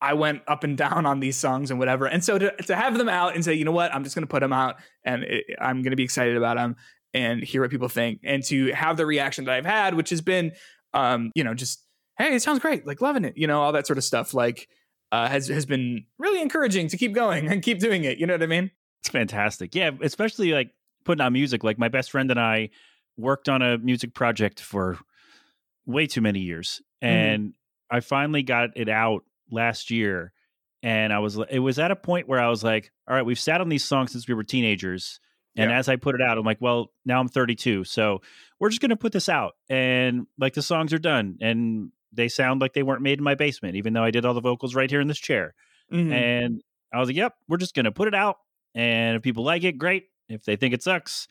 i 0.00 0.14
went 0.14 0.40
up 0.46 0.62
and 0.62 0.78
down 0.78 1.04
on 1.04 1.18
these 1.18 1.36
songs 1.36 1.68
and 1.72 1.80
whatever 1.80 2.06
and 2.06 2.22
so 2.22 2.38
to, 2.38 2.54
to 2.62 2.76
have 2.76 2.96
them 2.96 3.08
out 3.08 3.34
and 3.34 3.44
say 3.44 3.52
you 3.52 3.64
know 3.64 3.72
what 3.72 3.92
i'm 3.92 4.04
just 4.04 4.14
going 4.14 4.22
to 4.22 4.30
put 4.30 4.38
them 4.38 4.52
out 4.52 4.76
and 5.02 5.24
it, 5.24 5.44
i'm 5.60 5.82
going 5.82 5.90
to 5.90 5.96
be 5.96 6.04
excited 6.04 6.36
about 6.36 6.56
them 6.56 6.76
and 7.14 7.42
hear 7.42 7.60
what 7.60 7.72
people 7.72 7.88
think 7.88 8.20
and 8.22 8.44
to 8.44 8.70
have 8.72 8.96
the 8.96 9.04
reaction 9.04 9.44
that 9.46 9.54
i've 9.56 9.66
had 9.66 9.94
which 9.94 10.10
has 10.10 10.20
been 10.20 10.52
um 10.94 11.32
you 11.34 11.42
know 11.42 11.52
just 11.54 11.84
hey 12.16 12.32
it 12.36 12.40
sounds 12.40 12.60
great 12.60 12.86
like 12.86 13.00
loving 13.00 13.24
it 13.24 13.36
you 13.36 13.48
know 13.48 13.60
all 13.60 13.72
that 13.72 13.84
sort 13.88 13.98
of 13.98 14.04
stuff 14.04 14.32
like 14.32 14.68
uh, 15.12 15.28
has 15.28 15.48
has 15.48 15.66
been 15.66 16.04
really 16.18 16.40
encouraging 16.42 16.88
to 16.88 16.96
keep 16.96 17.12
going 17.14 17.48
and 17.48 17.62
keep 17.62 17.78
doing 17.78 18.04
it 18.04 18.18
you 18.18 18.26
know 18.26 18.34
what 18.34 18.42
i 18.42 18.46
mean 18.46 18.70
It's 19.00 19.08
fantastic. 19.08 19.74
Yeah, 19.74 19.90
especially 20.02 20.52
like 20.52 20.70
putting 21.04 21.22
out 21.24 21.32
music. 21.32 21.62
Like 21.64 21.78
my 21.78 21.88
best 21.88 22.10
friend 22.10 22.30
and 22.30 22.38
I 22.40 22.70
worked 23.16 23.48
on 23.48 23.62
a 23.62 23.78
music 23.78 24.12
project 24.14 24.60
for 24.60 24.98
way 25.86 26.06
too 26.06 26.20
many 26.20 26.40
years, 26.40 26.82
Mm-hmm. 27.02 27.14
and 27.14 27.52
I 27.90 28.00
finally 28.00 28.42
got 28.42 28.70
it 28.76 28.88
out 28.88 29.22
last 29.50 29.90
year. 29.90 30.32
And 30.82 31.12
I 31.12 31.20
was, 31.20 31.38
it 31.48 31.58
was 31.60 31.78
at 31.78 31.90
a 31.92 31.96
point 31.96 32.28
where 32.28 32.40
I 32.40 32.48
was 32.48 32.62
like, 32.64 32.90
all 33.08 33.14
right, 33.16 33.24
we've 33.24 33.38
sat 33.38 33.60
on 33.60 33.68
these 33.68 33.84
songs 33.84 34.12
since 34.12 34.26
we 34.28 34.34
were 34.34 34.42
teenagers. 34.44 35.20
And 35.56 35.70
Yeah. 35.70 35.78
as 35.78 35.88
I 35.88 35.96
put 35.96 36.14
it 36.16 36.20
out, 36.20 36.38
I'm 36.38 36.44
like, 36.44 36.60
well, 36.60 36.92
now 37.04 37.18
I'm 37.20 37.28
32. 37.28 37.84
So 37.84 38.20
we're 38.60 38.68
just 38.68 38.80
going 38.80 38.90
to 38.90 38.96
put 38.96 39.12
this 39.12 39.28
out. 39.28 39.54
And 39.70 40.26
like 40.38 40.54
the 40.54 40.62
songs 40.62 40.92
are 40.92 40.98
done. 40.98 41.38
And 41.40 41.90
they 42.12 42.28
sound 42.28 42.60
like 42.60 42.72
they 42.72 42.82
weren't 42.82 43.02
made 43.02 43.18
in 43.18 43.24
my 43.24 43.34
basement, 43.34 43.76
even 43.76 43.92
though 43.92 44.04
I 44.04 44.10
did 44.10 44.24
all 44.24 44.34
the 44.34 44.40
vocals 44.40 44.74
right 44.74 44.90
here 44.90 45.00
in 45.00 45.08
this 45.08 45.18
chair. 45.18 45.54
Mhm. 45.92 46.12
And 46.12 46.62
I 46.92 46.98
was 46.98 47.08
like, 47.08 47.16
yep, 47.16 47.34
we're 47.48 47.58
just 47.58 47.74
going 47.74 47.84
to 47.84 47.92
put 47.92 48.08
it 48.08 48.14
out. 48.14 48.38
And 48.74 49.16
if 49.16 49.22
people 49.22 49.44
like 49.44 49.64
it, 49.64 49.78
great. 49.78 50.06
If 50.28 50.44
they 50.44 50.56
think 50.56 50.74
it 50.74 50.82
sucks, 50.82 51.28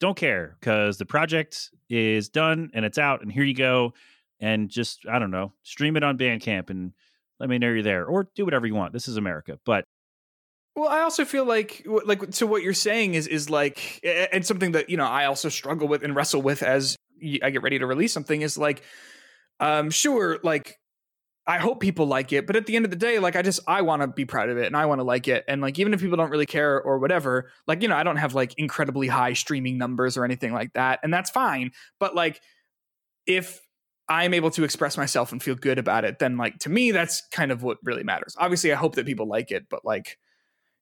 don't 0.00 0.16
care 0.16 0.56
because 0.60 0.98
the 0.98 1.06
project 1.06 1.70
is 1.88 2.28
done 2.28 2.70
and 2.74 2.84
it's 2.84 2.98
out. 2.98 3.22
And 3.22 3.32
here 3.32 3.44
you 3.44 3.54
go. 3.54 3.94
And 4.40 4.68
just, 4.68 5.06
I 5.10 5.18
don't 5.18 5.30
know, 5.30 5.52
stream 5.62 5.96
it 5.96 6.02
on 6.02 6.18
Bandcamp 6.18 6.68
and 6.68 6.92
let 7.40 7.48
me 7.48 7.58
know 7.58 7.68
you're 7.68 7.82
there 7.82 8.04
or 8.04 8.28
do 8.34 8.44
whatever 8.44 8.66
you 8.66 8.74
want. 8.74 8.92
This 8.92 9.08
is 9.08 9.16
America. 9.16 9.58
But 9.64 9.84
Well, 10.74 10.88
I 10.88 11.00
also 11.00 11.24
feel 11.24 11.44
like 11.44 11.86
like 11.86 12.30
to 12.32 12.46
what 12.46 12.62
you're 12.62 12.74
saying 12.74 13.14
is 13.14 13.26
is 13.26 13.48
like 13.48 14.00
and 14.04 14.44
something 14.44 14.72
that 14.72 14.90
you 14.90 14.96
know 14.96 15.06
I 15.06 15.26
also 15.26 15.48
struggle 15.48 15.88
with 15.88 16.02
and 16.02 16.14
wrestle 16.14 16.42
with 16.42 16.62
as 16.62 16.96
I 17.42 17.50
get 17.50 17.62
ready 17.62 17.78
to 17.78 17.86
release 17.86 18.12
something 18.12 18.42
is 18.42 18.58
like 18.58 18.82
um 19.60 19.90
sure 19.90 20.38
like 20.42 20.78
I 21.46 21.58
hope 21.58 21.80
people 21.80 22.06
like 22.06 22.32
it, 22.32 22.46
but 22.46 22.56
at 22.56 22.64
the 22.64 22.74
end 22.74 22.86
of 22.86 22.90
the 22.90 22.96
day 22.96 23.18
like 23.18 23.36
I 23.36 23.42
just 23.42 23.60
I 23.66 23.82
want 23.82 24.00
to 24.02 24.08
be 24.08 24.24
proud 24.24 24.48
of 24.48 24.56
it 24.56 24.66
and 24.66 24.76
I 24.76 24.86
want 24.86 25.00
to 25.00 25.04
like 25.04 25.28
it 25.28 25.44
and 25.46 25.60
like 25.60 25.78
even 25.78 25.92
if 25.92 26.00
people 26.00 26.16
don't 26.16 26.30
really 26.30 26.46
care 26.46 26.80
or 26.80 26.98
whatever, 26.98 27.50
like 27.66 27.82
you 27.82 27.88
know, 27.88 27.96
I 27.96 28.02
don't 28.02 28.16
have 28.16 28.34
like 28.34 28.54
incredibly 28.58 29.08
high 29.08 29.34
streaming 29.34 29.76
numbers 29.76 30.16
or 30.16 30.24
anything 30.24 30.52
like 30.52 30.72
that 30.72 31.00
and 31.02 31.12
that's 31.12 31.30
fine, 31.30 31.72
but 32.00 32.14
like 32.14 32.40
if 33.26 33.60
I'm 34.08 34.34
able 34.34 34.50
to 34.52 34.64
express 34.64 34.96
myself 34.96 35.32
and 35.32 35.42
feel 35.42 35.54
good 35.54 35.78
about 35.78 36.04
it, 36.04 36.18
then 36.18 36.36
like 36.36 36.58
to 36.60 36.70
me, 36.70 36.90
that's 36.90 37.22
kind 37.30 37.50
of 37.50 37.62
what 37.62 37.78
really 37.82 38.04
matters. 38.04 38.36
Obviously, 38.38 38.72
I 38.72 38.76
hope 38.76 38.96
that 38.96 39.06
people 39.06 39.26
like 39.26 39.50
it, 39.50 39.66
but 39.70 39.84
like, 39.84 40.18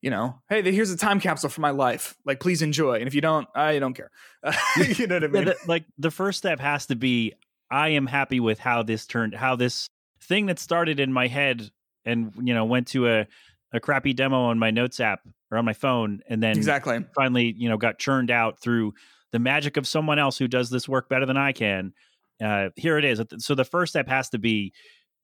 you 0.01 0.11
know, 0.11 0.41
hey, 0.49 0.63
here's 0.73 0.91
a 0.91 0.97
time 0.97 1.21
capsule 1.21 1.49
for 1.49 1.61
my 1.61 1.71
life. 1.71 2.17
Like, 2.27 2.41
please 2.41 2.63
enjoy. 2.63 2.95
And 2.95 3.07
if 3.07 3.15
you 3.15 3.21
don't, 3.21 3.47
I 3.55 3.79
don't 3.79 3.95
care. 3.95 4.11
you 4.77 5.07
know 5.07 5.17
what 5.17 5.25
I 5.25 5.29
mean? 5.29 5.47
Yeah, 5.47 5.53
the- 5.53 5.69
like 5.69 5.85
the 5.99 6.11
first 6.11 6.39
step 6.39 6.59
has 6.59 6.87
to 6.87 6.97
be 6.97 7.35
I 7.73 7.89
am 7.89 8.07
happy 8.07 8.39
with 8.39 8.59
how 8.59 8.83
this 8.83 9.07
turned, 9.07 9.35
how 9.35 9.57
this 9.57 9.89
thing 10.21 10.47
that 10.47 10.59
started 10.59 11.01
in 11.01 11.13
my 11.13 11.27
head 11.27 11.71
and 12.05 12.33
you 12.43 12.55
know 12.55 12.65
went 12.65 12.89
to 12.89 13.09
a 13.09 13.27
a 13.73 13.81
crappy 13.81 14.13
demo 14.13 14.43
on 14.43 14.59
my 14.59 14.71
notes 14.71 15.01
app 15.01 15.21
or 15.51 15.59
on 15.59 15.65
my 15.65 15.73
phone, 15.73 16.21
and 16.29 16.43
then 16.43 16.57
exactly. 16.57 17.05
finally 17.15 17.55
you 17.57 17.69
know 17.69 17.79
got 17.79 17.99
churned 17.99 18.31
out 18.31 18.61
through 18.61 18.93
the 19.33 19.39
magic 19.39 19.77
of 19.79 19.87
someone 19.87 20.19
else 20.19 20.37
who 20.37 20.47
does 20.47 20.69
this 20.69 20.87
work 20.89 21.09
better 21.09 21.25
than 21.25 21.39
I 21.39 21.53
can. 21.53 21.95
Uh, 22.43 22.69
here 22.77 22.99
it 22.99 23.05
is. 23.05 23.23
So 23.39 23.55
the 23.55 23.65
first 23.65 23.93
step 23.93 24.09
has 24.09 24.29
to 24.31 24.39
be 24.39 24.73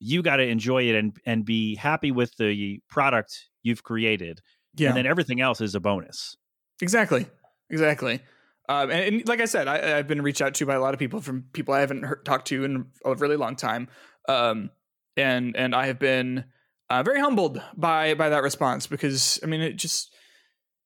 you 0.00 0.22
got 0.22 0.36
to 0.36 0.44
enjoy 0.44 0.84
it 0.84 0.94
and 0.96 1.16
and 1.26 1.44
be 1.44 1.74
happy 1.74 2.10
with 2.10 2.34
the 2.38 2.80
product 2.88 3.48
you've 3.62 3.82
created, 3.82 4.40
Yeah. 4.76 4.88
and 4.88 4.96
then 4.96 5.06
everything 5.06 5.40
else 5.40 5.60
is 5.60 5.74
a 5.74 5.80
bonus. 5.80 6.36
Exactly. 6.80 7.26
Exactly. 7.70 8.20
Um, 8.68 8.90
and, 8.90 9.00
and 9.00 9.28
like 9.28 9.40
I 9.40 9.46
said, 9.46 9.66
I, 9.66 9.98
I've 9.98 10.06
been 10.06 10.22
reached 10.22 10.42
out 10.42 10.54
to 10.54 10.66
by 10.66 10.74
a 10.74 10.80
lot 10.80 10.92
of 10.94 11.00
people 11.00 11.20
from 11.20 11.44
people 11.52 11.74
I 11.74 11.80
haven't 11.80 12.02
heard, 12.02 12.24
talked 12.24 12.48
to 12.48 12.64
in 12.64 12.86
a 13.04 13.14
really 13.14 13.36
long 13.36 13.56
time, 13.56 13.88
um, 14.28 14.70
and 15.16 15.56
and 15.56 15.74
I 15.74 15.86
have 15.86 15.98
been 15.98 16.44
uh, 16.90 17.02
very 17.02 17.20
humbled 17.20 17.62
by 17.76 18.14
by 18.14 18.28
that 18.28 18.42
response 18.42 18.86
because 18.86 19.40
I 19.42 19.46
mean 19.46 19.60
it 19.60 19.76
just 19.76 20.14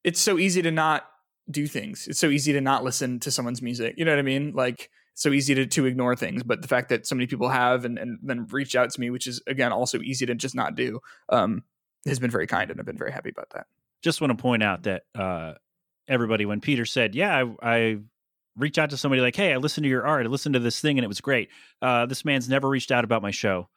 it's 0.05 0.21
so 0.21 0.39
easy 0.39 0.63
to 0.63 0.71
not 0.71 1.09
do 1.51 1.67
things. 1.67 2.07
It's 2.07 2.21
so 2.21 2.29
easy 2.29 2.53
to 2.53 2.61
not 2.61 2.85
listen 2.85 3.19
to 3.21 3.31
someone's 3.31 3.63
music. 3.63 3.95
You 3.99 4.05
know 4.05 4.13
what 4.13 4.19
I 4.19 4.23
mean? 4.23 4.53
Like 4.55 4.91
so 5.15 5.31
easy 5.31 5.55
to 5.55 5.67
to 5.67 5.87
ignore 5.87 6.17
things. 6.17 6.43
But 6.43 6.63
the 6.63 6.69
fact 6.69 6.89
that 6.91 7.07
so 7.07 7.15
many 7.15 7.27
people 7.27 7.49
have 7.49 7.85
and 7.85 7.99
and 7.99 8.19
then 8.23 8.47
reached 8.51 8.77
out 8.77 8.91
to 8.91 9.01
me, 9.01 9.11
which 9.11 9.27
is 9.27 9.43
again 9.47 9.73
also 9.73 10.01
easy 10.01 10.27
to 10.27 10.35
just 10.35 10.55
not 10.55 10.75
do, 10.75 11.01
um, 11.29 11.65
has 12.07 12.19
been 12.19 12.31
very 12.31 12.47
kind, 12.47 12.71
and 12.71 12.79
I've 12.79 12.87
been 12.87 12.99
very 12.99 13.13
happy 13.13 13.31
about 13.31 13.51
that. 13.51 13.67
just 14.03 14.21
want 14.21 14.37
to 14.37 14.41
point 14.41 14.63
out 14.63 14.85
that 14.85 15.03
uh, 15.15 15.55
everybody, 16.09 16.45
when 16.47 16.61
Peter 16.61 16.85
said, 16.85 17.15
"Yeah, 17.15 17.45
I, 17.63 17.75
I 17.77 17.99
reach 18.57 18.79
out 18.79 18.91
to 18.91 18.97
somebody 18.97 19.23
like, 19.23 19.37
hey, 19.37 19.53
I 19.53 19.57
listened 19.57 19.85
to 19.85 19.89
your 19.89 20.07
art, 20.07 20.27
I 20.27 20.29
listened 20.29 20.55
to 20.55 20.59
this 20.61 20.81
thing, 20.81 20.99
and 20.99 21.05
it 21.05 21.09
was 21.09 21.21
great." 21.21 21.49
Uh, 21.81 22.07
this 22.07 22.25
man's 22.25 22.49
never 22.49 22.69
reached 22.69 22.91
out 22.93 23.05
about 23.05 23.23
my 23.23 23.31
show, 23.31 23.69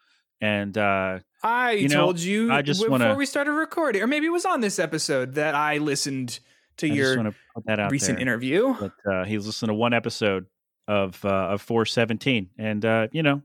and 0.41 0.77
uh, 0.77 1.19
I 1.43 1.71
You 1.73 1.89
know, 1.89 2.05
told 2.05 2.19
you 2.19 2.51
I 2.51 2.61
just 2.61 2.81
before 2.81 2.91
wanna- 2.91 3.15
we 3.15 3.25
started 3.25 3.51
recording, 3.51 4.01
or 4.01 4.07
maybe 4.07 4.25
it 4.27 4.31
was 4.31 4.45
on 4.45 4.61
this 4.61 4.79
episode 4.79 5.35
that 5.35 5.55
I 5.55 5.77
listened 5.77 6.39
to 6.77 6.87
I 6.87 6.93
your 6.93 7.17
want 7.17 7.35
put 7.55 7.65
that 7.67 7.79
out 7.79 7.91
recent 7.91 8.17
there. 8.17 8.23
interview. 8.23 8.73
But 8.79 8.91
uh, 9.11 9.23
he's 9.23 9.45
listened 9.45 9.69
to 9.69 9.73
one 9.73 9.93
episode 9.93 10.45
of 10.87 11.23
uh, 11.23 11.29
of 11.29 11.61
417, 11.61 12.49
and 12.57 12.83
uh, 12.85 13.07
you 13.11 13.23
know, 13.23 13.41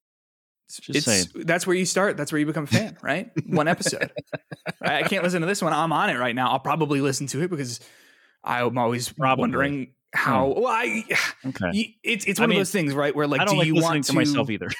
just 0.68 0.90
it's 0.90 1.04
saying. 1.06 1.26
that's 1.46 1.66
where 1.66 1.76
you 1.76 1.86
start. 1.86 2.16
That's 2.16 2.32
where 2.32 2.38
you 2.40 2.46
become 2.46 2.64
a 2.64 2.66
fan, 2.68 2.96
right? 3.02 3.30
One 3.46 3.68
episode. 3.68 4.10
I 4.82 5.02
can't 5.04 5.22
listen 5.22 5.40
to 5.42 5.46
this 5.46 5.62
one. 5.62 5.72
I'm 5.72 5.92
on 5.92 6.10
it 6.10 6.18
right 6.18 6.34
now. 6.34 6.50
I'll 6.50 6.58
probably 6.60 7.00
listen 7.00 7.26
to 7.28 7.42
it 7.42 7.50
because 7.50 7.80
I'm 8.44 8.78
always 8.78 9.10
Probably. 9.10 9.42
wondering 9.42 9.94
how. 10.12 10.48
Well, 10.48 10.66
I 10.66 11.04
okay. 11.46 11.96
it's 12.02 12.24
it's 12.24 12.40
I 12.40 12.42
one 12.42 12.50
mean, 12.50 12.58
of 12.58 12.60
those 12.60 12.72
things, 12.72 12.94
right? 12.94 13.14
Where 13.14 13.26
like, 13.26 13.40
I 13.40 13.44
don't 13.44 13.54
do 13.54 13.58
like 13.58 13.66
you 13.66 13.74
want 13.76 14.04
to 14.04 14.12
myself 14.12 14.50
either. 14.50 14.70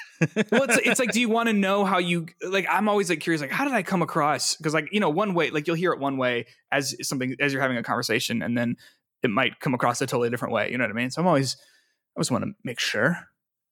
well, 0.51 0.63
it's, 0.63 0.77
it's 0.77 0.99
like, 0.99 1.11
do 1.11 1.21
you 1.21 1.29
want 1.29 1.47
to 1.47 1.53
know 1.53 1.85
how 1.85 1.99
you 1.99 2.27
like? 2.41 2.65
I'm 2.69 2.89
always 2.89 3.09
like 3.09 3.19
curious, 3.19 3.41
like, 3.41 3.51
how 3.51 3.65
did 3.65 3.73
I 3.73 3.83
come 3.83 4.01
across? 4.01 4.55
Because 4.55 4.73
like, 4.73 4.89
you 4.91 4.99
know, 4.99 5.09
one 5.09 5.33
way, 5.33 5.49
like 5.51 5.67
you'll 5.67 5.75
hear 5.75 5.93
it 5.93 5.99
one 5.99 6.17
way 6.17 6.47
as 6.71 6.95
something 7.07 7.35
as 7.39 7.53
you're 7.53 7.61
having 7.61 7.77
a 7.77 7.83
conversation, 7.83 8.41
and 8.41 8.57
then 8.57 8.75
it 9.23 9.29
might 9.29 9.59
come 9.59 9.73
across 9.73 10.01
a 10.01 10.07
totally 10.07 10.29
different 10.29 10.53
way. 10.53 10.71
You 10.71 10.77
know 10.77 10.83
what 10.83 10.91
I 10.91 10.95
mean? 10.95 11.11
So 11.11 11.21
I'm 11.21 11.27
always, 11.27 11.55
I 11.55 12.19
always 12.19 12.31
want 12.31 12.43
to 12.43 12.51
make 12.63 12.79
sure. 12.79 13.27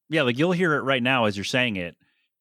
yeah, 0.08 0.22
like 0.22 0.38
you'll 0.38 0.52
hear 0.52 0.74
it 0.74 0.82
right 0.82 1.02
now 1.02 1.24
as 1.26 1.36
you're 1.36 1.44
saying 1.44 1.76
it, 1.76 1.96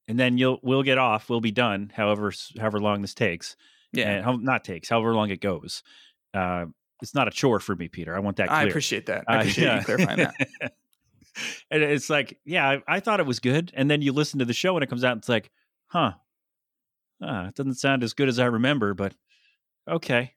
and 0.07 0.19
then 0.19 0.37
you'll 0.37 0.59
we'll 0.63 0.83
get 0.83 0.97
off, 0.97 1.29
we'll 1.29 1.41
be 1.41 1.51
done, 1.51 1.91
however 1.95 2.31
however 2.57 2.79
long 2.79 3.01
this 3.01 3.13
takes, 3.13 3.55
and 3.97 4.43
not 4.43 4.63
takes, 4.63 4.89
however 4.89 5.13
long 5.13 5.29
it 5.29 5.41
goes. 5.41 5.83
Uh, 6.33 6.65
it's 7.01 7.15
not 7.15 7.27
a 7.27 7.31
chore 7.31 7.59
for 7.59 7.75
me, 7.75 7.87
Peter. 7.87 8.15
I 8.15 8.19
want 8.19 8.37
that 8.37 8.47
clear. 8.47 8.59
I 8.59 8.63
appreciate 8.63 9.05
that. 9.07 9.23
I 9.27 9.37
Uh, 9.37 9.39
appreciate 9.39 9.65
yeah. 9.65 9.79
you 9.79 9.85
clarifying 9.85 10.17
that. 10.17 10.35
and 11.71 11.83
it's 11.83 12.09
like, 12.09 12.39
yeah, 12.45 12.67
I, 12.69 12.95
I 12.95 12.99
thought 12.99 13.19
it 13.19 13.25
was 13.25 13.39
good, 13.39 13.71
and 13.75 13.89
then 13.89 14.01
you 14.01 14.11
listen 14.11 14.39
to 14.39 14.45
the 14.45 14.53
show 14.53 14.75
and 14.75 14.83
it 14.83 14.87
comes 14.87 15.03
out, 15.03 15.13
and 15.13 15.19
it's 15.19 15.29
like, 15.29 15.49
huh, 15.87 16.13
ah, 17.21 17.47
it 17.47 17.55
doesn't 17.55 17.75
sound 17.75 18.03
as 18.03 18.13
good 18.13 18.27
as 18.29 18.39
I 18.39 18.45
remember, 18.45 18.93
but 18.93 19.13
okay, 19.89 20.33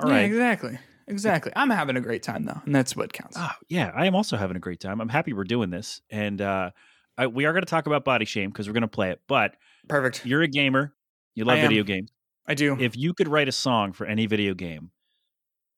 all 0.00 0.08
yeah, 0.08 0.16
right. 0.16 0.24
exactly, 0.24 0.78
exactly. 1.06 1.52
I'm 1.56 1.70
having 1.70 1.96
a 1.96 2.00
great 2.00 2.22
time 2.22 2.44
though, 2.44 2.60
and 2.64 2.74
that's 2.74 2.96
what 2.96 3.12
counts. 3.12 3.36
Oh, 3.38 3.50
yeah, 3.68 3.90
I 3.94 4.06
am 4.06 4.14
also 4.14 4.36
having 4.36 4.56
a 4.56 4.60
great 4.60 4.80
time. 4.80 5.00
I'm 5.00 5.08
happy 5.08 5.32
we're 5.32 5.44
doing 5.44 5.70
this, 5.70 6.00
and 6.10 6.40
uh, 6.40 6.70
I, 7.18 7.26
we 7.26 7.44
are 7.44 7.52
going 7.52 7.62
to 7.62 7.70
talk 7.70 7.86
about 7.86 8.04
body 8.04 8.24
shame 8.24 8.50
because 8.50 8.66
we're 8.66 8.74
going 8.74 8.82
to 8.82 8.88
play 8.88 9.10
it. 9.10 9.20
But 9.26 9.56
Perfect. 9.88 10.24
you're 10.24 10.42
a 10.42 10.48
gamer, 10.48 10.94
you 11.34 11.44
love 11.44 11.58
video 11.60 11.82
games. 11.82 12.10
I 12.46 12.54
do. 12.54 12.76
If 12.80 12.96
you 12.96 13.14
could 13.14 13.28
write 13.28 13.48
a 13.48 13.52
song 13.52 13.92
for 13.92 14.06
any 14.06 14.26
video 14.26 14.54
game, 14.54 14.90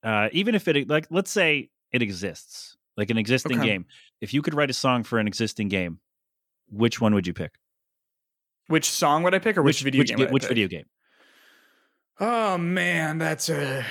uh, 0.03 0.29
even 0.31 0.55
if 0.55 0.67
it 0.67 0.89
like, 0.89 1.07
let's 1.09 1.31
say 1.31 1.69
it 1.91 2.01
exists, 2.01 2.77
like 2.97 3.09
an 3.09 3.17
existing 3.17 3.59
Okay. 3.59 3.67
game, 3.69 3.85
if 4.21 4.33
you 4.33 4.41
could 4.41 4.53
write 4.53 4.69
a 4.69 4.73
song 4.73 5.03
for 5.03 5.19
an 5.19 5.27
existing 5.27 5.69
game, 5.69 5.99
which 6.69 6.99
one 7.01 7.13
would 7.13 7.27
you 7.27 7.33
pick? 7.33 7.53
which 8.67 8.89
song 8.89 9.23
would 9.23 9.35
I 9.35 9.39
pick, 9.39 9.57
or 9.57 9.61
which, 9.61 9.81
video 9.81 9.99
which, 9.99 10.09
game? 10.09 10.17
ga- 10.17 10.23
would 10.23 10.29
I 10.29 10.33
which 10.33 10.43
pick? 10.43 10.49
video 10.49 10.67
game? 10.67 10.85
Oh 12.19 12.57
man, 12.57 13.17
that's 13.17 13.49
a 13.49 13.85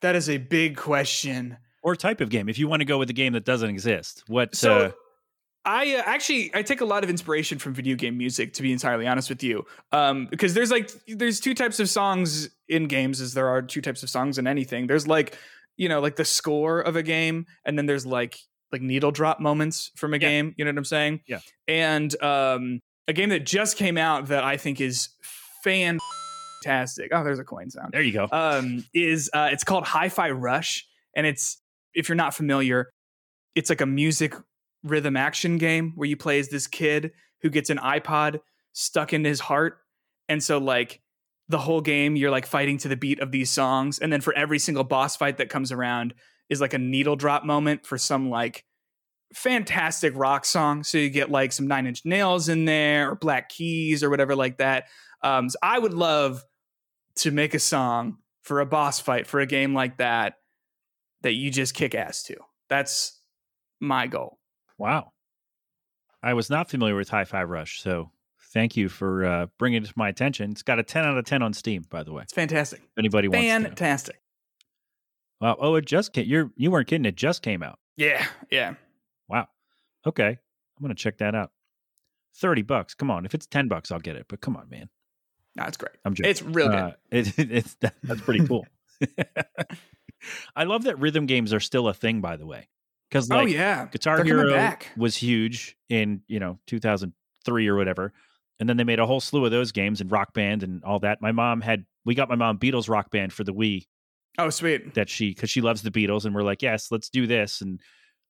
that 0.00 0.14
is 0.16 0.30
a 0.30 0.38
big 0.38 0.76
question. 0.76 1.56
Or 1.82 1.94
type 1.96 2.20
of 2.20 2.30
game? 2.30 2.48
If 2.48 2.58
you 2.58 2.68
want 2.68 2.80
to 2.80 2.84
go 2.84 2.98
with 2.98 3.10
a 3.10 3.12
game 3.12 3.32
that 3.34 3.44
doesn't 3.44 3.68
exist, 3.70 4.24
what? 4.26 4.54
So 4.54 4.86
uh, 4.86 4.90
I 5.68 5.96
uh, 5.96 6.02
actually 6.06 6.50
I 6.54 6.62
take 6.62 6.80
a 6.80 6.84
lot 6.86 7.04
of 7.04 7.10
inspiration 7.10 7.58
from 7.58 7.74
video 7.74 7.94
game 7.94 8.16
music 8.16 8.54
to 8.54 8.62
be 8.62 8.72
entirely 8.72 9.06
honest 9.06 9.28
with 9.28 9.42
you. 9.42 9.66
Um 9.92 10.26
because 10.30 10.54
there's 10.54 10.70
like 10.70 10.90
there's 11.06 11.40
two 11.40 11.52
types 11.54 11.78
of 11.78 11.88
songs 11.90 12.48
in 12.68 12.86
games 12.86 13.20
as 13.20 13.34
there 13.34 13.48
are 13.48 13.60
two 13.60 13.82
types 13.82 14.02
of 14.02 14.08
songs 14.08 14.38
in 14.38 14.46
anything. 14.46 14.86
There's 14.86 15.06
like, 15.06 15.36
you 15.76 15.88
know, 15.90 16.00
like 16.00 16.16
the 16.16 16.24
score 16.24 16.80
of 16.80 16.96
a 16.96 17.02
game 17.02 17.44
and 17.66 17.76
then 17.76 17.84
there's 17.86 18.06
like 18.06 18.38
like 18.72 18.80
needle 18.82 19.10
drop 19.10 19.40
moments 19.40 19.90
from 19.96 20.14
a 20.14 20.16
Yeah. 20.16 20.20
game, 20.28 20.54
you 20.56 20.64
know 20.64 20.70
what 20.70 20.78
I'm 20.78 20.84
saying? 20.84 21.20
Yeah. 21.26 21.40
And 21.68 22.10
um 22.22 22.80
a 23.06 23.12
game 23.12 23.28
that 23.28 23.44
just 23.44 23.76
came 23.76 23.98
out 23.98 24.26
that 24.28 24.44
I 24.44 24.56
think 24.56 24.80
is 24.80 25.10
fantastic. 25.62 27.10
Oh, 27.12 27.24
there's 27.24 27.38
a 27.38 27.44
coin 27.44 27.70
sound 27.70 27.92
there 27.92 28.02
you 28.02 28.12
go. 28.12 28.28
um, 28.32 28.84
is 28.94 29.30
uh, 29.32 29.48
it's 29.52 29.64
called 29.64 29.84
Hi-Fi 29.84 30.30
Rush, 30.30 30.86
and 31.16 31.26
it's 31.26 31.60
if 31.94 32.08
you're 32.08 32.16
not 32.16 32.34
familiar, 32.34 32.90
it's 33.54 33.70
like 33.70 33.80
a 33.80 33.86
music 33.86 34.34
rhythm 34.82 35.16
action 35.16 35.58
game 35.58 35.92
where 35.96 36.08
you 36.08 36.16
play 36.16 36.38
as 36.38 36.48
this 36.48 36.66
kid 36.66 37.12
who 37.42 37.50
gets 37.50 37.70
an 37.70 37.78
iPod 37.78 38.40
stuck 38.72 39.12
in 39.12 39.24
his 39.24 39.40
heart, 39.40 39.78
and 40.28 40.42
so 40.42 40.58
like 40.58 41.00
the 41.48 41.58
whole 41.58 41.80
game 41.80 42.14
you're 42.16 42.30
like 42.30 42.46
fighting 42.46 42.78
to 42.78 42.88
the 42.88 42.96
beat 42.96 43.20
of 43.20 43.32
these 43.32 43.50
songs, 43.50 43.98
and 43.98 44.12
then 44.12 44.20
for 44.20 44.34
every 44.34 44.58
single 44.58 44.84
boss 44.84 45.16
fight 45.16 45.38
that 45.38 45.48
comes 45.48 45.72
around 45.72 46.14
is 46.48 46.60
like 46.60 46.74
a 46.74 46.78
needle 46.78 47.16
drop 47.16 47.44
moment 47.44 47.86
for 47.86 47.98
some 47.98 48.30
like 48.30 48.64
fantastic 49.34 50.16
rock 50.16 50.44
song. 50.44 50.82
So 50.82 50.98
you 50.98 51.10
get 51.10 51.30
like 51.30 51.52
some 51.52 51.66
Nine 51.66 51.86
Inch 51.86 52.04
Nails 52.04 52.48
in 52.48 52.64
there 52.64 53.10
or 53.10 53.14
Black 53.14 53.48
Keys 53.48 54.02
or 54.02 54.10
whatever 54.10 54.34
like 54.34 54.58
that. 54.58 54.86
Um, 55.22 55.50
so 55.50 55.58
I 55.62 55.78
would 55.78 55.94
love 55.94 56.44
to 57.16 57.30
make 57.30 57.54
a 57.54 57.58
song 57.58 58.18
for 58.42 58.60
a 58.60 58.66
boss 58.66 59.00
fight 59.00 59.26
for 59.26 59.40
a 59.40 59.46
game 59.46 59.74
like 59.74 59.98
that 59.98 60.34
that 61.22 61.32
you 61.32 61.50
just 61.50 61.74
kick 61.74 61.94
ass 61.94 62.22
to. 62.24 62.36
That's 62.68 63.20
my 63.80 64.06
goal. 64.06 64.37
Wow. 64.78 65.12
I 66.22 66.34
was 66.34 66.48
not 66.50 66.70
familiar 66.70 66.96
with 66.96 67.08
Hi-Fi 67.10 67.42
Rush, 67.44 67.80
so 67.80 68.10
thank 68.52 68.76
you 68.76 68.88
for 68.88 69.24
uh, 69.24 69.46
bringing 69.58 69.82
it 69.82 69.86
to 69.86 69.92
my 69.96 70.08
attention. 70.08 70.50
It's 70.52 70.62
got 70.62 70.78
a 70.78 70.82
10 70.82 71.04
out 71.04 71.18
of 71.18 71.24
10 71.24 71.42
on 71.42 71.52
Steam, 71.52 71.84
by 71.90 72.02
the 72.02 72.12
way. 72.12 72.22
It's 72.22 72.32
fantastic. 72.32 72.80
If 72.80 72.98
anybody 72.98 73.28
wants 73.28 73.46
to. 73.46 73.58
know. 73.58 73.64
Fantastic. 73.66 74.20
Wow. 75.40 75.56
Oh, 75.60 75.74
it 75.76 75.86
just 75.86 76.12
came. 76.12 76.26
You're, 76.26 76.50
you 76.56 76.70
weren't 76.70 76.88
kidding. 76.88 77.04
It 77.04 77.14
just 77.16 77.42
came 77.42 77.62
out. 77.62 77.78
Yeah, 77.96 78.26
yeah. 78.50 78.74
Wow. 79.28 79.48
Okay. 80.06 80.28
I'm 80.28 80.82
going 80.82 80.94
to 80.94 81.00
check 81.00 81.18
that 81.18 81.34
out. 81.34 81.50
30 82.36 82.62
bucks. 82.62 82.94
Come 82.94 83.10
on. 83.10 83.24
If 83.24 83.34
it's 83.34 83.46
10 83.46 83.68
bucks, 83.68 83.92
I'll 83.92 83.98
get 83.98 84.16
it. 84.16 84.26
But 84.28 84.40
come 84.40 84.56
on, 84.56 84.68
man. 84.68 84.88
No, 85.56 85.64
it's 85.64 85.76
great. 85.76 85.96
I'm 86.04 86.14
joking. 86.14 86.30
It's 86.30 86.42
real 86.42 86.68
good. 86.68 86.76
Uh, 86.76 86.92
it, 87.10 87.38
it's 87.38 87.74
that, 87.80 87.94
that's 88.02 88.20
pretty 88.20 88.46
cool. 88.46 88.66
I 90.56 90.64
love 90.64 90.84
that 90.84 90.98
rhythm 90.98 91.26
games 91.26 91.52
are 91.52 91.60
still 91.60 91.88
a 91.88 91.94
thing, 91.94 92.20
by 92.20 92.36
the 92.36 92.46
way. 92.46 92.68
Because 93.10 93.30
oh, 93.30 93.36
like 93.36 93.44
oh 93.44 93.50
yeah. 93.50 93.86
Guitar 93.90 94.16
They're 94.16 94.24
Hero 94.24 94.52
back. 94.52 94.88
was 94.96 95.16
huge 95.16 95.76
in 95.88 96.22
you 96.28 96.38
know 96.40 96.58
2003 96.66 97.68
or 97.68 97.76
whatever, 97.76 98.12
and 98.60 98.68
then 98.68 98.76
they 98.76 98.84
made 98.84 98.98
a 98.98 99.06
whole 99.06 99.20
slew 99.20 99.44
of 99.44 99.50
those 99.50 99.72
games 99.72 100.00
and 100.00 100.10
Rock 100.10 100.32
Band 100.34 100.62
and 100.62 100.82
all 100.84 100.98
that. 101.00 101.20
My 101.22 101.32
mom 101.32 101.60
had 101.60 101.84
we 102.04 102.14
got 102.14 102.28
my 102.28 102.34
mom 102.36 102.58
Beatles 102.58 102.88
Rock 102.88 103.10
Band 103.10 103.32
for 103.32 103.44
the 103.44 103.52
Wii 103.54 103.86
Oh 104.38 104.50
sweet. 104.50 104.94
that 104.94 105.08
she 105.08 105.30
because 105.30 105.50
she 105.50 105.60
loves 105.60 105.82
the 105.82 105.90
Beatles 105.90 106.24
and 106.24 106.34
we're 106.34 106.42
like 106.42 106.62
yes 106.62 106.92
let's 106.92 107.08
do 107.08 107.26
this 107.26 107.60
and 107.60 107.80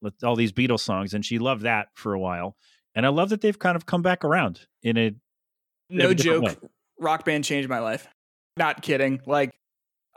let 0.01 0.15
all 0.25 0.37
these 0.37 0.53
Beatles 0.53 0.81
songs 0.81 1.13
and 1.15 1.25
she 1.25 1.39
loved 1.39 1.63
that 1.63 1.89
for 1.95 2.15
a 2.15 2.19
while 2.19 2.57
and 2.95 3.05
I 3.05 3.11
love 3.11 3.29
that 3.29 3.41
they've 3.43 3.59
kind 3.59 3.77
of 3.77 3.85
come 3.87 4.01
back 4.03 4.25
around 4.25 4.61
in 4.83 4.97
a 4.97 5.15
No 5.91 6.15
joke. 6.15 6.57
Rock 6.99 7.25
band 7.25 7.45
changed 7.45 7.69
my 7.69 7.79
life. 7.81 8.09
Not 8.57 8.83
kidding. 8.83 9.21
Like 9.27 9.53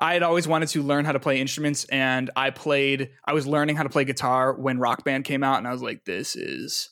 I 0.01 0.13
had 0.13 0.23
always 0.23 0.47
wanted 0.47 0.69
to 0.69 0.81
learn 0.81 1.05
how 1.05 1.11
to 1.11 1.19
play 1.19 1.39
instruments 1.39 1.85
and 1.85 2.31
I 2.35 2.49
played 2.49 3.11
I 3.23 3.33
was 3.33 3.45
learning 3.45 3.75
how 3.75 3.83
to 3.83 3.89
play 3.89 4.03
guitar 4.03 4.53
when 4.53 4.79
Rock 4.79 5.05
Band 5.05 5.25
came 5.25 5.43
out 5.43 5.59
and 5.59 5.67
I 5.67 5.71
was 5.71 5.83
like 5.83 6.03
this 6.05 6.35
is 6.35 6.89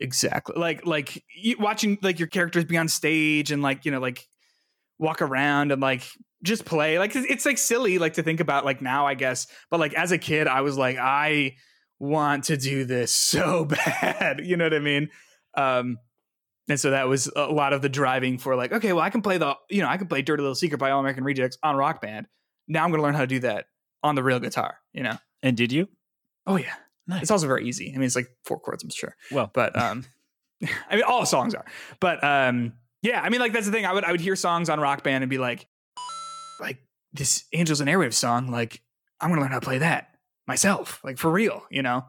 exactly. 0.00 0.54
Like 0.56 0.86
like 0.86 1.24
watching 1.58 1.98
like 2.02 2.20
your 2.20 2.28
characters 2.28 2.64
be 2.64 2.76
on 2.76 2.88
stage 2.88 3.50
and 3.50 3.62
like 3.62 3.84
you 3.84 3.90
know 3.90 3.98
like 3.98 4.28
walk 4.98 5.22
around 5.22 5.72
and 5.72 5.82
like 5.82 6.06
just 6.44 6.64
play. 6.64 7.00
Like 7.00 7.16
it's, 7.16 7.44
like 7.44 7.58
silly 7.58 7.98
like 7.98 8.14
to 8.14 8.22
think 8.22 8.38
about 8.38 8.64
like 8.64 8.80
now 8.80 9.06
I 9.06 9.14
guess, 9.14 9.48
but 9.68 9.80
like 9.80 9.94
as 9.94 10.12
a 10.12 10.18
kid 10.18 10.46
I 10.46 10.60
was 10.60 10.78
like 10.78 10.98
I 10.98 11.56
want 11.98 12.44
to 12.44 12.56
do 12.56 12.84
this 12.84 13.10
so 13.10 13.64
bad. 13.90 14.40
You 14.44 14.56
know 14.56 14.66
what 14.66 14.74
I 14.74 14.78
mean? 14.78 15.08
Um, 15.56 15.98
and 16.68 16.78
so 16.80 16.90
that 16.90 17.08
was 17.08 17.30
a 17.36 17.46
lot 17.46 17.72
of 17.72 17.82
the 17.82 17.88
driving 17.88 18.38
for 18.38 18.56
like, 18.56 18.72
okay, 18.72 18.92
well, 18.92 19.02
I 19.04 19.10
can 19.10 19.22
play 19.22 19.38
the, 19.38 19.56
you 19.70 19.82
know, 19.82 19.88
I 19.88 19.96
can 19.96 20.08
play 20.08 20.22
Dirty 20.22 20.42
Little 20.42 20.54
Secret 20.54 20.78
by 20.78 20.90
All 20.90 21.00
American 21.00 21.24
Rejects 21.24 21.58
on 21.62 21.76
Rock 21.76 22.00
Band. 22.00 22.26
Now 22.66 22.84
I'm 22.84 22.90
going 22.90 22.98
to 22.98 23.04
learn 23.04 23.14
how 23.14 23.20
to 23.20 23.26
do 23.26 23.40
that 23.40 23.66
on 24.02 24.14
the 24.14 24.22
real 24.22 24.40
guitar, 24.40 24.78
you 24.92 25.02
know? 25.02 25.16
And 25.42 25.56
did 25.56 25.70
you? 25.72 25.88
Oh, 26.46 26.56
yeah. 26.56 26.74
Nice. 27.06 27.22
It's 27.22 27.30
also 27.30 27.46
very 27.46 27.68
easy. 27.68 27.92
I 27.94 27.98
mean, 27.98 28.06
it's 28.06 28.16
like 28.16 28.28
four 28.44 28.58
chords, 28.58 28.82
I'm 28.82 28.90
sure. 28.90 29.14
Well, 29.30 29.50
But, 29.54 29.80
um, 29.80 30.04
I 30.90 30.96
mean, 30.96 31.04
all 31.04 31.24
songs 31.26 31.54
are. 31.54 31.64
But, 32.00 32.22
um, 32.24 32.72
yeah, 33.02 33.20
I 33.20 33.28
mean, 33.28 33.40
like, 33.40 33.52
that's 33.52 33.66
the 33.66 33.72
thing. 33.72 33.86
I 33.86 33.92
would, 33.92 34.04
I 34.04 34.10
would 34.10 34.20
hear 34.20 34.34
songs 34.34 34.68
on 34.68 34.80
Rock 34.80 35.04
Band 35.04 35.22
and 35.22 35.30
be 35.30 35.38
like, 35.38 35.68
like, 36.60 36.78
this 37.12 37.44
Angels 37.52 37.80
and 37.80 37.88
Airwaves 37.88 38.14
song, 38.14 38.50
like, 38.50 38.82
I'm 39.20 39.28
going 39.28 39.36
to 39.38 39.42
learn 39.42 39.52
how 39.52 39.60
to 39.60 39.64
play 39.64 39.78
that 39.78 40.08
myself, 40.48 41.00
like, 41.04 41.18
for 41.18 41.30
real, 41.30 41.62
you 41.70 41.82
know? 41.82 42.04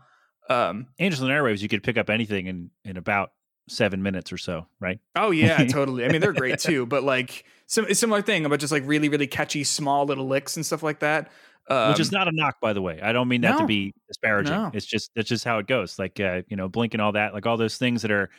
Um, 0.50 0.88
Angels 0.98 1.22
and 1.22 1.30
Airwaves, 1.30 1.62
you 1.62 1.70
could 1.70 1.84
pick 1.84 1.98
up 1.98 2.10
anything 2.10 2.48
in 2.48 2.72
in 2.84 2.98
about 2.98 3.32
seven 3.68 4.04
minutes 4.04 4.32
or 4.32 4.38
so, 4.38 4.68
right? 4.80 5.00
Oh 5.16 5.32
yeah, 5.32 5.58
totally. 5.70 6.06
I 6.06 6.10
mean, 6.10 6.22
they're 6.22 6.34
great 6.34 6.60
too, 6.60 6.86
but 6.86 7.04
like 7.04 7.46
some 7.68 7.94
similar 7.94 8.22
thing 8.22 8.46
about 8.46 8.60
just 8.60 8.72
like 8.72 8.84
really, 8.86 9.10
really 9.10 9.28
catchy 9.28 9.64
small 9.64 10.06
little 10.06 10.28
licks 10.28 10.56
and 10.56 10.66
stuff 10.66 10.84
like 10.84 11.00
that. 11.00 11.32
Um, 11.70 11.90
Which 11.90 12.00
is 12.00 12.12
not 12.12 12.30
a 12.30 12.32
knock, 12.32 12.62
by 12.62 12.72
the 12.74 12.82
way. 12.82 13.00
I 13.02 13.12
don't 13.12 13.28
mean 13.28 13.42
that 13.42 13.58
to 13.58 13.66
be 13.66 13.94
disparaging. 14.08 14.54
No. 14.54 14.72
It's 14.74 14.86
just 14.86 15.12
that's 15.16 15.28
just 15.28 15.44
how 15.44 15.60
it 15.60 15.68
goes. 15.68 16.00
Like 16.00 16.20
uh, 16.20 16.44
you 16.48 16.56
know, 16.56 16.70
Blink 16.70 16.94
and 16.94 17.02
all 17.02 17.12
that, 17.12 17.34
like 17.34 17.46
all 17.46 17.58
those 17.58 17.78
things 17.78 18.02
that 18.04 18.12
are 18.12 18.30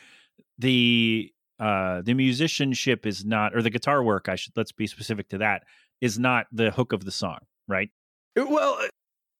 the 0.57 1.31
uh 1.59 2.01
the 2.01 2.13
musicianship 2.13 3.05
is 3.05 3.23
not 3.23 3.55
or 3.55 3.61
the 3.61 3.69
guitar 3.69 4.03
work, 4.03 4.29
I 4.29 4.35
should 4.35 4.53
let's 4.55 4.71
be 4.71 4.87
specific 4.87 5.29
to 5.29 5.37
that, 5.39 5.63
is 6.01 6.17
not 6.17 6.47
the 6.51 6.71
hook 6.71 6.91
of 6.91 7.05
the 7.05 7.11
song, 7.11 7.39
right? 7.67 7.89
well, 8.35 8.79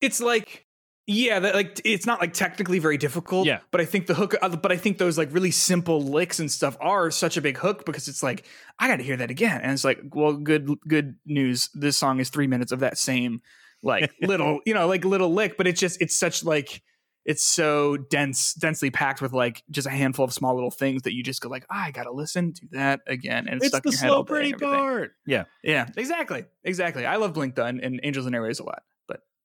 it's 0.02 0.22
like 0.22 0.68
yeah, 1.10 1.40
that, 1.40 1.56
like 1.56 1.82
it's 1.84 2.06
not 2.06 2.22
like 2.22 2.34
technically 2.34 2.78
very 2.78 2.98
difficult. 2.98 3.48
Yeah. 3.48 3.62
but 3.72 3.82
I 3.82 3.86
think 3.86 4.06
the 4.06 4.14
hook, 4.14 4.36
uh, 4.40 4.56
but 4.56 4.72
I 4.72 4.78
think 4.78 5.00
those 5.00 5.18
like 5.18 5.34
really 5.34 5.50
simple 5.50 6.02
licks 6.02 6.40
and 6.40 6.52
stuff 6.52 6.78
are 6.80 7.10
such 7.10 7.36
a 7.36 7.42
big 7.42 7.58
hook 7.58 7.84
because 7.84 8.08
it's 8.08 8.22
like 8.22 8.46
I 8.78 8.88
got 8.88 8.98
to 8.98 9.04
hear 9.04 9.18
that 9.18 9.32
again, 9.32 9.60
and 9.62 9.72
it's 9.72 9.84
like, 9.84 10.00
well, 10.12 10.34
good, 10.34 10.70
good 10.88 11.16
news. 11.26 11.70
This 11.74 11.98
song 11.98 12.20
is 12.20 12.30
three 12.30 12.46
minutes 12.46 12.72
of 12.72 12.82
that 12.82 13.00
same 13.00 13.42
like 13.82 14.12
little, 14.22 14.60
you 14.68 14.76
know, 14.76 14.88
like 14.88 15.04
little 15.04 15.34
lick, 15.34 15.58
but 15.58 15.66
it's 15.66 15.80
just 15.80 16.00
it's 16.00 16.16
such 16.16 16.44
like 16.44 16.84
it's 17.26 17.44
so 17.44 17.98
dense, 17.98 18.54
densely 18.54 18.92
packed 18.92 19.20
with 19.20 19.34
like 19.34 19.64
just 19.72 19.88
a 19.88 19.92
handful 19.92 20.26
of 20.26 20.34
small 20.34 20.54
little 20.54 20.72
things 20.72 21.02
that 21.04 21.16
you 21.16 21.24
just 21.24 21.42
go 21.42 21.50
like, 21.50 21.66
ah, 21.72 21.86
I 21.86 21.92
gotta 21.92 22.12
listen 22.12 22.54
to 22.54 22.68
that 22.74 23.00
again, 23.08 23.48
and 23.48 23.58
it's, 23.58 23.70
stuck 23.70 23.84
in 23.84 23.94
your 23.94 24.00
head 24.00 24.12
all 24.12 24.24
day 24.24 24.36
everything. 24.36 24.60
part. 24.60 25.14
Yeah. 25.26 25.46
Yeah, 25.64 25.88
exactly, 25.98 26.46
exactly. 26.64 27.08
I 27.08 27.16
love 27.16 27.34
Blink 27.34 27.56
Done 27.56 27.80
and 27.82 28.00
Angels 28.04 28.28
and 28.28 28.36
Airwaves 28.36 28.60
a 28.60 28.64
lot, 28.64 28.84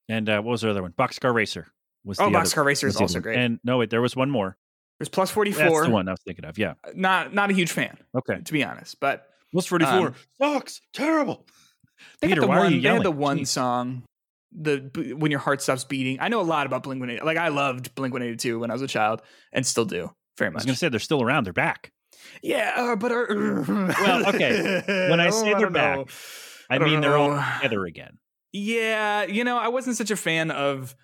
And 0.08 0.28
uh, 0.28 0.40
what 0.42 0.50
was 0.52 0.60
the 0.62 0.70
other 0.70 0.82
one? 0.82 0.92
Boxcar 0.92 1.32
Racer 1.34 1.66
was 2.04 2.18
oh, 2.20 2.30
the 2.30 2.36
Boxcar 2.38 2.58
other, 2.58 2.64
Racer 2.64 2.86
is 2.86 2.96
also 2.96 3.20
great. 3.20 3.38
And 3.38 3.58
no, 3.64 3.78
wait, 3.78 3.90
there 3.90 4.02
was 4.02 4.14
one 4.14 4.30
more. 4.30 4.56
There's 4.98 5.08
plus 5.08 5.30
forty 5.30 5.50
That's 5.50 5.82
the 5.86 5.90
one 5.90 6.08
I 6.08 6.12
was 6.12 6.20
thinking 6.26 6.44
of. 6.44 6.56
Yeah. 6.58 6.74
Not 6.94 7.32
not 7.34 7.50
a 7.50 7.54
huge 7.54 7.72
fan, 7.72 7.96
Okay. 8.16 8.40
to 8.44 8.52
be 8.52 8.62
honest, 8.62 9.00
but 9.00 9.26
Plus 9.52 9.66
forty 9.66 9.84
four 9.84 10.08
Um, 10.08 10.14
sucks. 10.40 10.80
Terrible. 10.92 11.46
they 12.20 12.28
Peter, 12.28 12.40
the 12.42 12.46
why 12.46 12.56
are 12.58 12.60
one. 12.64 12.74
you 12.74 12.80
They 12.80 12.88
had 12.88 13.02
the 13.02 13.10
one 13.10 13.40
Jeez. 13.40 13.46
song, 13.48 14.02
the 14.52 15.14
when 15.18 15.30
your 15.30 15.40
heart 15.40 15.62
stops 15.62 15.84
beating. 15.84 16.18
I 16.20 16.28
know 16.28 16.40
a 16.40 16.42
lot 16.42 16.66
about 16.66 16.82
Blink 16.84 17.00
One 17.00 17.10
Eighty. 17.10 17.22
Like 17.24 17.38
I 17.38 17.48
loved 17.48 17.94
Blink 17.94 18.12
One 18.12 18.22
Eighty 18.22 18.36
Two 18.36 18.58
when 18.60 18.70
I 18.70 18.74
was 18.74 18.82
a 18.82 18.86
child, 18.86 19.22
and 19.52 19.66
still 19.66 19.84
do 19.84 20.10
very 20.38 20.50
much. 20.50 20.58
I 20.58 20.62
was 20.62 20.64
going 20.66 20.74
to 20.74 20.78
say 20.78 20.88
they're 20.90 21.00
still 21.00 21.22
around. 21.22 21.44
They're 21.44 21.52
back. 21.52 21.90
yeah, 22.42 22.74
uh, 22.76 22.96
but 22.96 23.10
are, 23.12 23.26
Well, 23.66 24.28
okay. 24.28 24.82
When 25.10 25.20
I 25.20 25.30
say 25.30 25.54
Oh, 25.54 25.58
they're 25.58 25.70
back, 25.70 25.96
know. 25.98 26.06
I, 26.70 26.76
I 26.76 26.78
mean 26.78 27.00
they're 27.00 27.16
all 27.16 27.30
know. 27.36 27.44
together 27.60 27.84
again. 27.86 28.18
Yeah, 28.56 29.24
you 29.24 29.42
know, 29.42 29.58
I 29.58 29.66
wasn't 29.66 29.96
such 29.96 30.12
a 30.12 30.16
fan 30.16 30.52
of. 30.52 30.94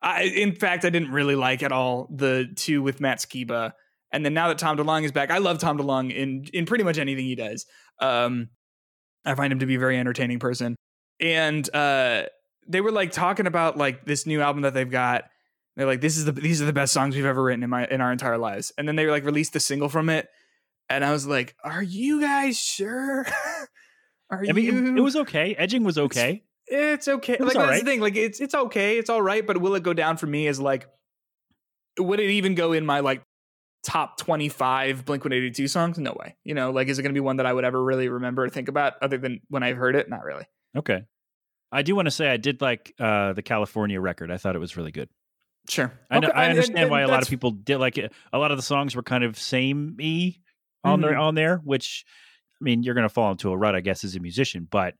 I, 0.00 0.22
in 0.22 0.54
fact, 0.54 0.84
I 0.84 0.90
didn't 0.90 1.10
really 1.10 1.34
like 1.34 1.64
at 1.64 1.72
all 1.72 2.08
the 2.14 2.46
two 2.54 2.80
with 2.80 3.00
Matt 3.00 3.18
Skiba, 3.18 3.72
and 4.12 4.24
then 4.24 4.34
now 4.34 4.46
that 4.48 4.58
Tom 4.58 4.76
DeLonge 4.76 5.02
is 5.02 5.10
back, 5.10 5.32
I 5.32 5.38
love 5.38 5.58
Tom 5.58 5.78
DeLonge 5.78 6.14
in 6.14 6.44
in 6.52 6.64
pretty 6.64 6.84
much 6.84 6.96
anything 6.98 7.24
he 7.24 7.34
does. 7.34 7.66
Um, 8.00 8.50
I 9.24 9.34
find 9.34 9.52
him 9.52 9.58
to 9.58 9.66
be 9.66 9.74
a 9.74 9.78
very 9.80 9.98
entertaining 9.98 10.38
person, 10.38 10.76
and 11.18 11.68
uh, 11.74 12.26
they 12.68 12.80
were 12.80 12.92
like 12.92 13.10
talking 13.10 13.48
about 13.48 13.76
like 13.76 14.04
this 14.04 14.24
new 14.24 14.40
album 14.40 14.62
that 14.62 14.72
they've 14.72 14.88
got. 14.88 15.24
They're 15.74 15.86
like, 15.86 16.02
"This 16.02 16.16
is 16.16 16.24
the 16.24 16.32
these 16.32 16.62
are 16.62 16.66
the 16.66 16.72
best 16.72 16.92
songs 16.92 17.16
we've 17.16 17.24
ever 17.24 17.42
written 17.42 17.64
in 17.64 17.70
my 17.70 17.84
in 17.86 18.00
our 18.00 18.12
entire 18.12 18.38
lives," 18.38 18.70
and 18.78 18.86
then 18.86 18.94
they 18.94 19.08
like 19.08 19.24
released 19.24 19.54
the 19.54 19.60
single 19.60 19.88
from 19.88 20.08
it, 20.08 20.28
and 20.88 21.04
I 21.04 21.10
was 21.10 21.26
like, 21.26 21.56
"Are 21.64 21.82
you 21.82 22.20
guys 22.20 22.56
sure?" 22.60 23.26
Are 24.30 24.44
I 24.48 24.52
mean, 24.52 24.64
you? 24.64 24.92
it, 24.92 24.98
it 24.98 25.02
was 25.02 25.16
okay. 25.16 25.54
Edging 25.56 25.82
was 25.82 25.98
okay. 25.98 26.42
It's 26.68 27.06
okay. 27.08 27.36
was 27.38 27.54
like 27.54 27.54
that's 27.54 27.68
right. 27.70 27.84
the 27.84 27.90
thing. 27.90 28.00
Like 28.00 28.16
it's 28.16 28.40
it's 28.40 28.54
okay. 28.54 28.98
It's 28.98 29.08
all 29.10 29.22
right. 29.22 29.46
But 29.46 29.58
will 29.60 29.74
it 29.74 29.82
go 29.82 29.92
down 29.92 30.16
for 30.16 30.26
me 30.26 30.46
as 30.48 30.58
like? 30.60 30.88
Would 31.98 32.20
it 32.20 32.30
even 32.30 32.54
go 32.54 32.72
in 32.72 32.84
my 32.84 33.00
like 33.00 33.22
top 33.84 34.16
twenty 34.18 34.48
five 34.48 35.04
Blink 35.04 35.24
One 35.24 35.32
Eighty 35.32 35.50
Two 35.50 35.68
songs? 35.68 35.98
No 35.98 36.16
way. 36.18 36.36
You 36.44 36.54
know, 36.54 36.70
like 36.72 36.88
is 36.88 36.98
it 36.98 37.02
going 37.02 37.14
to 37.14 37.16
be 37.18 37.24
one 37.24 37.36
that 37.36 37.46
I 37.46 37.52
would 37.52 37.64
ever 37.64 37.82
really 37.82 38.08
remember 38.08 38.44
or 38.44 38.48
think 38.48 38.68
about 38.68 38.94
other 39.00 39.16
than 39.18 39.40
when 39.48 39.62
I've 39.62 39.76
heard 39.76 39.94
it? 39.96 40.08
Not 40.10 40.24
really. 40.24 40.44
Okay. 40.76 41.04
I 41.72 41.82
do 41.82 41.94
want 41.96 42.06
to 42.06 42.10
say 42.12 42.28
I 42.28 42.36
did 42.36 42.60
like 42.60 42.94
uh, 42.98 43.32
the 43.32 43.42
California 43.42 44.00
record. 44.00 44.30
I 44.30 44.36
thought 44.36 44.56
it 44.56 44.60
was 44.60 44.76
really 44.76 44.92
good. 44.92 45.08
Sure. 45.68 45.92
I 46.10 46.20
know. 46.20 46.28
Okay, 46.28 46.36
I 46.36 46.44
and- 46.44 46.50
understand 46.50 46.78
and 46.78 46.90
why 46.90 47.00
a 47.02 47.08
lot 47.08 47.22
of 47.22 47.28
people 47.28 47.50
did 47.50 47.78
like 47.78 47.98
it. 47.98 48.12
A 48.32 48.38
lot 48.38 48.50
of 48.50 48.56
the 48.58 48.62
songs 48.62 48.94
were 48.94 49.02
kind 49.02 49.24
of 49.24 49.38
samey 49.38 50.40
on 50.84 51.00
there 51.00 51.14
Mhm. 51.14 51.20
on 51.20 51.34
there, 51.34 51.56
which 51.58 52.04
I 52.60 52.64
mean, 52.64 52.82
you're 52.82 52.94
going 52.94 53.02
to 53.08 53.12
fall 53.12 53.32
into 53.32 53.50
a 53.50 53.56
rut, 53.56 53.74
I 53.74 53.80
guess, 53.80 54.04
as 54.04 54.14
a 54.16 54.20
musician. 54.20 54.66
But 54.70 54.94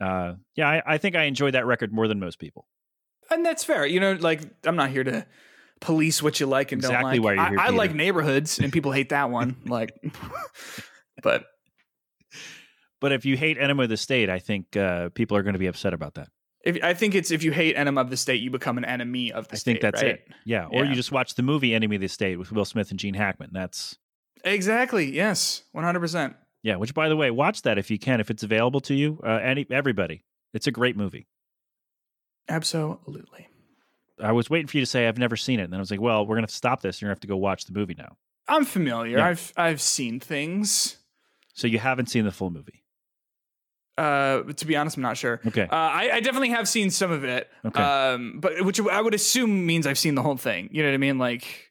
uh, 0.00 0.34
yeah, 0.56 0.68
I, 0.68 0.82
I 0.94 0.98
think 0.98 1.16
I 1.16 1.24
enjoy 1.24 1.50
that 1.52 1.66
record 1.66 1.92
more 1.92 2.08
than 2.08 2.20
most 2.20 2.38
people. 2.38 2.66
and 3.30 3.44
that's 3.44 3.64
fair. 3.64 3.86
You 3.86 4.00
know, 4.00 4.12
like 4.12 4.42
I'm 4.64 4.76
not 4.76 4.90
here 4.90 5.04
to 5.04 5.26
police 5.80 6.22
what 6.22 6.40
you 6.40 6.46
like 6.46 6.72
and 6.72 6.80
Exactly 6.82 7.16
don't 7.16 7.24
why 7.24 7.34
you're 7.34 7.48
here, 7.50 7.58
I, 7.58 7.66
I 7.66 7.70
like 7.70 7.94
neighborhoods, 7.94 8.58
and 8.58 8.72
people 8.72 8.92
hate 8.92 9.10
that 9.10 9.30
one. 9.30 9.56
Like, 9.66 9.92
but 11.22 11.44
But 13.00 13.12
if 13.12 13.24
you 13.24 13.36
hate 13.36 13.58
Enema 13.58 13.84
of 13.84 13.88
the 13.88 13.96
State, 13.96 14.30
I 14.30 14.38
think 14.38 14.76
uh, 14.76 15.10
people 15.10 15.36
are 15.36 15.42
going 15.42 15.52
to 15.54 15.58
be 15.58 15.66
upset 15.66 15.92
about 15.92 16.14
that. 16.14 16.28
if 16.64 16.82
I 16.82 16.94
think 16.94 17.14
it's 17.14 17.30
if 17.30 17.42
you 17.42 17.52
hate 17.52 17.76
enemy 17.76 18.00
of 18.00 18.10
the 18.10 18.16
state, 18.16 18.40
you 18.40 18.50
become 18.50 18.78
an 18.78 18.84
enemy 18.84 19.32
of 19.32 19.48
the 19.48 19.54
I 19.54 19.58
state. 19.58 19.70
I 19.70 19.74
think 19.74 19.82
that's 19.82 20.02
right? 20.02 20.12
it. 20.12 20.28
Yeah. 20.44 20.66
Or 20.66 20.82
Yeah. 20.84 20.90
you 20.90 20.96
just 20.96 21.12
watch 21.12 21.34
the 21.34 21.42
movie 21.42 21.74
Enemy 21.74 21.96
of 21.96 22.02
the 22.02 22.08
State 22.08 22.38
with 22.38 22.52
Will 22.52 22.64
Smith 22.64 22.90
and 22.90 22.98
Gene 22.98 23.14
Hackman. 23.14 23.50
That's 23.52 23.96
Exactly. 24.44 25.12
Yes. 25.14 25.62
One 25.72 25.84
hundred 25.84 26.00
percent. 26.00 26.36
Yeah. 26.66 26.76
Which, 26.76 26.94
by 26.94 27.08
the 27.08 27.16
way, 27.16 27.30
watch 27.30 27.62
that 27.62 27.78
if 27.78 27.90
you 27.90 27.98
can, 27.98 28.20
if 28.20 28.30
it's 28.30 28.42
available 28.42 28.80
to 28.80 28.94
you. 28.94 29.20
Uh, 29.24 29.38
any 29.42 29.66
everybody, 29.70 30.24
it's 30.52 30.66
a 30.66 30.72
great 30.72 30.96
movie. 30.96 31.28
Absolutely. 32.48 33.48
I 34.20 34.32
was 34.32 34.50
waiting 34.50 34.66
for 34.66 34.76
you 34.76 34.82
to 34.82 34.86
say 34.86 35.06
I've 35.06 35.18
never 35.18 35.36
seen 35.36 35.60
it, 35.60 35.64
and 35.64 35.72
then 35.72 35.78
I 35.78 35.82
was 35.82 35.90
like, 35.90 36.00
well, 36.00 36.26
we're 36.26 36.36
going 36.36 36.46
to 36.46 36.52
stop 36.52 36.80
this. 36.80 37.00
You're 37.00 37.08
going 37.08 37.14
to 37.14 37.18
have 37.18 37.20
to 37.20 37.26
go 37.28 37.36
watch 37.36 37.66
the 37.66 37.72
movie 37.72 37.94
now. 37.96 38.16
I'm 38.48 38.64
familiar. 38.64 39.18
Yeah. 39.18 39.26
I've 39.26 39.52
I've 39.56 39.80
seen 39.80 40.20
things. 40.20 40.96
So 41.54 41.66
you 41.66 41.78
haven't 41.78 42.06
seen 42.06 42.24
the 42.24 42.32
full 42.32 42.50
movie. 42.50 42.82
Uh, 43.96 44.42
to 44.42 44.66
be 44.66 44.76
honest, 44.76 44.96
I'm 44.96 45.02
not 45.02 45.16
sure. 45.16 45.40
Okay. 45.46 45.62
Uh, 45.62 45.74
I, 45.74 46.10
I 46.14 46.20
definitely 46.20 46.50
have 46.50 46.68
seen 46.68 46.90
some 46.90 47.10
of 47.10 47.24
it. 47.24 47.48
Okay. 47.64 47.82
Um, 47.82 48.40
but 48.40 48.62
which 48.62 48.78
I 48.80 49.00
would 49.00 49.14
assume 49.14 49.64
means 49.64 49.86
I've 49.86 49.98
seen 49.98 50.16
the 50.16 50.22
whole 50.22 50.36
thing. 50.36 50.68
You 50.70 50.82
know 50.82 50.90
what 50.90 50.94
I 50.94 50.98
mean? 50.98 51.18
Like, 51.18 51.70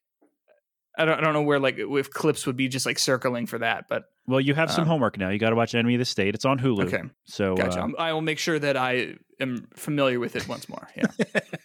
I 0.98 1.06
don't 1.06 1.20
I 1.20 1.22
don't 1.22 1.34
know 1.34 1.44
where 1.44 1.60
like 1.60 1.76
if 1.78 2.10
clips 2.10 2.48
would 2.48 2.58
be 2.58 2.68
just 2.68 2.86
like 2.86 2.98
circling 2.98 3.46
for 3.46 3.60
that, 3.60 3.86
but 3.90 4.06
Well, 4.28 4.40
you 4.42 4.56
have 4.56 4.72
some 4.72 4.84
um, 4.84 4.88
homework 4.88 5.18
now. 5.20 5.30
You 5.30 5.38
got 5.38 5.52
to 5.52 5.56
watch 5.56 5.76
Enemy 5.76 5.96
of 5.96 6.00
the 6.00 6.06
State. 6.06 6.34
It's 6.34 6.46
on 6.46 6.58
Hulu. 6.60 6.86
okay, 6.86 7.04
So 7.26 7.56
gotcha. 7.56 7.80
uh, 7.80 7.88
I'm- 7.98 8.14
will 8.16 8.22
make 8.22 8.40
sure 8.40 8.58
that 8.58 8.76
I 8.76 9.16
am 9.40 9.68
familiar 9.76 10.20
with 10.20 10.36
it 10.36 10.48
once 10.48 10.68
more. 10.68 10.88
Yeah, 10.98 11.06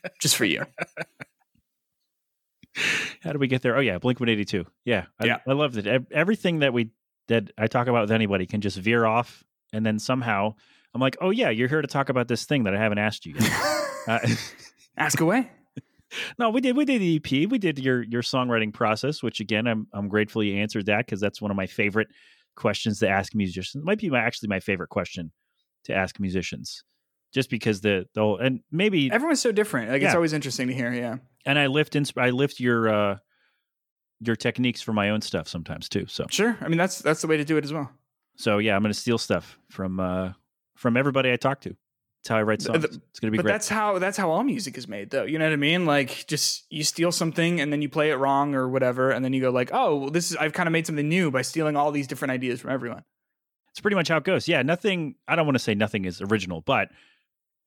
just 0.21 0.37
for 0.37 0.45
you. 0.45 0.65
how 3.23 3.33
do 3.33 3.39
we 3.39 3.47
get 3.49 3.63
there? 3.63 3.77
Oh 3.77 3.81
yeah, 3.81 3.99
Blink 3.99 4.21
One 4.21 4.29
Eighty 4.29 4.45
Two. 4.45 4.67
Yeah, 4.85 5.07
I, 5.19 5.27
Yeah. 5.27 5.39
I 5.47 5.53
loved 5.53 5.77
it. 5.77 6.07
Everything 6.13 6.61
that 6.61 6.73
we 6.73 6.91
that 7.29 7.51
I 7.59 7.67
talk 7.67 7.87
about 7.89 8.03
with 8.03 8.13
anybody 8.13 8.47
can 8.47 8.61
just 8.61 8.77
veer 8.77 9.05
off, 9.05 9.45
and 9.73 9.85
then 9.85 9.99
somehow 9.99 10.55
I'm 10.95 11.01
like, 11.01 11.17
oh 11.21 11.31
yeah, 11.31 11.51
you're 11.51 11.69
here 11.69 11.83
to 11.83 11.89
talk 11.89 12.09
about 12.09 12.29
this 12.29 12.45
thing 12.45 12.65
that 12.65 12.75
I 12.75 12.79
haven't 12.79 12.99
asked 12.99 13.27
you 13.27 13.35
yet. 13.39 13.53
uh, 14.09 14.19
Ask 14.97 15.21
away. 15.21 15.51
no, 16.39 16.51
we 16.51 16.61
did. 16.61 16.77
We 16.77 16.85
did 16.85 17.01
the 17.01 17.17
EP. 17.17 17.51
We 17.51 17.59
did 17.59 17.79
your 17.79 18.03
your 18.03 18.23
songwriting 18.23 18.73
process, 18.73 19.23
which 19.23 19.41
again, 19.41 19.67
I'm 19.67 19.87
I'm 19.93 20.09
grateful 20.09 20.43
you 20.43 20.57
answered 20.57 20.87
that 20.87 21.07
because 21.07 21.21
that's 21.21 21.41
one 21.41 21.51
of 21.51 21.57
my 21.57 21.67
favorite 21.67 22.09
questions 22.61 22.99
to 23.01 23.09
ask 23.09 23.35
musicians. 23.35 23.83
It 23.83 23.85
might 23.85 23.99
be 23.99 24.11
my, 24.11 24.21
actually 24.21 24.49
my 24.49 24.61
favorite 24.61 24.91
question 24.91 25.33
to 25.85 25.95
ask 25.95 26.21
musicians, 26.21 26.85
just 27.35 27.51
because 27.51 27.81
the 27.81 28.07
the 28.15 28.21
whole, 28.21 28.37
and 28.39 28.61
maybe 28.71 29.11
Everyone's 29.11 29.41
so 29.41 29.51
different. 29.53 29.91
Like 29.91 30.03
it's 30.03 30.15
always 30.15 30.33
interesting 30.33 30.69
to 30.69 30.75
hear. 30.75 30.93
Yeah. 30.93 31.17
and 31.47 31.59
I 31.59 31.67
lift 31.67 31.97
ins- 31.97 32.13
I 32.17 32.31
lift 32.31 32.61
your 32.61 32.89
uh 32.89 33.17
your 34.21 34.37
techniques 34.37 34.83
for 34.83 34.93
my 34.93 35.11
own 35.11 35.23
stuff 35.23 35.49
sometimes 35.49 35.89
too. 35.89 36.05
So 36.07 36.27
Sure. 36.31 36.57
I 36.61 36.69
mean 36.69 36.79
that's 36.79 36.99
that's 37.01 37.23
the 37.23 37.27
way 37.27 37.39
to 37.39 37.45
do 37.45 37.57
it 37.57 37.65
as 37.65 37.73
well. 37.73 37.91
so 38.37 38.59
yeah, 38.59 38.77
I'm 38.77 38.83
gonna 38.83 38.95
steal 38.95 39.19
stuff 39.19 39.59
from 39.71 39.99
uh 40.01 40.33
from 40.77 40.97
everybody 40.97 41.33
I 41.33 41.37
talk 41.37 41.61
to. 41.63 41.75
That's 42.23 42.29
how 42.29 42.37
I 42.37 42.43
write 42.43 42.61
songs. 42.63 42.83
the- 42.83 43.01
it's 43.11 43.19
gonna 43.21 43.31
be 43.31 43.39
but 43.39 43.45
great. 43.45 43.53
that's 43.53 43.69
how 43.69 43.99
that's 43.99 44.17
how 44.19 44.31
all 44.31 44.43
music 44.45 44.77
is 44.77 44.87
made 44.87 45.09
though 45.11 45.25
you 45.25 45.39
know 45.39 45.47
what 45.47 45.53
i 45.55 45.57
mean 45.57 45.87
like 45.87 46.27
just 46.27 46.67
you 46.71 46.85
steal 46.85 47.11
something 47.13 47.61
and 47.61 47.73
then 47.73 47.81
you 47.81 47.89
play 47.89 48.11
it 48.11 48.17
wrong 48.17 48.55
or 48.55 48.69
whatever 48.69 49.11
and 49.11 49.25
then 49.25 49.33
you 49.33 49.41
go 49.41 49.51
like 49.51 49.71
oh 49.73 49.97
well, 49.97 50.11
this 50.11 50.31
is 50.31 50.37
i've 50.37 50.53
kind 50.53 50.67
of 50.67 50.73
made 50.73 50.87
something 50.87 51.09
new 51.09 51.31
by 51.31 51.41
stealing 51.41 51.77
all 51.77 51.91
these 51.91 52.07
different 52.07 52.31
ideas 52.33 52.61
from 52.61 52.71
everyone 52.71 53.03
It's 53.71 53.81
pretty 53.81 53.95
much 53.95 54.09
how 54.09 54.17
it 54.19 54.25
goes. 54.25 54.49
Yeah, 54.49 54.63
nothing. 54.63 55.15
I 55.29 55.35
don't 55.37 55.47
want 55.47 55.55
to 55.55 55.63
say 55.65 55.75
nothing 55.75 56.05
is 56.05 56.21
original, 56.21 56.61
but 56.61 56.89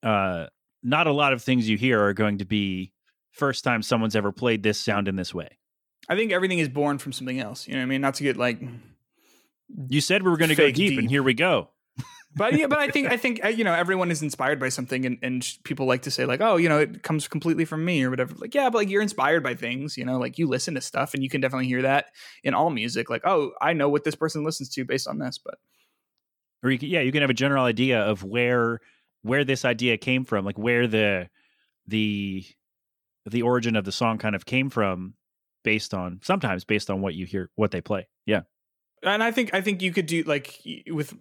uh, 0.02 0.46
not 0.82 1.06
a 1.06 1.12
lot 1.12 1.32
of 1.32 1.42
things 1.42 1.66
you 1.68 1.76
hear 1.78 2.00
are 2.04 2.12
going 2.12 2.38
to 2.38 2.44
be 2.44 2.92
first 3.32 3.64
time 3.64 3.82
someone's 3.82 4.14
ever 4.14 4.30
played 4.30 4.62
this 4.62 4.78
sound 4.78 5.08
in 5.08 5.16
this 5.16 5.34
way. 5.34 5.48
i 6.08 6.14
think 6.14 6.30
everything 6.30 6.58
is 6.60 6.68
born 6.68 6.98
from 6.98 7.12
something 7.12 7.40
else 7.40 7.66
you 7.66 7.72
know 7.74 7.80
what 7.80 7.84
i 7.84 7.86
mean 7.86 8.00
not 8.02 8.14
to 8.14 8.22
get 8.22 8.36
like 8.36 8.60
You 9.88 10.00
said 10.00 10.22
we 10.22 10.30
were 10.30 10.36
going 10.36 10.50
to 10.50 10.54
go 10.54 10.66
deep, 10.66 10.76
deep. 10.76 10.98
and 11.00 11.08
here 11.10 11.22
we 11.22 11.34
go. 11.34 11.70
But 12.34 12.54
yeah 12.54 12.66
but 12.66 12.78
i 12.78 12.88
think 12.88 13.10
i 13.10 13.16
think 13.16 13.44
uh, 13.44 13.48
you 13.48 13.64
know 13.64 13.72
everyone 13.72 14.10
is 14.10 14.22
inspired 14.22 14.58
by 14.58 14.68
something 14.68 15.06
and, 15.06 15.18
and 15.22 15.58
people 15.64 15.86
like 15.86 16.02
to 16.02 16.10
say 16.10 16.24
like 16.24 16.40
oh 16.40 16.56
you 16.56 16.68
know 16.68 16.78
it 16.78 17.02
comes 17.02 17.28
completely 17.28 17.64
from 17.64 17.84
me 17.84 18.02
or 18.02 18.10
whatever. 18.10 18.34
Like 18.36 18.54
yeah 18.54 18.70
but 18.70 18.78
like 18.78 18.88
you're 18.88 19.02
inspired 19.02 19.42
by 19.42 19.54
things 19.54 19.96
you 19.96 20.04
know 20.04 20.18
like 20.18 20.38
you 20.38 20.46
listen 20.48 20.74
to 20.74 20.80
stuff 20.80 21.14
and 21.14 21.22
you 21.22 21.30
can 21.30 21.40
definitely 21.40 21.66
hear 21.68 21.82
that 21.82 22.06
in 22.42 22.54
all 22.54 22.70
music. 22.70 23.10
Like 23.10 23.22
oh 23.24 23.52
i 23.60 23.72
know 23.72 23.88
what 23.88 24.04
this 24.04 24.14
person 24.14 24.44
listens 24.44 24.68
to 24.70 24.84
based 24.84 25.08
on 25.08 25.18
this 25.18 25.38
but 25.38 25.58
Or 26.62 26.70
you 26.70 26.78
can, 26.78 26.88
yeah, 26.88 27.00
you 27.00 27.12
can 27.12 27.20
have 27.20 27.30
a 27.30 27.34
general 27.34 27.64
idea 27.64 28.00
of 28.00 28.24
where 28.24 28.80
where 29.22 29.44
this 29.44 29.64
idea 29.64 29.96
came 29.98 30.24
from, 30.24 30.44
like 30.44 30.58
where 30.58 30.86
the 30.86 31.28
the 31.86 32.44
the 33.26 33.42
origin 33.42 33.76
of 33.76 33.84
the 33.84 33.92
song 33.92 34.18
kind 34.18 34.34
of 34.34 34.44
came 34.46 34.70
from, 34.70 35.14
based 35.62 35.92
on 35.92 36.20
sometimes 36.22 36.64
based 36.64 36.90
on 36.90 37.02
what 37.02 37.14
you 37.14 37.26
hear, 37.26 37.50
what 37.54 37.70
they 37.70 37.80
play. 37.82 38.08
Yeah, 38.24 38.42
and 39.02 39.22
I 39.22 39.30
think 39.30 39.52
I 39.52 39.60
think 39.60 39.82
you 39.82 39.92
could 39.92 40.06
do 40.06 40.22
like 40.22 40.60
with 40.88 41.14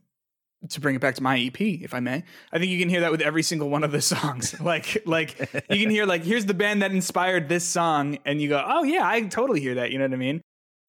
to 0.69 0.79
bring 0.79 0.95
it 0.95 1.01
back 1.01 1.15
to 1.15 1.23
my 1.23 1.39
EP, 1.39 1.59
if 1.59 1.93
I 1.93 1.99
may. 1.99 2.23
I 2.51 2.59
think 2.59 2.71
you 2.71 2.79
can 2.79 2.89
hear 2.89 3.01
that 3.01 3.11
with 3.11 3.21
every 3.21 3.43
single 3.43 3.69
one 3.69 3.83
of 3.83 3.91
the 3.91 4.01
songs. 4.13 4.59
like 4.61 5.03
like 5.05 5.39
you 5.69 5.79
can 5.79 5.89
hear 5.89 6.05
like 6.05 6.23
here's 6.23 6.45
the 6.45 6.53
band 6.53 6.81
that 6.81 6.91
inspired 6.91 7.49
this 7.49 7.63
song, 7.63 8.17
and 8.25 8.41
you 8.41 8.49
go, 8.49 8.63
oh 8.65 8.83
yeah, 8.83 9.07
I 9.07 9.21
totally 9.21 9.61
hear 9.61 9.75
that. 9.75 9.91
You 9.91 9.99
know 9.99 10.05
what 10.05 10.13
I 10.13 10.17
mean? 10.17 10.41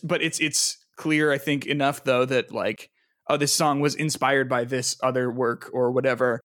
But 0.02 0.22
it's 0.22 0.40
it's 0.40 0.78
clear, 0.96 1.32
I 1.32 1.38
think, 1.38 1.66
enough 1.66 2.04
though 2.04 2.24
that 2.24 2.52
like 2.52 2.90
oh 3.28 3.36
this 3.36 3.52
song 3.52 3.80
was 3.80 3.94
inspired 3.94 4.48
by 4.48 4.64
this 4.64 4.96
other 5.02 5.30
work 5.30 5.70
or 5.72 5.90
whatever, 5.90 6.40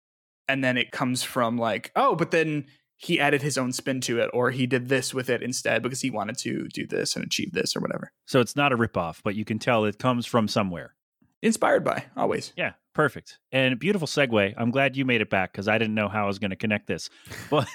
and 0.48 0.62
then 0.62 0.76
it 0.76 0.90
comes 0.90 1.22
from 1.22 1.58
like 1.58 1.90
oh, 1.96 2.14
but 2.14 2.30
then 2.30 2.66
he 2.98 3.20
added 3.20 3.42
his 3.42 3.58
own 3.58 3.72
spin 3.72 4.00
to 4.00 4.18
it 4.20 4.30
or 4.32 4.50
he 4.50 4.66
did 4.66 4.88
this 4.88 5.12
with 5.12 5.28
it 5.28 5.42
instead 5.42 5.82
because 5.82 6.00
he 6.00 6.10
wanted 6.10 6.38
to 6.38 6.66
do 6.68 6.86
this 6.86 7.14
and 7.14 7.22
achieve 7.22 7.52
this 7.52 7.76
or 7.76 7.80
whatever. 7.80 8.10
so 8.26 8.40
it's 8.40 8.56
not 8.56 8.72
a 8.72 8.76
ripoff, 8.76 9.20
but 9.22 9.34
you 9.34 9.44
can 9.44 9.58
tell 9.58 9.84
it 9.84 9.98
comes 9.98 10.24
from 10.24 10.48
somewhere. 10.48 10.94
Inspired 11.42 11.84
by 11.84 12.04
always. 12.16 12.54
Yeah, 12.56 12.72
perfect 12.96 13.38
and 13.52 13.78
beautiful 13.78 14.08
segue. 14.08 14.54
I'm 14.56 14.70
glad 14.70 14.96
you 14.96 15.04
made 15.04 15.20
it 15.20 15.28
back 15.30 15.52
because 15.52 15.68
I 15.68 15.76
didn't 15.78 15.94
know 15.94 16.08
how 16.08 16.24
I 16.24 16.26
was 16.26 16.38
going 16.38 16.50
to 16.50 16.56
connect 16.56 16.86
this, 16.86 17.10
but 17.50 17.68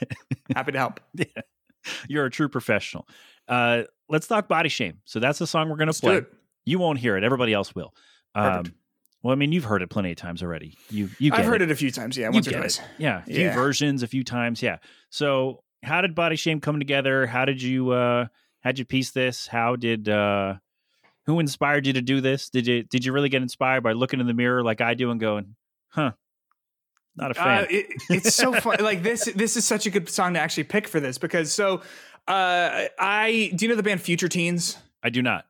Happy 0.53 0.72
to 0.74 0.78
help. 0.80 0.99
you're 2.09 2.26
a 2.26 2.30
true 2.32 2.49
professional. 2.49 3.07
Uh, 3.47 3.84
let's 4.09 4.28
talk 4.28 4.47
body 4.47 4.69
shame. 4.69 4.99
So 5.05 5.19
that's 5.19 5.39
the 5.39 5.47
song 5.47 5.69
we're 5.69 5.78
going 5.78 5.91
to 5.91 5.99
play. 5.99 6.22
You 6.65 6.80
won't 6.80 6.99
hear 6.99 7.17
it. 7.17 7.24
Everybody 7.24 7.53
else 7.53 7.74
will. 7.76 7.93
Um, 8.34 8.74
well, 9.24 9.32
I 9.32 9.36
mean, 9.36 9.51
you've 9.51 9.63
heard 9.65 9.84
it 9.84 9.89
plenty 9.91 10.09
of 10.11 10.17
times 10.17 10.41
already. 10.41 10.76
You 10.89 11.09
you 11.19 11.32
I've 11.34 11.45
heard 11.45 11.61
it. 11.61 11.69
it 11.69 11.72
a 11.72 11.76
few 11.76 11.91
times, 11.91 12.17
yeah, 12.17 12.30
once 12.30 12.47
or 12.47 12.51
twice. 12.53 12.82
Yeah, 12.97 13.19
a 13.22 13.26
few 13.26 13.36
Yeah. 13.45 13.53
versions, 13.53 14.01
a 14.03 14.07
few 14.07 14.24
times. 14.24 14.63
Yeah. 14.63 14.78
So, 15.11 15.63
how 15.84 16.01
did 16.01 16.15
body 16.15 16.36
shame 16.36 16.59
come 16.59 16.80
together? 16.80 17.28
How 17.28 17.45
did 17.45 17.61
you 17.61 17.91
uh 17.91 18.26
how'd 18.61 18.80
you 18.80 18.86
piece 18.86 19.11
this? 19.11 19.45
How 19.47 19.76
did 19.76 20.09
uh 20.09 20.55
who 21.32 21.40
inspired 21.40 21.88
you 21.88 21.94
to 21.94 22.02
do 22.02 22.20
this? 22.20 22.50
Did 22.50 22.68
you 22.68 22.84
did 22.84 23.06
you 23.06 23.14
really 23.14 23.30
get 23.30 23.42
inspired 23.42 23.82
by 23.82 23.94
looking 23.94 24.20
in 24.20 24.28
the 24.28 24.34
mirror 24.34 24.64
like 24.64 24.82
I 24.82 24.94
do 24.94 25.12
and 25.12 25.20
going, 25.20 25.56
"Huh, 25.90 26.12
not 27.16 27.32
a 27.32 27.34
fan." 27.34 27.64
Uh, 27.64 27.68
it, 27.70 27.86
it's 28.10 28.36
so 28.36 28.52
fun. 28.52 28.78
like 28.82 29.02
this, 29.02 29.26
this 29.34 29.56
is 29.56 29.66
such 29.66 29.86
a 29.86 29.90
good 29.90 30.10
song 30.10 30.34
to 30.34 30.40
actually 30.40 30.66
pick 30.66 30.88
for 30.88 31.00
this 31.00 31.18
because 31.18 31.52
so 31.52 31.82
uh, 32.28 32.88
I 33.00 33.52
do 33.56 33.66
you 33.66 33.70
know 33.70 33.76
the 33.76 33.84
band 33.84 34.02
Future 34.02 34.28
Teens? 34.28 34.78
I 35.02 35.10
do 35.10 35.22
not. 35.22 35.46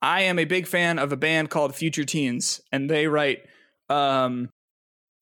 I 0.00 0.22
am 0.22 0.38
a 0.38 0.44
big 0.44 0.66
fan 0.66 0.98
of 0.98 1.12
a 1.12 1.16
band 1.16 1.50
called 1.50 1.74
Future 1.74 2.04
Teens, 2.04 2.60
and 2.70 2.88
they 2.88 3.08
write. 3.08 3.40
Um, 3.88 4.50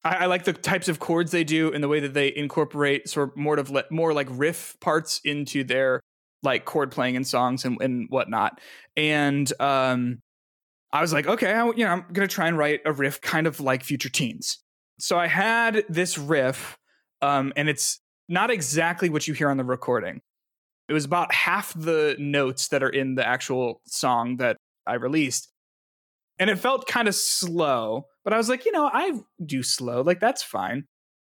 I, 0.04 0.16
I 0.16 0.26
like 0.26 0.44
the 0.44 0.52
types 0.52 0.88
of 0.88 1.00
chords 1.00 1.30
they 1.30 1.44
do 1.44 1.72
and 1.72 1.82
the 1.82 1.88
way 1.88 2.00
that 2.00 2.12
they 2.12 2.34
incorporate 2.34 3.08
sort 3.08 3.30
of 3.30 3.36
more 3.36 3.58
of 3.58 3.70
le- 3.70 3.84
more 3.90 4.12
like 4.12 4.28
riff 4.30 4.76
parts 4.80 5.20
into 5.24 5.64
their 5.64 6.00
like 6.44 6.64
chord 6.64 6.92
playing 6.92 7.16
in 7.16 7.24
songs 7.24 7.64
and, 7.64 7.80
and 7.80 8.06
whatnot. 8.10 8.60
And 8.96 9.50
um, 9.60 10.20
I 10.92 11.00
was 11.00 11.12
like, 11.12 11.26
okay, 11.26 11.52
I, 11.52 11.66
you 11.66 11.84
know, 11.84 11.90
I'm 11.90 12.04
gonna 12.12 12.28
try 12.28 12.46
and 12.46 12.56
write 12.56 12.80
a 12.84 12.92
riff 12.92 13.20
kind 13.20 13.46
of 13.46 13.58
like 13.58 13.82
Future 13.82 14.08
Teens. 14.10 14.58
So 15.00 15.18
I 15.18 15.26
had 15.26 15.84
this 15.88 16.16
riff, 16.16 16.78
um, 17.20 17.52
and 17.56 17.68
it's 17.68 18.00
not 18.28 18.50
exactly 18.50 19.08
what 19.08 19.26
you 19.26 19.34
hear 19.34 19.48
on 19.50 19.56
the 19.56 19.64
recording. 19.64 20.20
It 20.88 20.92
was 20.92 21.04
about 21.04 21.34
half 21.34 21.72
the 21.74 22.14
notes 22.18 22.68
that 22.68 22.82
are 22.82 22.90
in 22.90 23.14
the 23.14 23.26
actual 23.26 23.80
song 23.86 24.36
that 24.36 24.58
I 24.86 24.94
released. 24.94 25.50
And 26.38 26.50
it 26.50 26.58
felt 26.58 26.86
kind 26.86 27.08
of 27.08 27.14
slow, 27.14 28.06
but 28.22 28.32
I 28.32 28.36
was 28.36 28.48
like, 28.48 28.64
you 28.64 28.72
know, 28.72 28.90
I 28.92 29.20
do 29.44 29.62
slow, 29.62 30.02
like 30.02 30.20
that's 30.20 30.42
fine. 30.42 30.84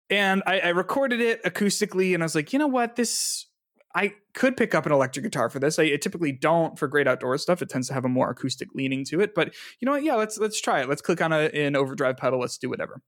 And 0.10 0.44
I, 0.46 0.60
I 0.60 0.70
recorded 0.70 1.22
it 1.22 1.44
acoustically, 1.44 2.14
and 2.14 2.24
I 2.24 2.26
was 2.26 2.36
like, 2.36 2.54
you 2.54 2.60
know 2.60 2.68
what, 2.68 2.96
this 2.96 3.48
I 3.96 4.14
could 4.34 4.58
pick 4.58 4.74
up 4.74 4.86
an 4.86 4.92
electric 4.92 5.24
guitar 5.24 5.50
for 5.50 5.60
this. 5.60 5.78
I, 5.78 5.84
I 5.84 5.98
typically 5.98 6.32
don't 6.32 6.78
for 6.80 6.88
great 6.88 7.08
outdoor 7.08 7.38
stuff. 7.38 7.62
It 7.62 7.70
tends 7.70 7.88
to 7.90 7.94
have 7.94 8.06
a 8.06 8.10
more 8.10 8.30
acoustic 8.30 8.70
leaning 8.74 9.06
to 9.06 9.22
it. 9.22 9.36
But 9.36 9.54
you 9.80 9.86
know 9.86 9.92
what? 9.92 10.04
Yeah, 10.04 10.16
let's 10.16 10.38
let's 10.38 10.60
try 10.60 10.82
it. 10.82 10.90
Let's 10.90 11.02
click 11.02 11.22
on 11.22 11.32
a, 11.32 11.50
an 11.50 11.76
overdrive 11.76 12.18
pedal. 12.18 12.40
Let's 12.40 12.58
do 12.58 12.70
whatever. 12.70 13.02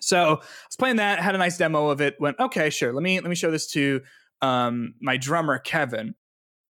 So 0.00 0.18
I 0.18 0.30
was 0.34 0.76
playing 0.78 0.96
that, 0.96 1.20
had 1.20 1.34
a 1.34 1.38
nice 1.38 1.58
demo 1.58 1.88
of 1.88 2.00
it. 2.00 2.16
Went 2.20 2.38
okay, 2.40 2.70
sure. 2.70 2.92
Let 2.92 3.02
me 3.02 3.20
let 3.20 3.28
me 3.28 3.34
show 3.34 3.50
this 3.50 3.70
to 3.72 4.00
um, 4.42 4.94
my 5.00 5.16
drummer 5.16 5.58
Kevin. 5.58 6.14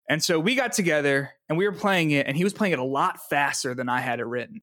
And 0.08 0.24
so 0.24 0.39
we 0.39 0.54
got 0.54 0.74
together 0.74 1.32
and 1.50 1.58
we 1.58 1.66
were 1.66 1.74
playing 1.74 2.12
it, 2.12 2.28
and 2.28 2.38
he 2.38 2.43
was 2.43 2.54
playing 2.54 2.74
it 2.74 2.80
a 2.80 2.84
lot 2.84 3.20
faster 3.28 3.74
than 3.74 3.89
I 3.89 4.02
had 4.02 4.20
it 4.20 4.26
written. 4.26 4.62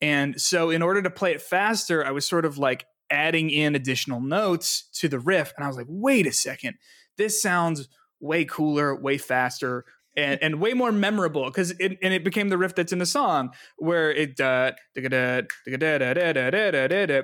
And 0.00 0.40
so, 0.40 0.70
in 0.70 0.82
order 0.82 1.02
to 1.02 1.10
play 1.10 1.32
it 1.32 1.40
faster, 1.40 2.04
I 2.04 2.10
was 2.10 2.26
sort 2.26 2.44
of 2.44 2.58
like 2.58 2.84
adding 3.10 3.50
in 3.50 3.74
additional 3.74 4.20
notes 4.20 4.88
to 4.94 5.08
the 5.08 5.18
riff. 5.18 5.52
And 5.56 5.64
I 5.64 5.68
was 5.68 5.76
like, 5.76 5.86
wait 5.88 6.26
a 6.26 6.32
second, 6.32 6.74
this 7.16 7.40
sounds 7.40 7.88
way 8.24 8.44
cooler, 8.44 8.96
way 8.96 9.18
faster, 9.18 9.84
and, 10.16 10.42
and 10.42 10.60
way 10.60 10.72
more 10.72 10.92
memorable 10.92 11.44
because 11.46 11.72
it 11.72 11.98
and 12.02 12.14
it 12.14 12.24
became 12.24 12.48
the 12.48 12.58
riff 12.58 12.74
that's 12.74 12.92
in 12.92 12.98
the 12.98 13.06
song 13.06 13.52
where 13.78 14.10
it 14.12 14.40
uh, 14.40 14.72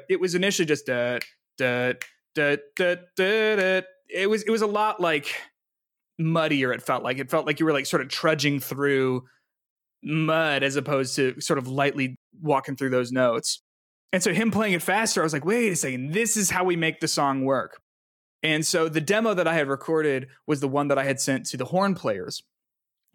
it 0.08 0.20
was 0.20 0.34
initially 0.34 0.66
just 0.66 0.86
da. 0.86 1.18
it 2.36 4.28
was 4.28 4.42
it 4.42 4.50
was 4.50 4.62
a 4.62 4.66
lot 4.66 5.00
like 5.00 5.34
muddier 6.18 6.72
it 6.72 6.82
felt 6.82 7.02
like 7.02 7.18
it 7.18 7.30
felt 7.30 7.46
like 7.46 7.60
you 7.60 7.66
were 7.66 7.72
like 7.72 7.86
sort 7.86 8.02
of 8.02 8.08
trudging 8.08 8.60
through 8.60 9.22
mud 10.02 10.62
as 10.62 10.76
opposed 10.76 11.16
to 11.16 11.40
sort 11.40 11.58
of 11.58 11.68
lightly 11.68 12.16
walking 12.42 12.76
through 12.76 12.90
those 12.90 13.12
notes 13.12 13.62
and 14.12 14.22
so 14.22 14.32
him 14.32 14.50
playing 14.50 14.74
it 14.74 14.82
faster 14.82 15.22
i 15.22 15.24
was 15.24 15.32
like 15.32 15.44
wait 15.44 15.72
a 15.72 15.76
second 15.76 16.12
this 16.12 16.36
is 16.36 16.50
how 16.50 16.64
we 16.64 16.76
make 16.76 17.00
the 17.00 17.08
song 17.08 17.44
work 17.44 17.80
and 18.42 18.64
so 18.64 18.88
the 18.88 19.00
demo 19.00 19.34
that 19.34 19.46
i 19.48 19.54
had 19.54 19.68
recorded 19.68 20.28
was 20.46 20.60
the 20.60 20.68
one 20.68 20.88
that 20.88 20.98
i 20.98 21.04
had 21.04 21.20
sent 21.20 21.46
to 21.46 21.56
the 21.56 21.64
horn 21.66 21.94
players 21.94 22.42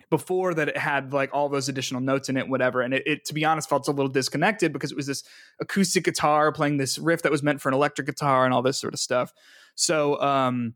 before 0.10 0.54
that 0.54 0.70
it 0.70 0.78
had 0.78 1.14
like 1.14 1.32
all 1.34 1.50
those 1.50 1.68
additional 1.68 2.02
notes 2.02 2.30
in 2.30 2.38
it 2.38 2.48
whatever 2.48 2.82
and 2.82 2.94
it, 2.94 3.04
it 3.06 3.26
to 3.26 3.34
be 3.34 3.44
honest 3.44 3.68
felt 3.68 3.88
a 3.88 3.92
little 3.92 4.12
disconnected 4.12 4.72
because 4.72 4.92
it 4.92 4.98
was 4.98 5.08
this 5.08 5.24
acoustic 5.60 6.04
guitar 6.04 6.52
playing 6.52 6.78
this 6.78 7.00
riff 7.00 7.24
that 7.24 7.32
was 7.32 7.42
meant 7.42 7.60
for 7.60 7.70
an 7.70 7.76
electric 7.76 8.08
guitar 8.08 8.46
and 8.46 8.54
all 8.54 8.62
this 8.62 8.78
sort 8.78 8.94
of 8.94 9.00
stuff 9.00 9.34
so 9.76 10.20
um 10.22 10.76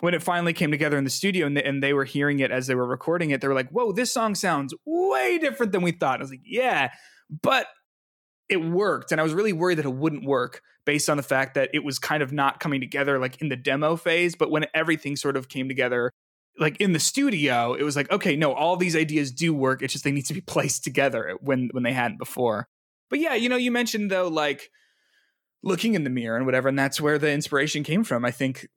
when 0.00 0.14
it 0.14 0.22
finally 0.22 0.52
came 0.52 0.70
together 0.70 0.98
in 0.98 1.04
the 1.04 1.10
studio 1.10 1.46
and 1.46 1.56
they, 1.56 1.62
and 1.62 1.82
they 1.82 1.92
were 1.92 2.04
hearing 2.04 2.40
it 2.40 2.50
as 2.50 2.66
they 2.66 2.74
were 2.74 2.86
recording 2.86 3.30
it, 3.30 3.40
they 3.40 3.48
were 3.48 3.54
like, 3.54 3.70
"Whoa, 3.70 3.92
this 3.92 4.12
song 4.12 4.34
sounds 4.34 4.74
way 4.84 5.38
different 5.38 5.72
than 5.72 5.82
we 5.82 5.92
thought." 5.92 6.20
I 6.20 6.22
was 6.22 6.30
like, 6.30 6.42
"Yeah," 6.44 6.90
but 7.42 7.66
it 8.48 8.58
worked, 8.58 9.12
and 9.12 9.20
I 9.20 9.24
was 9.24 9.34
really 9.34 9.52
worried 9.52 9.78
that 9.78 9.86
it 9.86 9.94
wouldn't 9.94 10.24
work 10.24 10.62
based 10.84 11.10
on 11.10 11.16
the 11.16 11.22
fact 11.22 11.54
that 11.54 11.70
it 11.74 11.84
was 11.84 11.98
kind 11.98 12.22
of 12.22 12.32
not 12.32 12.60
coming 12.60 12.80
together 12.80 13.18
like 13.18 13.40
in 13.40 13.48
the 13.48 13.56
demo 13.56 13.96
phase. 13.96 14.34
But 14.36 14.50
when 14.50 14.66
everything 14.74 15.16
sort 15.16 15.36
of 15.36 15.48
came 15.48 15.68
together, 15.68 16.12
like 16.58 16.80
in 16.80 16.92
the 16.92 17.00
studio, 17.00 17.74
it 17.74 17.82
was 17.82 17.96
like, 17.96 18.10
okay, 18.10 18.36
no, 18.36 18.52
all 18.52 18.76
these 18.76 18.96
ideas 18.96 19.32
do 19.32 19.52
work. 19.52 19.82
It's 19.82 19.92
just 19.92 20.04
they 20.04 20.12
need 20.12 20.26
to 20.26 20.34
be 20.34 20.40
placed 20.46 20.84
together 20.84 21.36
when 21.40 21.70
when 21.72 21.82
they 21.82 21.92
hadn't 21.92 22.18
before. 22.18 22.68
But 23.10 23.20
yeah, 23.20 23.34
you 23.34 23.48
know, 23.48 23.56
you 23.56 23.70
mentioned 23.70 24.10
though, 24.10 24.28
like 24.28 24.70
looking 25.62 25.94
in 25.94 26.04
the 26.04 26.10
mirror 26.10 26.36
and 26.36 26.46
whatever, 26.46 26.68
and 26.68 26.78
that's 26.78 27.00
where 27.00 27.18
the 27.18 27.30
inspiration 27.30 27.82
came 27.82 28.04
from. 28.04 28.24
I 28.24 28.30
think 28.30 28.68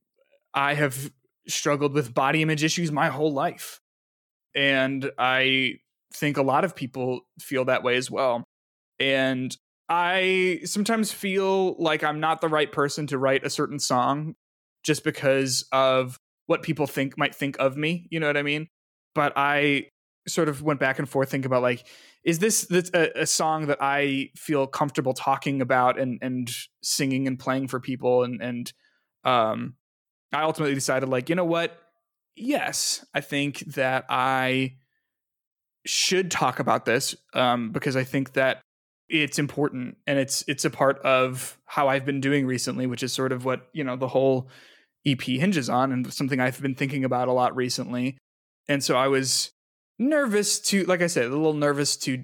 I 0.53 0.73
have 0.73 1.11
struggled 1.47 1.93
with 1.93 2.13
body 2.13 2.41
image 2.41 2.63
issues 2.63 2.91
my 2.91 3.09
whole 3.09 3.33
life. 3.33 3.79
And 4.55 5.11
I 5.17 5.75
think 6.13 6.37
a 6.37 6.41
lot 6.41 6.63
of 6.63 6.75
people 6.75 7.21
feel 7.39 7.65
that 7.65 7.83
way 7.83 7.95
as 7.95 8.09
well. 8.09 8.43
And 8.99 9.55
I 9.87 10.61
sometimes 10.65 11.11
feel 11.11 11.75
like 11.81 12.03
I'm 12.03 12.19
not 12.19 12.41
the 12.41 12.47
right 12.47 12.71
person 12.71 13.07
to 13.07 13.17
write 13.17 13.45
a 13.45 13.49
certain 13.49 13.79
song 13.79 14.35
just 14.83 15.03
because 15.03 15.65
of 15.71 16.19
what 16.45 16.63
people 16.63 16.87
think 16.87 17.17
might 17.17 17.35
think 17.35 17.57
of 17.59 17.77
me. 17.77 18.07
You 18.11 18.19
know 18.19 18.27
what 18.27 18.37
I 18.37 18.43
mean? 18.43 18.67
But 19.15 19.33
I 19.35 19.87
sort 20.27 20.49
of 20.49 20.61
went 20.61 20.79
back 20.79 20.99
and 20.99 21.09
forth 21.09 21.31
thinking 21.31 21.47
about 21.47 21.63
like, 21.63 21.87
is 22.23 22.39
this, 22.39 22.65
this 22.67 22.91
a, 22.93 23.21
a 23.21 23.25
song 23.25 23.67
that 23.67 23.79
I 23.81 24.29
feel 24.35 24.67
comfortable 24.67 25.13
talking 25.13 25.61
about 25.61 25.99
and 25.99 26.19
and 26.21 26.51
singing 26.83 27.27
and 27.27 27.39
playing 27.39 27.67
for 27.67 27.79
people 27.79 28.23
and 28.23 28.41
and 28.41 28.71
um, 29.23 29.75
I 30.33 30.43
ultimately 30.43 30.75
decided, 30.75 31.09
like, 31.09 31.29
you 31.29 31.35
know 31.35 31.45
what? 31.45 31.77
Yes, 32.35 33.05
I 33.13 33.21
think 33.21 33.59
that 33.73 34.05
I 34.09 34.75
should 35.85 36.29
talk 36.29 36.59
about 36.59 36.85
this 36.85 37.15
um, 37.33 37.71
because 37.71 37.95
I 37.95 38.03
think 38.03 38.33
that 38.33 38.61
it's 39.09 39.39
important 39.39 39.97
and 40.05 40.19
it's 40.19 40.43
it's 40.47 40.65
a 40.65 40.69
part 40.69 40.99
of 40.99 41.57
how 41.65 41.87
I've 41.87 42.05
been 42.05 42.21
doing 42.21 42.45
recently, 42.45 42.85
which 42.85 43.03
is 43.03 43.11
sort 43.11 43.31
of 43.31 43.43
what 43.45 43.67
you 43.73 43.83
know 43.83 43.95
the 43.95 44.07
whole 44.07 44.49
EP 45.05 45.21
hinges 45.21 45.69
on, 45.69 45.91
and 45.91 46.11
something 46.13 46.39
I've 46.39 46.61
been 46.61 46.75
thinking 46.75 47.03
about 47.03 47.27
a 47.27 47.33
lot 47.33 47.55
recently. 47.55 48.17
And 48.67 48.83
so 48.83 48.95
I 48.95 49.07
was 49.07 49.51
nervous 49.97 50.59
to, 50.59 50.83
like 50.85 51.01
I 51.01 51.07
said, 51.07 51.25
a 51.25 51.29
little 51.29 51.53
nervous 51.53 51.97
to 51.97 52.23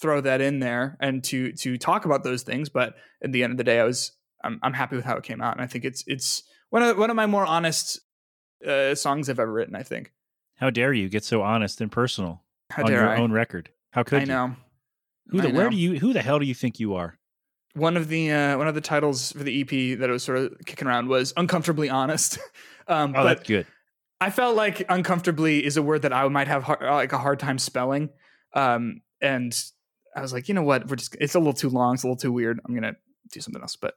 throw 0.00 0.20
that 0.20 0.40
in 0.40 0.60
there 0.60 0.96
and 1.00 1.24
to 1.24 1.52
to 1.52 1.78
talk 1.78 2.04
about 2.04 2.22
those 2.22 2.42
things. 2.42 2.68
But 2.68 2.94
at 3.22 3.32
the 3.32 3.42
end 3.42 3.52
of 3.52 3.56
the 3.56 3.64
day, 3.64 3.80
I 3.80 3.84
was 3.84 4.12
I'm 4.44 4.60
I'm 4.62 4.74
happy 4.74 4.96
with 4.96 5.04
how 5.04 5.16
it 5.16 5.24
came 5.24 5.40
out, 5.40 5.54
and 5.54 5.62
I 5.62 5.66
think 5.66 5.84
it's 5.84 6.04
it's 6.06 6.42
one 6.70 6.82
of 6.82 6.98
one 6.98 7.10
of 7.10 7.16
my 7.16 7.26
more 7.26 7.46
honest 7.46 8.00
uh, 8.66 8.94
songs 8.94 9.28
I've 9.28 9.40
ever 9.40 9.52
written. 9.52 9.74
I 9.74 9.82
think. 9.82 10.12
How 10.56 10.70
dare 10.70 10.92
you 10.92 11.08
get 11.08 11.24
so 11.24 11.42
honest 11.42 11.80
and 11.80 11.90
personal 11.90 12.42
How 12.70 12.82
on 12.84 12.90
your 12.90 13.08
I? 13.08 13.18
own 13.18 13.30
record? 13.30 13.70
How 13.92 14.02
could 14.02 14.18
I 14.18 14.20
you? 14.22 14.26
know. 14.26 14.56
Who 15.28 15.40
the, 15.40 15.50
where 15.50 15.70
do 15.70 15.76
you 15.76 15.98
who 15.98 16.12
the 16.12 16.22
hell 16.22 16.38
do 16.38 16.46
you 16.46 16.54
think 16.54 16.80
you 16.80 16.94
are? 16.94 17.18
one 17.74 17.96
of 17.96 18.08
the 18.08 18.30
uh, 18.30 18.58
one 18.58 18.68
of 18.68 18.74
the 18.74 18.80
titles 18.80 19.32
for 19.32 19.42
the 19.44 19.60
EP 19.60 19.98
that 19.98 20.08
I 20.08 20.12
was 20.12 20.22
sort 20.22 20.38
of 20.38 20.54
kicking 20.66 20.88
around 20.88 21.08
was 21.08 21.32
uncomfortably 21.36 21.88
honest. 21.88 22.38
um, 22.88 23.10
Oh, 23.10 23.22
but 23.22 23.24
that's 23.24 23.48
good. 23.48 23.66
I 24.20 24.30
felt 24.30 24.56
like 24.56 24.84
uncomfortably 24.88 25.64
is 25.64 25.76
a 25.76 25.82
word 25.82 26.02
that 26.02 26.12
I 26.12 26.26
might 26.28 26.48
have 26.48 26.64
hard, 26.64 26.82
like 26.82 27.12
a 27.12 27.18
hard 27.18 27.38
time 27.38 27.58
spelling. 27.58 28.10
Um, 28.52 29.02
and 29.20 29.56
I 30.14 30.22
was 30.22 30.32
like, 30.32 30.48
you 30.48 30.54
know 30.54 30.62
what? 30.62 30.88
We're 30.88 30.96
just 30.96 31.16
it's 31.20 31.34
a 31.34 31.38
little 31.38 31.52
too 31.52 31.70
long. 31.70 31.94
It's 31.94 32.02
a 32.02 32.06
little 32.06 32.16
too 32.16 32.32
weird. 32.32 32.60
I'm 32.66 32.74
gonna 32.74 32.96
do 33.32 33.40
something 33.40 33.62
else. 33.62 33.76
But 33.76 33.94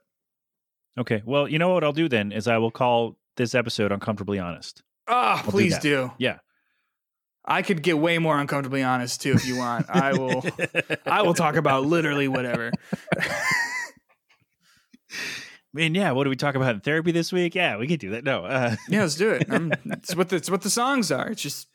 Okay. 1.00 1.24
Well, 1.26 1.48
you 1.48 1.58
know 1.58 1.70
what 1.70 1.84
I'll 1.84 1.94
do 1.94 2.10
then 2.10 2.32
is 2.32 2.48
I 2.48 2.58
will 2.58 2.72
call 2.72 3.18
this 3.38 3.56
episode 3.56 3.92
uncomfortably 3.92 4.40
honest. 4.40 4.84
ah, 5.08 5.42
do 5.44 5.52
please 5.52 5.74
that. 5.74 5.82
do. 5.82 6.12
Yeah. 6.18 6.38
I 7.44 7.62
could 7.64 7.82
get 7.82 7.98
way 7.98 8.18
more 8.20 8.39
uncomfortably 8.39 8.84
honest 8.84 9.22
too 9.22 9.32
if 9.34 9.46
you 9.48 9.58
want. 9.58 9.89
I 9.89 10.14
will. 10.14 10.44
I 11.06 11.22
will 11.24 11.34
talk 11.34 11.56
about 11.56 11.86
literally 11.86 12.28
whatever. 12.28 12.72
Man, 15.74 15.96
yeah. 15.96 16.12
What 16.12 16.26
do 16.26 16.30
we 16.30 16.36
talk 16.36 16.56
about 16.56 16.76
in 16.76 16.82
therapy 16.82 17.12
this 17.12 17.32
week? 17.32 17.56
Yeah, 17.56 17.78
we 17.78 17.88
could 17.88 18.00
do 18.00 18.12
that. 18.12 18.24
No, 18.26 18.44
uh, 18.44 18.76
yeah, 18.89 19.02
let's 19.02 19.16
do 19.16 19.30
it. 19.32 19.50
Um, 19.50 19.72
it's 19.86 20.16
what 20.16 20.30
the, 20.30 20.36
it's 20.36 20.50
what 20.52 20.62
the 20.62 20.70
songs 20.70 21.12
are. 21.12 21.30
It's 21.30 21.42
just 21.42 21.68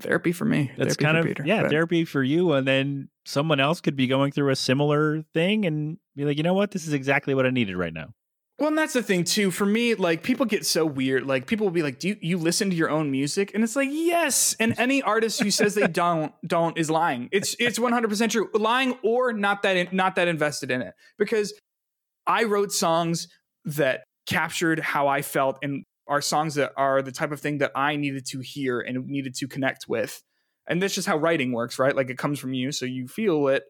therapy 0.00 0.32
for 0.32 0.44
me. 0.44 0.72
that's 0.76 0.96
Therapy 0.96 1.04
kind 1.04 1.16
of 1.18 1.24
Peter. 1.26 1.44
yeah 1.46 1.62
But- 1.62 1.70
therapy 1.70 2.04
for 2.04 2.22
you, 2.22 2.52
and 2.52 2.66
then 2.66 3.08
someone 3.24 3.60
else 3.60 3.80
could 3.80 3.94
be 3.96 4.08
going 4.08 4.32
through 4.32 4.50
a 4.50 4.56
similar 4.56 5.22
thing 5.32 5.64
and 5.64 5.98
be 6.16 6.24
like, 6.24 6.36
you 6.36 6.42
know 6.42 6.54
what, 6.54 6.72
this 6.72 6.86
is 6.86 6.92
exactly 6.92 7.34
what 7.34 7.46
I 7.46 7.50
needed 7.50 7.76
right 7.76 7.92
now. 7.92 8.14
Well, 8.58 8.68
and 8.68 8.78
that's 8.78 8.92
the 8.92 9.02
thing 9.02 9.24
too. 9.24 9.50
For 9.50 9.66
me, 9.66 9.96
like 9.96 10.22
people 10.22 10.46
get 10.46 10.64
so 10.64 10.86
weird. 10.86 11.26
Like 11.26 11.46
people 11.46 11.66
will 11.66 11.72
be 11.72 11.82
like, 11.82 11.98
"Do 11.98 12.08
you, 12.08 12.16
you 12.20 12.38
listen 12.38 12.70
to 12.70 12.76
your 12.76 12.88
own 12.88 13.10
music?" 13.10 13.50
And 13.52 13.64
it's 13.64 13.74
like, 13.74 13.88
"Yes." 13.90 14.54
And 14.60 14.78
any 14.78 15.02
artist 15.02 15.42
who 15.42 15.50
says 15.50 15.74
they 15.74 15.88
don't 15.88 16.32
don't 16.46 16.78
is 16.78 16.88
lying. 16.88 17.28
It's 17.32 17.56
it's 17.58 17.80
one 17.80 17.92
hundred 17.92 18.08
percent 18.10 18.30
true. 18.30 18.48
Lying 18.54 18.96
or 19.02 19.32
not 19.32 19.62
that 19.62 19.76
in, 19.76 19.88
not 19.90 20.14
that 20.16 20.28
invested 20.28 20.70
in 20.70 20.82
it. 20.82 20.94
Because 21.18 21.52
I 22.28 22.44
wrote 22.44 22.70
songs 22.70 23.26
that 23.64 24.04
captured 24.26 24.78
how 24.78 25.08
I 25.08 25.22
felt 25.22 25.58
and 25.60 25.84
are 26.06 26.20
songs 26.20 26.54
that 26.54 26.72
are 26.76 27.02
the 27.02 27.12
type 27.12 27.32
of 27.32 27.40
thing 27.40 27.58
that 27.58 27.72
I 27.74 27.96
needed 27.96 28.24
to 28.26 28.40
hear 28.40 28.80
and 28.80 29.06
needed 29.08 29.34
to 29.36 29.48
connect 29.48 29.88
with. 29.88 30.22
And 30.68 30.80
that's 30.80 30.94
just 30.94 31.08
how 31.08 31.16
writing 31.16 31.50
works, 31.50 31.78
right? 31.78 31.94
Like 31.94 32.08
it 32.08 32.18
comes 32.18 32.38
from 32.38 32.54
you, 32.54 32.70
so 32.70 32.86
you 32.86 33.08
feel 33.08 33.48
it 33.48 33.64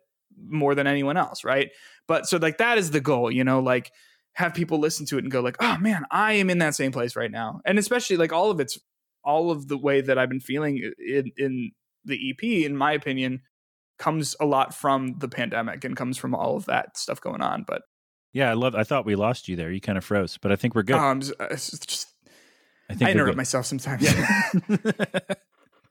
more 0.46 0.74
than 0.74 0.86
anyone 0.86 1.16
else, 1.16 1.42
right? 1.42 1.70
But 2.06 2.26
so 2.26 2.36
like 2.36 2.58
that 2.58 2.76
is 2.76 2.90
the 2.90 3.00
goal, 3.00 3.30
you 3.30 3.44
know, 3.44 3.60
like 3.60 3.90
have 4.34 4.54
people 4.54 4.78
listen 4.78 5.06
to 5.06 5.18
it 5.18 5.24
and 5.24 5.30
go 5.30 5.40
like, 5.40 5.56
"Oh 5.60 5.78
man, 5.78 6.04
I 6.10 6.34
am 6.34 6.50
in 6.50 6.58
that 6.58 6.74
same 6.74 6.92
place 6.92 7.16
right 7.16 7.30
now." 7.30 7.60
And 7.64 7.78
especially 7.78 8.16
like 8.16 8.32
all 8.32 8.50
of 8.50 8.60
it's 8.60 8.78
all 9.24 9.50
of 9.50 9.68
the 9.68 9.78
way 9.78 10.00
that 10.00 10.18
I've 10.18 10.28
been 10.28 10.40
feeling 10.40 10.92
in 10.98 11.32
in 11.36 11.72
the 12.04 12.30
EP 12.30 12.42
in 12.66 12.76
my 12.76 12.92
opinion 12.92 13.40
comes 13.98 14.34
a 14.40 14.44
lot 14.44 14.74
from 14.74 15.18
the 15.18 15.28
pandemic 15.28 15.84
and 15.84 15.96
comes 15.96 16.18
from 16.18 16.34
all 16.34 16.56
of 16.56 16.66
that 16.66 16.96
stuff 16.96 17.20
going 17.20 17.40
on, 17.40 17.64
but 17.66 17.82
Yeah, 18.32 18.50
I 18.50 18.54
love. 18.54 18.74
I 18.74 18.84
thought 18.84 19.06
we 19.06 19.14
lost 19.14 19.48
you 19.48 19.56
there. 19.56 19.70
You 19.70 19.80
kind 19.80 19.96
of 19.96 20.04
froze, 20.04 20.38
but 20.38 20.52
I 20.52 20.56
think 20.56 20.74
we're 20.74 20.82
good. 20.82 20.96
um 20.96 21.20
just, 21.20 21.34
it's 21.40 21.78
just 21.78 22.08
I 22.90 22.92
I, 22.92 22.96
think 22.96 23.08
we're 23.08 23.12
interrupt 23.12 23.36
myself 23.36 23.66
sometimes. 23.66 24.02
Yeah. 24.02 24.50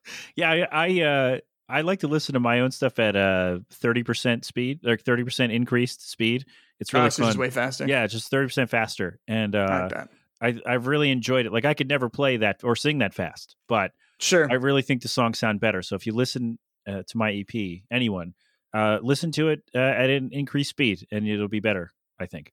yeah, 0.36 0.52
I 0.52 0.68
I, 0.72 1.02
uh, 1.02 1.38
I 1.70 1.82
like 1.82 2.02
to 2.02 2.08
listen 2.08 2.34
to 2.34 2.40
my 2.40 2.60
own 2.60 2.72
stuff 2.72 3.00
at 3.00 3.16
uh 3.16 3.60
thirty 3.72 4.04
percent 4.04 4.46
speed, 4.46 4.82
like 4.84 5.02
thirty 5.02 5.24
percent 5.24 5.52
increased 5.52 6.10
speed. 6.10 6.46
It's 6.84 6.94
really 6.94 7.08
Oh, 7.08 7.10
fun. 7.10 7.26
just 7.28 7.38
way 7.38 7.50
faster. 7.50 7.88
yeah, 7.88 8.04
it's 8.04 8.14
just 8.14 8.30
thirty 8.30 8.48
percent 8.48 8.70
faster, 8.70 9.20
and 9.28 9.56
I 9.56 9.60
uh, 9.64 9.82
like 9.82 9.90
that. 9.92 10.10
I 10.42 10.74
I've 10.74 10.88
really 10.88 11.10
enjoyed 11.10 11.46
it. 11.46 11.52
Like 11.54 11.66
I 11.66 11.74
could 11.74 11.88
never 11.88 12.10
play 12.10 12.38
that 12.38 12.64
or 12.64 12.76
sing 12.76 12.98
that 13.00 13.14
fast, 13.14 13.56
but 13.68 13.92
Sure. 14.20 14.48
I 14.50 14.56
really 14.56 14.82
think 14.84 15.02
the 15.02 15.08
songs 15.08 15.40
sound 15.40 15.60
better. 15.60 15.82
So 15.82 15.96
if 15.96 16.06
you 16.06 16.14
listen 16.14 16.60
uh, 16.88 17.04
to 17.08 17.18
my 17.18 17.32
EP, 17.34 17.82
anyone, 17.92 18.34
uh, 18.74 19.00
listen 19.02 19.32
to 19.34 19.50
it 19.50 19.62
uh, 19.74 19.80
at 19.80 20.10
an 20.10 20.30
increased 20.32 20.70
speed, 20.70 21.08
and 21.12 21.28
it'll 21.28 21.48
be 21.48 21.60
better. 21.60 21.92
I 22.20 22.26
think. 22.28 22.52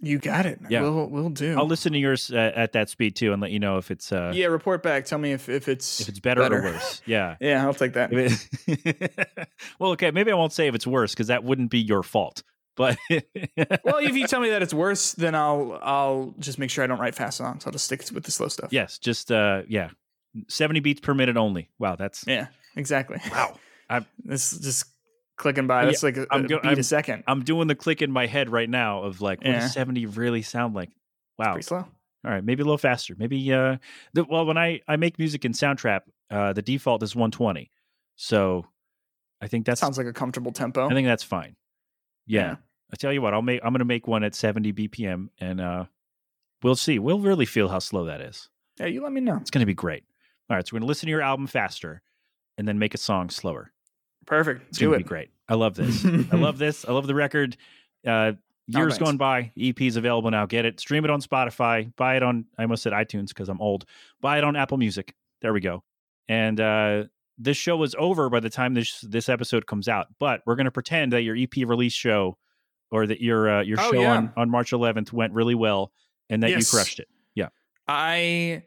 you 0.00 0.18
got 0.18 0.46
it. 0.46 0.58
Yeah. 0.68 0.82
We'll 0.82 1.08
we'll 1.08 1.30
do. 1.30 1.56
I'll 1.56 1.66
listen 1.66 1.92
to 1.92 1.98
yours 1.98 2.30
uh, 2.32 2.52
at 2.54 2.72
that 2.72 2.90
speed 2.90 3.14
too, 3.16 3.32
and 3.32 3.40
let 3.40 3.50
you 3.52 3.58
know 3.60 3.78
if 3.78 3.90
it's 3.92 4.10
uh, 4.12 4.32
yeah, 4.34 4.46
report 4.46 4.82
back. 4.82 5.04
Tell 5.04 5.18
me 5.18 5.32
if 5.32 5.48
if 5.48 5.68
it's 5.68 6.00
if 6.00 6.08
it's 6.08 6.20
better, 6.20 6.42
better. 6.42 6.58
or 6.58 6.72
worse. 6.72 7.00
Yeah. 7.06 7.36
Yeah, 7.40 7.64
I'll 7.64 7.74
take 7.74 7.92
that. 7.94 8.10
Well, 9.78 9.92
okay, 9.92 10.10
maybe 10.10 10.30
I 10.30 10.34
won't 10.34 10.52
say 10.52 10.68
if 10.68 10.74
it's 10.74 10.86
worse 10.86 11.12
because 11.12 11.28
that 11.28 11.44
wouldn't 11.44 11.70
be 11.70 11.78
your 11.80 12.02
fault. 12.02 12.42
But 12.76 12.96
well, 13.84 13.98
if 13.98 14.14
you 14.16 14.26
tell 14.26 14.40
me 14.40 14.50
that 14.50 14.62
it's 14.62 14.72
worse, 14.74 15.12
then 15.12 15.34
I'll 15.34 15.78
I'll 15.82 16.34
just 16.38 16.58
make 16.58 16.70
sure 16.70 16.82
I 16.82 16.86
don't 16.86 16.98
write 16.98 17.14
fast 17.14 17.36
songs. 17.36 17.66
I'll 17.66 17.72
just 17.72 17.84
stick 17.84 18.02
with 18.14 18.24
the 18.24 18.30
slow 18.30 18.48
stuff. 18.48 18.72
yes, 18.72 18.98
just 18.98 19.30
uh, 19.30 19.62
yeah, 19.68 19.90
seventy 20.48 20.80
beats 20.80 21.00
per 21.00 21.12
minute 21.14 21.36
only. 21.36 21.68
Wow, 21.78 21.96
that's 21.96 22.24
Yeah, 22.26 22.46
exactly. 22.76 23.18
wow. 23.30 23.56
I'm- 23.90 24.06
this 24.24 24.52
is 24.54 24.60
just 24.60 24.86
clicking 25.36 25.66
by. 25.66 25.80
Yeah, 25.82 25.86
That's 25.86 26.02
like 26.02 26.16
a, 26.16 26.26
I'm 26.30 26.44
a 26.44 26.48
beat 26.48 26.64
I'm- 26.64 26.78
a 26.78 26.82
second. 26.82 27.24
I'm 27.26 27.42
doing 27.44 27.68
the 27.68 27.74
click 27.74 28.00
in 28.00 28.10
my 28.10 28.26
head 28.26 28.48
right 28.48 28.70
now 28.70 29.02
of 29.02 29.20
like, 29.20 29.40
what 29.40 29.48
Yeah. 29.48 29.60
does 29.60 29.72
seventy 29.74 30.06
really 30.06 30.40
sound 30.42 30.74
like? 30.74 30.88
Wow. 31.38 31.52
Pretty 31.52 31.66
slow. 31.66 31.78
All 32.24 32.30
right, 32.30 32.42
maybe 32.44 32.62
a 32.62 32.64
little 32.64 32.78
faster. 32.78 33.16
Maybe 33.18 33.52
uh, 33.52 33.78
the, 34.14 34.24
well, 34.24 34.46
when 34.46 34.56
I 34.56 34.80
I 34.88 34.96
make 34.96 35.18
music 35.18 35.44
in 35.44 35.52
Soundtrap, 35.52 36.02
uh, 36.30 36.52
the 36.54 36.62
default 36.62 37.02
is 37.02 37.14
one 37.16 37.32
twenty. 37.32 37.70
So 38.16 38.64
I 39.42 39.48
think 39.48 39.66
That 39.66 39.76
sounds 39.76 39.98
like 39.98 40.06
a 40.06 40.12
comfortable 40.12 40.52
tempo. 40.52 40.88
I 40.88 40.94
think 40.94 41.06
that's 41.08 41.24
fine. 41.24 41.56
Yeah. 42.26 42.56
I 42.92 42.96
tell 42.96 43.12
you 43.12 43.22
what, 43.22 43.32
I'll 43.34 43.42
make 43.42 43.60
I'm 43.64 43.72
gonna 43.72 43.84
make 43.84 44.06
one 44.06 44.22
at 44.24 44.34
70 44.34 44.72
BPM 44.72 45.28
and 45.40 45.60
uh 45.60 45.84
we'll 46.62 46.76
see. 46.76 46.98
We'll 46.98 47.18
really 47.20 47.46
feel 47.46 47.68
how 47.68 47.78
slow 47.78 48.04
that 48.04 48.20
is. 48.20 48.48
yeah, 48.78 48.86
you 48.86 49.02
let 49.02 49.12
me 49.12 49.20
know. 49.20 49.36
It's 49.36 49.50
gonna 49.50 49.66
be 49.66 49.74
great. 49.74 50.04
All 50.50 50.56
right, 50.56 50.66
so 50.66 50.74
we're 50.74 50.80
gonna 50.80 50.88
listen 50.88 51.06
to 51.06 51.10
your 51.10 51.22
album 51.22 51.46
faster 51.46 52.02
and 52.58 52.68
then 52.68 52.78
make 52.78 52.94
a 52.94 52.98
song 52.98 53.30
slower. 53.30 53.72
Perfect. 54.26 54.62
It's 54.68 54.78
Do 54.78 54.86
gonna 54.86 54.96
it. 54.96 54.98
be 54.98 55.04
great. 55.04 55.30
I 55.48 55.54
love 55.54 55.74
this. 55.76 56.04
I 56.04 56.36
love 56.36 56.58
this. 56.58 56.84
I 56.86 56.92
love 56.92 57.06
the 57.06 57.14
record. 57.14 57.56
Uh 58.06 58.32
years 58.68 58.92
thanks. 58.92 58.98
gone 58.98 59.16
by. 59.16 59.50
EP 59.58 59.80
is 59.80 59.96
available 59.96 60.30
now. 60.30 60.46
Get 60.46 60.64
it. 60.64 60.78
Stream 60.78 61.04
it 61.04 61.10
on 61.10 61.20
Spotify. 61.22 61.94
Buy 61.96 62.16
it 62.16 62.22
on 62.22 62.44
I 62.58 62.62
almost 62.62 62.82
said 62.82 62.92
iTunes 62.92 63.28
because 63.28 63.48
I'm 63.48 63.60
old. 63.60 63.86
Buy 64.20 64.38
it 64.38 64.44
on 64.44 64.54
Apple 64.54 64.76
Music. 64.78 65.14
There 65.40 65.52
we 65.52 65.60
go. 65.60 65.82
And 66.28 66.60
uh 66.60 67.04
this 67.38 67.56
show 67.56 67.82
is 67.82 67.94
over 67.98 68.28
by 68.30 68.40
the 68.40 68.50
time 68.50 68.74
this 68.74 69.00
this 69.00 69.28
episode 69.28 69.66
comes 69.66 69.88
out, 69.88 70.06
but 70.18 70.42
we're 70.46 70.56
going 70.56 70.66
to 70.66 70.70
pretend 70.70 71.12
that 71.12 71.22
your 71.22 71.36
EP 71.36 71.54
release 71.66 71.92
show 71.92 72.36
or 72.90 73.06
that 73.06 73.20
your 73.20 73.50
uh, 73.50 73.62
your 73.62 73.78
Oh, 73.80 73.90
show 73.92 74.00
yeah. 74.00 74.12
on, 74.16 74.32
on 74.36 74.50
March 74.50 74.70
11th 74.72 75.12
went 75.12 75.32
really 75.32 75.54
well 75.54 75.92
and 76.30 76.42
that 76.42 76.50
Yes. 76.50 76.72
you 76.72 76.76
crushed 76.78 77.00
it. 77.00 77.08
Yeah, 77.34 77.48
I 77.88 78.64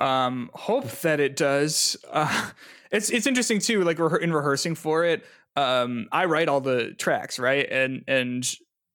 um 0.00 0.50
hope 0.54 0.90
that 1.02 1.20
it 1.20 1.36
does. 1.36 1.96
Uh, 2.12 2.50
it's 2.92 3.10
it's 3.10 3.26
interesting 3.26 3.58
too. 3.58 3.82
Like 3.82 3.96
rehe- 3.98 4.20
in 4.22 4.32
rehearsing 4.32 4.76
for 4.76 5.04
it, 5.04 5.24
um, 5.56 6.06
I 6.12 6.26
write 6.26 6.48
all 6.48 6.60
the 6.60 6.92
tracks, 6.92 7.38
right, 7.38 7.66
and 7.68 8.04
and 8.06 8.48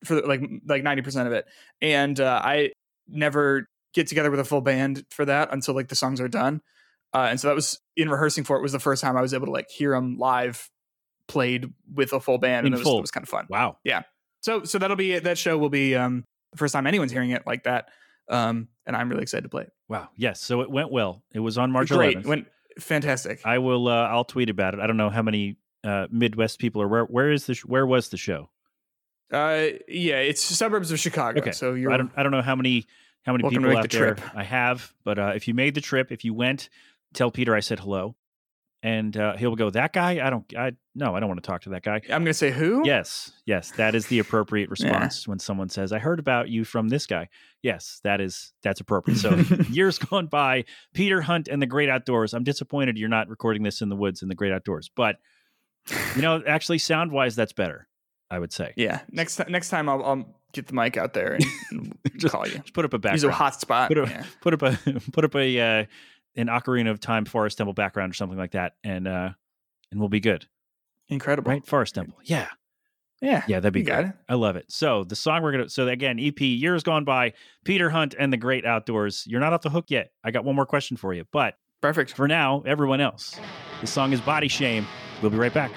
for 0.05 0.21
like 0.21 0.41
like 0.65 0.81
ninety 0.83 1.01
percent 1.01 1.27
of 1.27 1.33
it, 1.33 1.45
and 1.81 2.17
uh, 2.19 2.41
I 2.43 2.71
never 3.09 3.67
get 3.93 4.07
together 4.07 4.31
with 4.31 4.39
a 4.39 4.45
full 4.45 4.61
band 4.61 5.05
for 5.09 5.25
that 5.25 5.51
until 5.51 5.75
like 5.75 5.89
the 5.89 5.95
songs 5.95 6.21
are 6.21 6.29
done. 6.29 6.61
Uh, 7.13 7.27
and 7.29 7.39
so 7.39 7.47
that 7.49 7.55
was 7.55 7.79
in 7.97 8.09
rehearsing 8.09 8.43
for 8.43 8.57
it 8.57 8.61
was 8.61 8.71
the 8.71 8.79
first 8.79 9.01
time 9.01 9.17
I 9.17 9.21
was 9.21 9.33
able 9.33 9.47
to 9.47 9.51
like 9.51 9.69
hear 9.69 9.91
them 9.91 10.17
live 10.17 10.69
played 11.27 11.71
with 11.93 12.13
a 12.13 12.19
full 12.19 12.37
band, 12.37 12.65
In 12.65 12.73
and 12.73 12.75
it 12.75 12.79
was, 12.79 12.87
full. 12.87 12.97
it 12.97 13.01
was 13.01 13.11
kind 13.11 13.23
of 13.23 13.29
fun. 13.29 13.47
Wow. 13.49 13.77
Yeah. 13.83 14.03
So 14.41 14.63
so 14.63 14.77
that'll 14.79 14.95
be 14.97 15.13
it. 15.13 15.23
that 15.25 15.37
show 15.37 15.57
will 15.57 15.69
be 15.69 15.95
um 15.95 16.25
the 16.51 16.57
first 16.57 16.73
time 16.73 16.87
anyone's 16.87 17.11
hearing 17.11 17.31
it 17.31 17.43
like 17.45 17.63
that. 17.63 17.89
Um, 18.29 18.69
and 18.85 18.95
I'm 18.95 19.09
really 19.09 19.23
excited 19.23 19.43
to 19.43 19.49
play 19.49 19.63
it. 19.63 19.71
Wow. 19.89 20.09
Yes. 20.15 20.39
So 20.41 20.61
it 20.61 20.71
went 20.71 20.91
well. 20.91 21.21
It 21.33 21.39
was 21.39 21.57
on 21.57 21.71
March 21.71 21.89
Great, 21.89 22.17
11th. 22.17 22.25
went 22.25 22.47
fantastic. 22.79 23.41
I 23.45 23.57
will. 23.59 23.87
Uh, 23.87 24.07
I'll 24.07 24.23
tweet 24.23 24.49
about 24.49 24.73
it. 24.73 24.79
I 24.79 24.87
don't 24.87 24.97
know 24.97 25.09
how 25.09 25.21
many 25.21 25.57
uh, 25.83 26.07
Midwest 26.11 26.59
people 26.59 26.81
are. 26.81 26.87
Where 26.87 27.03
Where 27.05 27.31
is 27.31 27.45
the 27.45 27.55
sh- 27.55 27.65
Where 27.65 27.85
was 27.85 28.09
the 28.09 28.17
show? 28.17 28.49
Uh, 29.31 29.67
yeah, 29.87 30.17
it's 30.17 30.41
suburbs 30.41 30.91
of 30.91 30.99
Chicago. 30.99 31.39
Okay. 31.39 31.51
so 31.51 31.73
you're 31.73 31.91
I 31.91 31.97
don't. 31.97 32.11
I 32.15 32.23
don't 32.23 32.31
know 32.31 32.41
how 32.41 32.55
many 32.55 32.85
how 33.25 33.31
many 33.33 33.43
Welcome 33.43 33.63
people 33.63 33.77
out 33.77 33.89
the 33.89 33.97
there 33.97 34.15
trip. 34.15 34.35
I 34.35 34.43
have. 34.43 34.93
But 35.03 35.19
uh, 35.19 35.31
if 35.35 35.47
you 35.47 35.53
made 35.53 35.75
the 35.75 35.81
trip, 35.81 36.11
if 36.11 36.25
you 36.25 36.33
went, 36.33 36.69
tell 37.13 37.31
Peter 37.31 37.55
I 37.55 37.59
said 37.59 37.79
hello. 37.79 38.15
and 38.83 39.15
uh, 39.15 39.37
he'll 39.37 39.55
go, 39.55 39.69
"That 39.69 39.93
guy? 39.93 40.25
I 40.25 40.29
don't. 40.31 40.43
I 40.57 40.71
no, 40.95 41.15
I 41.15 41.19
don't 41.19 41.29
want 41.29 41.43
to 41.43 41.47
talk 41.47 41.61
to 41.63 41.69
that 41.69 41.83
guy." 41.83 42.01
I'm 42.09 42.23
gonna 42.23 42.33
say 42.33 42.49
who? 42.51 42.81
Yes, 42.83 43.31
yes, 43.45 43.71
that 43.73 43.93
is 43.93 44.07
the 44.07 44.17
appropriate 44.19 44.69
response 44.75 45.27
when 45.27 45.37
someone 45.39 45.69
says, 45.69 45.93
"I 45.93 45.99
heard 45.99 46.19
about 46.19 46.49
you 46.49 46.63
from 46.63 46.89
this 46.89 47.05
guy." 47.05 47.29
Yes, 47.61 47.99
that 48.03 48.19
is 48.19 48.53
that's 48.63 48.79
appropriate. 48.79 49.17
So 49.17 49.35
years 49.69 49.99
gone 49.99 50.25
by, 50.27 50.65
Peter 50.95 51.21
Hunt 51.21 51.47
and 51.47 51.61
the 51.61 51.67
Great 51.67 51.89
Outdoors. 51.89 52.33
I'm 52.33 52.43
disappointed 52.43 52.97
you're 52.97 53.07
not 53.09 53.29
recording 53.29 53.61
this 53.61 53.81
in 53.81 53.89
the 53.89 53.95
woods 53.95 54.23
in 54.23 54.29
the 54.29 54.35
Great 54.35 54.51
Outdoors, 54.51 54.89
but 54.95 55.17
you 56.15 56.21
know, 56.23 56.41
actually, 56.47 56.79
sound 56.79 57.11
wise, 57.11 57.35
that's 57.35 57.53
better. 57.53 57.87
I 58.31 58.39
would 58.39 58.53
say. 58.53 58.71
Yeah. 58.77 59.01
Next 59.11 59.35
time, 59.35 59.51
next 59.51 59.69
time 59.69 59.89
I'll, 59.89 60.03
I'll 60.05 60.39
get 60.53 60.67
the 60.67 60.73
mic 60.73 60.95
out 60.95 61.11
there 61.13 61.33
and, 61.33 61.43
and 61.71 61.97
Just- 62.17 62.33
call 62.33 62.47
you. 62.47 62.59
Just 62.59 62.73
put 62.73 62.85
up 62.85 62.93
a 62.93 62.97
back. 62.97 63.11
Use 63.11 63.25
a 63.25 63.27
background. 63.27 63.53
hotspot. 63.53 63.87
Put 63.89 64.09
yeah. 64.09 64.23
put 64.39 64.53
up 64.53 64.61
a 64.61 64.99
put 65.11 65.25
up 65.25 65.35
a 65.35 65.59
uh, 65.59 65.85
an 66.35 66.47
Ocarina 66.47 66.89
of 66.91 66.99
Time 66.99 67.25
Forest 67.25 67.57
Temple 67.57 67.73
background 67.73 68.11
or 68.11 68.13
something 68.13 68.37
like 68.37 68.51
that, 68.51 68.73
and 68.83 69.07
uh, 69.07 69.29
and 69.91 69.99
we'll 69.99 70.09
be 70.09 70.19
good, 70.19 70.47
Incredible. 71.09 71.51
right? 71.51 71.65
Forest 71.65 71.95
Temple, 71.95 72.17
yeah, 72.23 72.47
Yeah. 73.21 73.43
yeah, 73.47 73.59
that'd 73.59 73.73
be 73.73 73.81
You 73.81 73.85
good. 73.85 74.13
I 74.29 74.35
love 74.35 74.55
it. 74.55 74.65
So 74.69 75.03
the 75.03 75.15
song 75.15 75.43
we're 75.43 75.51
gonna 75.51 75.69
so 75.69 75.87
again, 75.87 76.19
EP 76.19 76.39
years 76.41 76.83
gone 76.83 77.03
by, 77.03 77.33
Peter 77.65 77.89
Hunt 77.89 78.15
and 78.17 78.31
the 78.31 78.37
Great 78.37 78.65
Outdoors. 78.65 79.25
You're 79.27 79.41
not 79.41 79.53
off 79.53 79.61
the 79.61 79.69
hook 79.69 79.85
yet. 79.89 80.11
I 80.23 80.31
got 80.31 80.45
one 80.45 80.55
more 80.55 80.65
question 80.65 80.95
for 80.97 81.13
you, 81.13 81.25
but 81.31 81.55
Perfect. 81.81 82.13
for 82.13 82.27
now, 82.27 82.63
everyone 82.65 83.01
else, 83.01 83.39
the 83.81 83.87
song 83.87 84.13
is 84.13 84.21
Body 84.21 84.47
Shame. 84.47 84.85
We'll 85.21 85.31
be 85.31 85.37
right 85.37 85.53
back. 85.53 85.71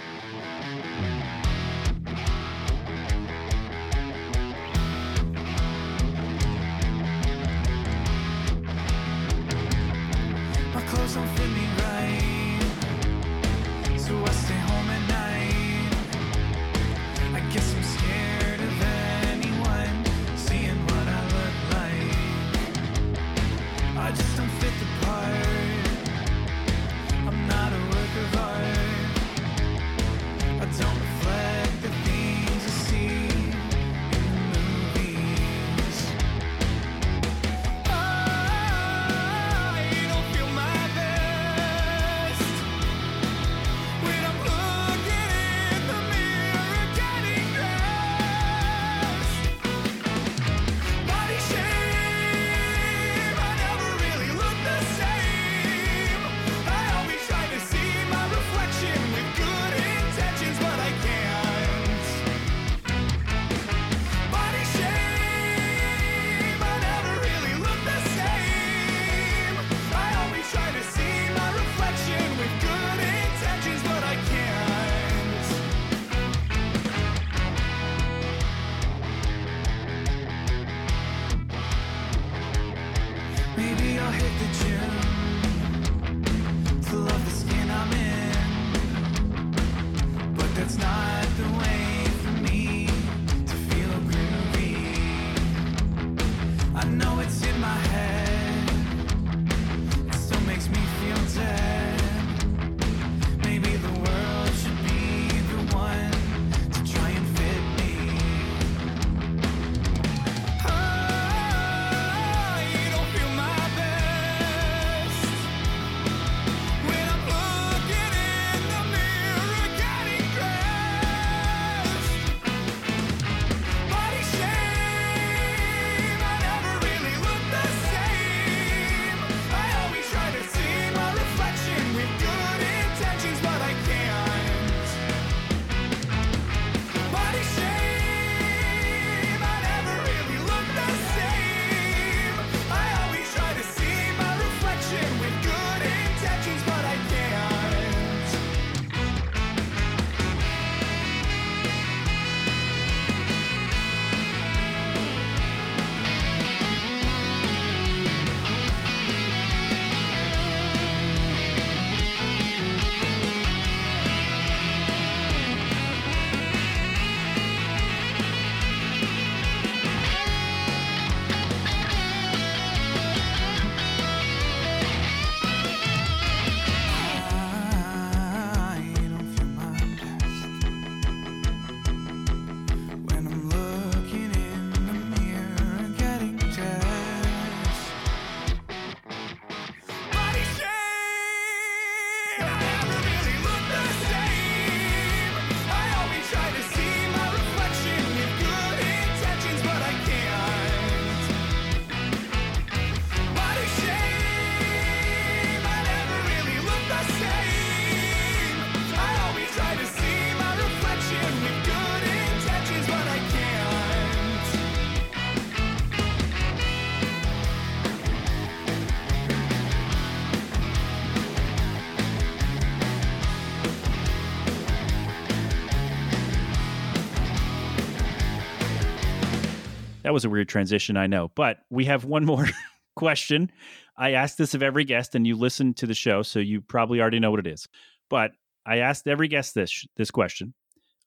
That 230.15 230.19
was 230.19 230.25
a 230.27 230.31
weird 230.31 230.49
transition, 230.49 230.97
I 230.97 231.09
know. 231.09 231.33
But 231.35 231.59
we 231.71 231.87
have 231.87 232.05
one 232.05 232.25
more 232.25 232.47
question. 232.95 233.51
I 233.97 234.12
asked 234.12 234.39
this 234.39 234.55
of 234.55 234.62
every 234.62 234.85
guest, 234.85 235.17
and 235.17 235.27
you 235.27 235.35
listened 235.35 235.77
to 235.79 235.89
the 235.89 235.95
show, 235.95 236.23
so 236.23 236.39
you 236.39 236.61
probably 236.61 237.01
already 237.01 237.19
know 237.19 237.33
what 237.33 237.41
it 237.41 237.49
is. 237.49 237.67
But 238.09 238.31
I 238.65 238.77
asked 238.79 239.09
every 239.09 239.27
guest 239.27 239.57
this 239.57 239.85
this 239.97 240.12
question. 240.12 240.55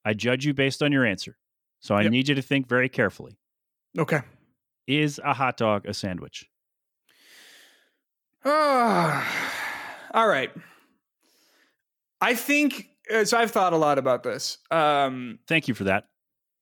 I 0.04 0.14
judge 0.14 0.46
you 0.46 0.54
based 0.54 0.84
on 0.84 0.92
your 0.92 1.06
answer, 1.06 1.38
so 1.80 1.96
I 1.96 2.02
Yep. 2.02 2.12
need 2.12 2.28
you 2.28 2.36
to 2.36 2.42
think 2.42 2.68
very 2.68 2.90
carefully. 2.90 3.38
Okay. 3.98 4.20
Is 4.88 5.22
a 5.24 5.34
hot 5.34 5.56
dog 5.56 5.86
a 5.86 5.94
sandwich? 5.94 6.44
all 8.46 8.52
right. 10.14 10.52
I 12.20 12.36
think 12.36 12.90
uh, 13.10 13.24
so. 13.24 13.38
I've 13.38 13.52
thought 13.52 13.72
a 13.72 13.78
lot 13.78 14.00
about 14.00 14.24
this. 14.24 14.58
Um, 14.70 15.40
Thank 15.48 15.70
you 15.70 15.76
for 15.76 15.86
that. 15.86 16.10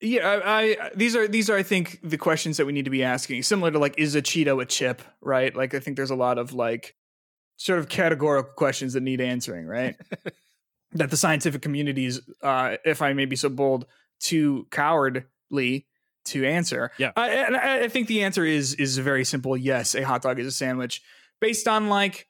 Yeah, 0.01 0.41
I, 0.43 0.77
I 0.79 0.91
these 0.95 1.15
are 1.15 1.27
these 1.27 1.49
are 1.49 1.57
I 1.57 1.63
think 1.63 1.99
the 2.03 2.17
questions 2.17 2.57
that 2.57 2.65
we 2.65 2.73
need 2.73 2.85
to 2.85 2.91
be 2.91 3.03
asking. 3.03 3.43
Similar 3.43 3.71
to 3.71 3.79
like, 3.79 3.95
is 3.97 4.15
a 4.15 4.21
Cheeto 4.21 4.61
a 4.61 4.65
chip? 4.65 5.01
Right? 5.21 5.55
Like, 5.55 5.73
I 5.73 5.79
think 5.79 5.97
there's 5.97 6.11
a 6.11 6.15
lot 6.15 6.37
of 6.37 6.53
like 6.53 6.95
sort 7.57 7.79
of 7.79 7.87
categorical 7.87 8.53
questions 8.53 8.93
that 8.93 9.01
need 9.01 9.21
answering. 9.21 9.65
Right? 9.65 9.95
that 10.93 11.09
the 11.09 11.17
scientific 11.17 11.61
community 11.61 12.05
is, 12.05 12.21
uh, 12.41 12.77
if 12.85 13.01
I 13.01 13.13
may 13.13 13.25
be 13.25 13.35
so 13.35 13.49
bold, 13.49 13.85
too 14.19 14.67
cowardly 14.71 15.85
to 16.25 16.45
answer. 16.45 16.91
Yeah. 16.97 17.11
I, 17.15 17.29
and 17.29 17.55
I, 17.55 17.83
I 17.83 17.87
think 17.87 18.07
the 18.07 18.23
answer 18.23 18.43
is 18.43 18.73
is 18.75 18.97
very 18.97 19.23
simple. 19.23 19.55
Yes, 19.55 19.95
a 19.95 20.03
hot 20.03 20.21
dog 20.21 20.39
is 20.39 20.47
a 20.47 20.51
sandwich 20.51 21.01
based 21.39 21.67
on 21.67 21.87
like 21.89 22.27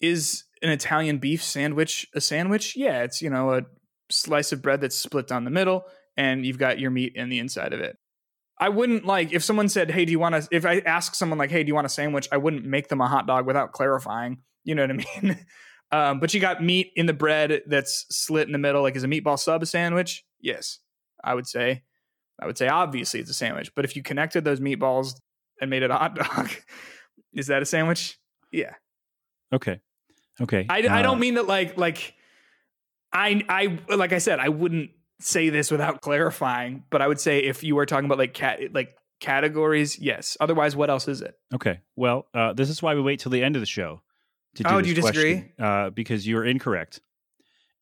is 0.00 0.44
an 0.62 0.70
Italian 0.70 1.18
beef 1.18 1.42
sandwich 1.42 2.06
a 2.14 2.20
sandwich? 2.20 2.76
Yeah, 2.76 3.02
it's 3.02 3.20
you 3.20 3.30
know 3.30 3.52
a 3.52 3.62
slice 4.10 4.52
of 4.52 4.62
bread 4.62 4.80
that's 4.80 4.96
split 4.96 5.26
down 5.26 5.44
the 5.44 5.50
middle, 5.50 5.84
and 6.16 6.44
you've 6.46 6.58
got 6.58 6.78
your 6.78 6.90
meat 6.90 7.12
in 7.14 7.28
the 7.28 7.38
inside 7.38 7.72
of 7.72 7.80
it. 7.80 7.96
I 8.58 8.70
wouldn't 8.70 9.04
like 9.04 9.32
if 9.32 9.44
someone 9.44 9.68
said, 9.68 9.90
"Hey, 9.90 10.04
do 10.06 10.12
you 10.12 10.18
want 10.18 10.34
to?" 10.34 10.48
If 10.50 10.64
I 10.64 10.78
ask 10.78 11.14
someone 11.14 11.38
like, 11.38 11.50
"Hey, 11.50 11.62
do 11.62 11.68
you 11.68 11.74
want 11.74 11.86
a 11.86 11.90
sandwich?" 11.90 12.26
I 12.32 12.38
wouldn't 12.38 12.64
make 12.64 12.88
them 12.88 13.00
a 13.00 13.06
hot 13.08 13.26
dog 13.26 13.46
without 13.46 13.72
clarifying. 13.72 14.38
You 14.64 14.74
know 14.74 14.82
what 14.82 14.90
I 14.90 14.94
mean? 15.22 15.46
um, 15.92 16.20
but 16.20 16.32
you 16.32 16.40
got 16.40 16.62
meat 16.62 16.90
in 16.96 17.06
the 17.06 17.12
bread 17.12 17.62
that's 17.66 18.06
slit 18.10 18.46
in 18.48 18.52
the 18.52 18.58
middle. 18.58 18.82
Like, 18.82 18.96
is 18.96 19.04
a 19.04 19.08
meatball 19.08 19.38
sub 19.38 19.62
a 19.62 19.66
sandwich? 19.66 20.24
Yes, 20.40 20.78
I 21.22 21.34
would 21.34 21.46
say. 21.46 21.82
I 22.40 22.46
would 22.46 22.58
say 22.58 22.68
obviously 22.68 23.20
it's 23.20 23.30
a 23.30 23.34
sandwich. 23.34 23.74
But 23.74 23.84
if 23.84 23.96
you 23.96 24.02
connected 24.02 24.44
those 24.44 24.60
meatballs 24.60 25.14
and 25.60 25.70
made 25.70 25.82
it 25.82 25.90
a 25.90 25.94
hot 25.96 26.14
dog, 26.16 26.50
is 27.34 27.46
that 27.48 27.62
a 27.62 27.66
sandwich? 27.66 28.18
Yeah. 28.52 28.74
Okay. 29.52 29.80
Okay. 30.40 30.66
I, 30.68 30.78
I 30.78 31.00
Uh, 31.00 31.02
don't 31.02 31.20
mean 31.20 31.34
that 31.34 31.46
like 31.46 31.76
like 31.78 32.14
I 33.12 33.42
I 33.48 33.78
like 33.94 34.12
I 34.12 34.18
said 34.18 34.38
I 34.38 34.48
wouldn't 34.48 34.90
say 35.20 35.48
this 35.50 35.70
without 35.70 36.00
clarifying, 36.02 36.84
but 36.90 37.02
I 37.02 37.08
would 37.08 37.20
say 37.20 37.40
if 37.40 37.62
you 37.64 37.74
were 37.74 37.86
talking 37.86 38.06
about 38.06 38.18
like 38.18 38.34
cat 38.34 38.60
like 38.72 38.96
categories, 39.20 39.98
yes. 39.98 40.36
Otherwise, 40.40 40.76
what 40.76 40.90
else 40.90 41.08
is 41.08 41.22
it? 41.22 41.34
Okay. 41.54 41.80
Well, 41.96 42.26
uh, 42.34 42.52
this 42.52 42.68
is 42.70 42.82
why 42.82 42.94
we 42.94 43.00
wait 43.00 43.20
till 43.20 43.30
the 43.32 43.42
end 43.42 43.56
of 43.56 43.62
the 43.62 43.66
show 43.66 44.02
to 44.56 44.62
do 44.62 44.68
Oh, 44.70 44.80
do 44.80 44.88
you 44.88 44.94
disagree? 44.94 45.34
question, 45.40 45.64
Uh, 45.64 45.90
because 45.90 46.26
you're 46.26 46.44
incorrect. 46.44 47.00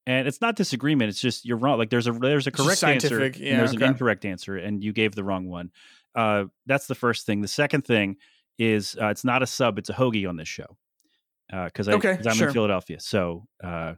And 0.07 0.28
it's 0.28 0.41
not 0.43 0.55
disagreement. 0.55 1.09
It's 1.09 1.20
just 1.20 1.45
you're 1.47 1.57
wrong. 1.57 1.78
Like 1.78 1.89
there's 1.91 2.07
a 2.07 2.12
there's 2.12 2.47
a 2.47 2.51
correct 2.51 2.85
answer 2.85 3.09
scientific, 3.09 3.37
and 3.37 3.59
there's 3.59 3.74
okay. 3.74 3.85
an 3.85 3.93
incorrect 3.93 4.24
answer, 4.26 4.57
and 4.57 4.85
you 4.85 4.93
gave 4.93 5.14
the 5.14 5.24
wrong 5.24 5.49
one. 5.49 5.70
Uh, 6.14 6.45
that's 6.66 6.87
the 6.87 6.95
first 6.95 7.24
thing. 7.26 7.41
The 7.41 7.49
second 7.49 7.87
thing 7.87 8.16
is 8.59 8.97
uh, 9.01 9.07
it's 9.07 9.24
not 9.24 9.43
a 9.43 9.47
sub. 9.47 9.78
It's 9.78 9.89
a 9.89 9.95
hoagie 9.95 10.28
on 10.28 10.37
this 10.37 10.47
show. 10.49 10.76
Uh 11.53 11.64
because 11.66 11.89
I 11.89 11.95
Okay, 11.95 12.18
I'm 12.26 12.35
sure. 12.37 12.49
in 12.49 12.53
Philadelphia, 12.55 13.01
so 13.01 13.47
uh, 13.62 13.95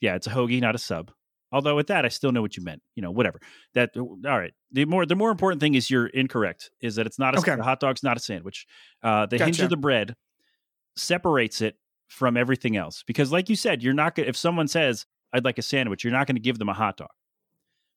yeah, 0.00 0.14
it's 0.14 0.26
a 0.26 0.30
hoagie, 0.30 0.60
not 0.60 0.74
a 0.74 0.78
sub. 0.78 1.10
Although 1.52 1.76
with 1.76 1.86
that, 1.86 2.04
I 2.04 2.08
still 2.08 2.32
know 2.32 2.42
what 2.42 2.56
you 2.56 2.64
meant. 2.64 2.82
You 2.96 3.02
know, 3.02 3.10
whatever. 3.10 3.40
That 3.74 3.90
all 3.96 4.16
right. 4.24 4.52
The 4.72 4.84
more 4.84 5.06
the 5.06 5.14
more 5.16 5.30
important 5.30 5.60
thing 5.60 5.74
is 5.74 5.90
you're 5.90 6.06
incorrect. 6.08 6.70
Is 6.80 6.96
that 6.96 7.06
it's 7.06 7.18
not 7.18 7.34
a 7.34 7.38
Okay. 7.38 7.56
hot 7.62 7.80
dog's 7.80 8.02
not 8.02 8.16
a 8.16 8.20
sandwich. 8.20 8.66
Uh, 9.02 9.26
the 9.26 9.38
hinge 9.38 9.60
of 9.60 9.70
the 9.70 9.76
bread 9.76 10.16
separates 10.96 11.60
it 11.60 11.76
from 12.08 12.36
everything 12.36 12.76
else. 12.76 13.02
Because, 13.06 13.32
like 13.32 13.48
you 13.48 13.56
said, 13.56 13.82
you're 13.82 13.94
not 13.94 14.16
to 14.16 14.26
If 14.28 14.36
someone 14.36 14.68
says, 14.68 15.06
"I'd 15.32 15.44
like 15.44 15.58
a 15.58 15.62
sandwich," 15.62 16.04
you're 16.04 16.12
not 16.12 16.26
going 16.26 16.36
to 16.36 16.42
give 16.42 16.58
them 16.58 16.68
a 16.68 16.74
hot 16.74 16.96
dog 16.96 17.10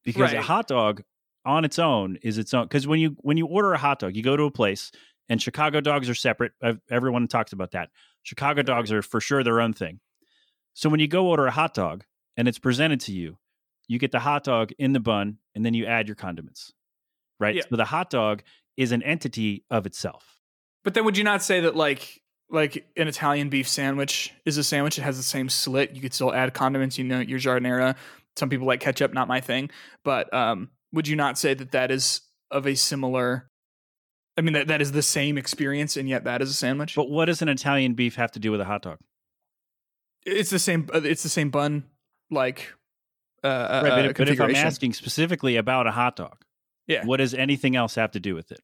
because 0.03 0.31
a 0.33 0.41
hot 0.41 0.67
dog 0.67 1.03
on 1.45 1.65
its 1.65 1.79
own 1.79 2.17
is 2.21 2.37
its 2.37 2.53
own. 2.53 2.65
Because 2.65 2.85
when 2.87 2.99
you 2.99 3.15
when 3.21 3.37
you 3.37 3.47
order 3.47 3.73
a 3.73 3.77
hot 3.77 3.99
dog, 3.99 4.15
you 4.15 4.23
go 4.23 4.37
to 4.37 4.43
a 4.43 4.51
place 4.51 4.91
and 5.27 5.41
Chicago 5.41 5.81
dogs 5.81 6.07
are 6.09 6.15
separate. 6.15 6.51
Ev- 6.61 6.81
Everyone 6.89 7.27
talks 7.27 7.51
about 7.53 7.71
that. 7.71 7.89
Chicago 8.23 8.61
dogs 8.61 8.91
are 8.91 9.01
for 9.01 9.19
sure 9.21 9.43
their 9.43 9.59
own 9.61 9.73
thing. 9.73 9.99
So 10.73 10.87
when 10.89 10.99
you 10.99 11.07
go 11.07 11.27
order 11.27 11.47
a 11.47 11.51
hot 11.51 11.73
dog 11.73 12.03
and 12.37 12.47
it's 12.47 12.59
presented 12.59 12.99
to 13.01 13.11
you, 13.11 13.37
you 13.89 13.99
get 13.99 14.13
the 14.13 14.19
hot 14.19 14.45
dog 14.45 14.71
in 14.79 14.93
the 14.93 14.99
bun 15.01 15.39
and 15.55 15.65
then 15.65 15.73
you 15.73 15.85
add 15.85 16.07
your 16.07 16.15
condiments. 16.15 16.71
Right? 17.39 17.55
Yeah. 17.55 17.63
So 17.69 17.75
the 17.75 17.85
hot 17.85 18.09
dog 18.09 18.43
is 18.77 18.93
an 18.93 19.03
entity 19.03 19.65
of 19.69 19.85
itself. 19.85 20.39
But 20.85 20.93
then 20.93 21.03
would 21.03 21.17
you 21.17 21.23
not 21.25 21.43
say 21.43 21.59
that 21.61 21.75
like 21.75 22.21
like 22.49 22.87
an 22.97 23.07
Italian 23.07 23.49
beef 23.49 23.67
sandwich 23.67 24.33
is 24.45 24.57
a 24.57 24.63
sandwich? 24.63 24.97
It 24.97 25.01
has 25.01 25.17
the 25.17 25.23
same 25.23 25.49
slit. 25.49 25.91
You 25.91 26.01
could 26.01 26.13
still 26.13 26.33
add 26.33 26.53
condiments. 26.53 26.97
You 26.97 27.03
know, 27.03 27.19
your 27.19 27.39
giardiniera. 27.39 27.95
Some 28.37 28.49
people 28.49 28.67
like 28.67 28.79
ketchup. 28.79 29.13
Not 29.13 29.27
my 29.27 29.41
thing. 29.41 29.69
But 30.05 30.33
um, 30.33 30.69
would 30.93 31.07
you 31.07 31.15
not 31.15 31.37
say 31.37 31.53
that 31.53 31.71
that 31.71 31.91
is 31.91 32.21
of 32.51 32.65
a 32.67 32.75
similar? 32.75 33.49
I 34.37 34.41
mean, 34.41 34.53
that 34.53 34.67
that 34.67 34.81
is 34.81 34.91
the 34.93 35.01
same 35.01 35.37
experience, 35.37 35.97
and 35.97 36.07
yet 36.07 36.23
that 36.23 36.41
is 36.41 36.49
a 36.49 36.53
sandwich. 36.53 36.95
But 36.95 37.09
what 37.09 37.25
does 37.25 37.41
an 37.41 37.49
Italian 37.49 37.93
beef 37.93 38.15
have 38.15 38.31
to 38.33 38.39
do 38.39 38.51
with 38.51 38.61
a 38.61 38.65
hot 38.65 38.81
dog? 38.83 38.99
it's 40.25 40.49
the 40.49 40.59
same. 40.59 40.87
uh, 40.93 41.01
It's 41.03 41.23
the 41.23 41.29
same 41.29 41.49
bun, 41.49 41.83
like 42.29 42.73
uh, 43.43 43.47
uh, 43.47 43.81
right, 43.83 43.89
but, 43.89 43.91
uh, 44.05 44.09
if, 44.09 44.17
but 44.17 44.29
if 44.29 44.41
I'm 44.41 44.55
asking 44.55 44.93
specifically 44.93 45.55
about 45.55 45.87
a 45.87 45.91
hot 45.91 46.15
dog, 46.15 46.37
Yeah. 46.87 47.05
what 47.05 47.17
does 47.17 47.33
anything 47.33 47.75
else 47.75 47.95
have 47.95 48.11
to 48.11 48.19
do 48.19 48.35
with 48.35 48.51
it? 48.51 48.61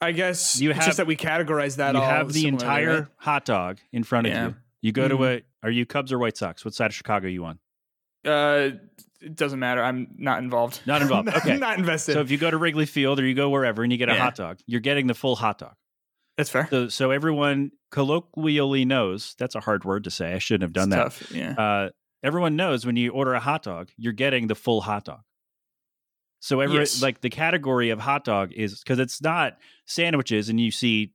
I 0.00 0.12
guess 0.12 0.60
You 0.60 0.72
have- 0.72 0.84
just 0.84 0.96
that 0.96 1.06
we 1.06 1.16
categorize 1.16 1.76
that. 1.76 1.94
you 1.94 2.00
have 2.00 2.32
the 2.32 2.46
entire 2.48 3.00
right? 3.02 3.08
hot 3.18 3.44
dog 3.44 3.78
in 3.92 4.02
front 4.02 4.26
of 4.26 4.32
you. 4.34 4.56
You 4.80 4.90
go 4.92 5.06
to 5.06 5.16
Mhm. 5.16 5.38
a. 5.38 5.42
Are 5.66 5.70
you 5.70 5.86
Cubs 5.86 6.12
or 6.12 6.18
White 6.18 6.36
Sox? 6.36 6.64
What 6.64 6.74
side 6.74 6.86
of 6.86 6.94
Chicago 6.94 7.26
are 7.26 7.30
you 7.30 7.44
on? 7.44 7.60
Uh, 8.24 8.70
it 9.20 9.36
doesn't 9.36 9.60
matter. 9.60 9.82
I'm 9.82 10.08
not 10.18 10.42
involved. 10.42 10.80
Not 10.86 11.02
involved. 11.02 11.28
Okay. 11.36 11.56
not 11.56 11.78
invested. 11.78 12.14
So 12.14 12.20
if 12.20 12.32
you 12.32 12.38
go 12.38 12.50
to 12.50 12.56
Wrigley 12.58 12.86
Field 12.86 13.20
or 13.20 13.24
you 13.26 13.34
go 13.34 13.48
wherever 13.48 13.84
and 13.84 13.92
you 13.92 13.98
get 13.98 14.08
a 14.08 14.14
Yeah. 14.14 14.18
hot 14.18 14.34
dog, 14.34 14.58
you're 14.66 14.80
getting 14.80 15.06
the 15.06 15.14
full 15.14 15.36
hot 15.36 15.58
dog. 15.58 15.74
That's 16.36 16.50
fair. 16.50 16.66
So 16.68 16.88
so 16.88 17.12
everyone 17.12 17.70
colloquially 17.92 18.84
knows 18.84 19.36
that's 19.38 19.54
a 19.54 19.60
hard 19.60 19.84
word 19.84 20.02
to 20.04 20.10
say. 20.10 20.32
I 20.34 20.38
shouldn't 20.38 20.62
have 20.62 20.72
done 20.72 20.92
It's 20.92 20.96
that. 20.96 21.02
tough. 21.28 21.32
Yeah. 21.32 21.52
Uh, 21.52 21.90
everyone 22.22 22.56
knows 22.56 22.84
when 22.86 22.96
you 22.96 23.10
order 23.12 23.34
a 23.34 23.40
hot 23.40 23.62
dog, 23.62 23.90
you're 23.96 24.12
getting 24.12 24.46
the 24.46 24.54
full 24.54 24.80
hot 24.82 25.04
dog. 25.04 25.20
So 26.40 26.60
every 26.60 26.78
Yes. 26.78 27.00
like 27.02 27.20
the 27.20 27.30
category 27.30 27.90
of 27.90 28.00
hot 28.00 28.24
dog 28.24 28.52
is 28.52 28.80
because 28.80 28.98
it's 28.98 29.22
not 29.22 29.58
sandwiches 29.86 30.48
and 30.48 30.60
you 30.60 30.70
see 30.70 31.12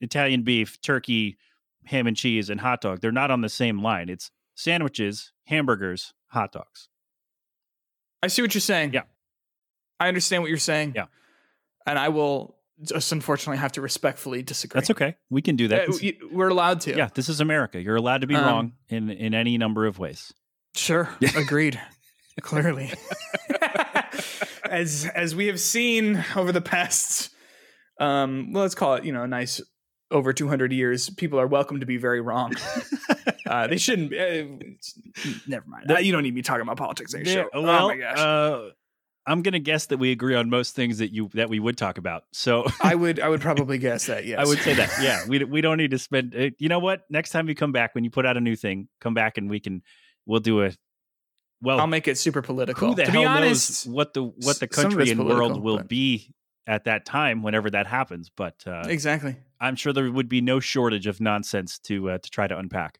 Italian 0.00 0.42
beef, 0.42 0.80
turkey, 0.80 1.38
ham 1.84 2.06
and 2.06 2.16
cheese, 2.16 2.50
and 2.50 2.60
hot 2.60 2.80
dog. 2.80 3.00
They're 3.00 3.12
not 3.12 3.30
on 3.30 3.40
the 3.40 3.48
same 3.48 3.80
line. 3.82 4.08
It's 4.08 4.30
sandwiches, 4.56 5.32
hamburgers, 5.46 6.12
hot 6.28 6.52
dogs. 6.52 6.88
I 8.22 8.26
see 8.26 8.42
what 8.42 8.52
you're 8.54 8.60
saying. 8.60 8.92
Yeah. 8.94 9.02
I 10.00 10.08
understand 10.08 10.42
what 10.42 10.48
you're 10.48 10.58
saying. 10.58 10.92
Yeah. 10.96 11.06
And 11.86 11.98
I 11.98 12.08
will 12.08 12.57
just 12.82 13.12
unfortunately 13.12 13.58
have 13.58 13.72
to 13.72 13.80
respectfully 13.80 14.42
disagree. 14.42 14.78
That's 14.78 14.90
okay. 14.90 15.16
We 15.30 15.42
can 15.42 15.56
do 15.56 15.68
that. 15.68 15.88
Uh, 15.88 16.26
we're 16.32 16.48
allowed 16.48 16.80
to. 16.82 16.96
yeah, 16.96 17.08
this 17.14 17.28
is 17.28 17.40
America. 17.40 17.80
You're 17.80 17.96
allowed 17.96 18.20
to 18.22 18.26
be 18.26 18.34
Um, 18.36 18.44
wrong 18.44 18.72
in 18.88 19.10
in 19.10 19.34
any 19.34 19.58
number 19.58 19.86
of 19.86 19.98
ways. 19.98 20.32
Sure. 20.74 21.08
Agreed. 21.36 21.80
Clearly. 22.40 22.92
as 24.70 25.10
as 25.14 25.34
we 25.34 25.46
have 25.46 25.58
seen 25.60 26.24
over 26.36 26.52
the 26.52 26.60
past 26.60 27.30
um 28.00 28.52
well, 28.52 28.62
let's 28.62 28.74
call 28.74 28.94
it, 28.94 29.04
you 29.04 29.12
know, 29.12 29.22
a 29.22 29.28
nice 29.28 29.60
over 30.10 30.32
200 30.32 30.72
years, 30.72 31.10
people 31.10 31.38
are 31.38 31.46
welcome 31.46 31.80
to 31.80 31.86
be 31.86 31.98
very 31.98 32.20
wrong. 32.22 32.54
uh, 33.46 33.66
they 33.66 33.76
shouldn't. 33.76 34.10
Uh, 34.14 34.56
never 35.46 35.66
mind. 35.68 35.90
Uh, 35.90 35.98
you 35.98 36.12
don't 36.12 36.22
need 36.22 36.34
me 36.34 36.40
talking 36.40 36.62
about 36.62 36.78
politics 36.78 37.14
show. 37.24 37.48
well, 37.52 37.84
oh 37.84 37.88
my 37.88 37.96
gosh. 37.96 38.18
Uh, 38.18 38.70
I'm 39.28 39.42
gonna 39.42 39.58
guess 39.58 39.86
that 39.86 39.98
we 39.98 40.10
agree 40.10 40.34
on 40.34 40.48
most 40.50 40.74
things 40.74 40.98
that 40.98 41.12
you 41.12 41.28
that 41.34 41.48
we 41.50 41.60
would 41.60 41.76
talk 41.76 41.98
about. 41.98 42.24
So 42.32 42.66
I 42.82 42.94
would 42.94 43.20
I 43.20 43.28
would 43.28 43.40
probably 43.40 43.78
guess 43.78 44.06
that. 44.06 44.24
Yes, 44.24 44.38
I 44.40 44.44
would 44.48 44.58
say 44.60 44.74
that. 44.74 44.90
Yeah, 45.02 45.24
we 45.28 45.44
we 45.44 45.60
don't 45.60 45.76
need 45.76 45.90
to 45.92 45.98
spend. 45.98 46.34
uh, 46.34 46.50
You 46.58 46.68
know 46.68 46.78
what? 46.78 47.02
Next 47.10 47.30
time 47.30 47.48
you 47.48 47.54
come 47.54 47.70
back, 47.72 47.94
when 47.94 48.02
you 48.04 48.10
put 48.10 48.24
out 48.26 48.36
a 48.36 48.40
new 48.40 48.56
thing, 48.56 48.88
come 49.00 49.14
back 49.14 49.38
and 49.38 49.48
we 49.50 49.60
can 49.60 49.82
we'll 50.26 50.40
do 50.40 50.64
a. 50.64 50.70
Well, 51.60 51.78
I'll 51.80 51.86
make 51.86 52.08
it 52.08 52.16
super 52.18 52.40
political. 52.42 52.88
who 52.88 52.94
the 52.94 53.04
to 53.04 53.10
hell 53.10 53.22
be 53.22 53.26
honest, 53.26 53.86
knows 53.86 53.94
what 53.94 54.14
the 54.14 54.22
what 54.24 54.58
the 54.60 54.68
s- 54.70 54.74
some 54.76 54.86
of 54.86 54.92
country 54.92 55.10
and 55.10 55.24
world 55.26 55.62
will 55.62 55.78
but- 55.78 55.88
be 55.88 56.34
at 56.66 56.84
that 56.84 57.04
time, 57.06 57.42
whenever 57.42 57.70
that 57.70 57.86
happens. 57.86 58.30
But 58.34 58.62
uh, 58.66 58.84
exactly. 58.88 59.36
I'm 59.60 59.74
sure 59.74 59.92
there 59.92 60.10
would 60.10 60.28
be 60.28 60.40
no 60.40 60.60
shortage 60.60 61.06
of 61.06 61.20
nonsense 61.20 61.78
to 61.80 62.10
uh, 62.10 62.18
to 62.18 62.30
try 62.30 62.46
to 62.46 62.56
unpack. 62.56 62.98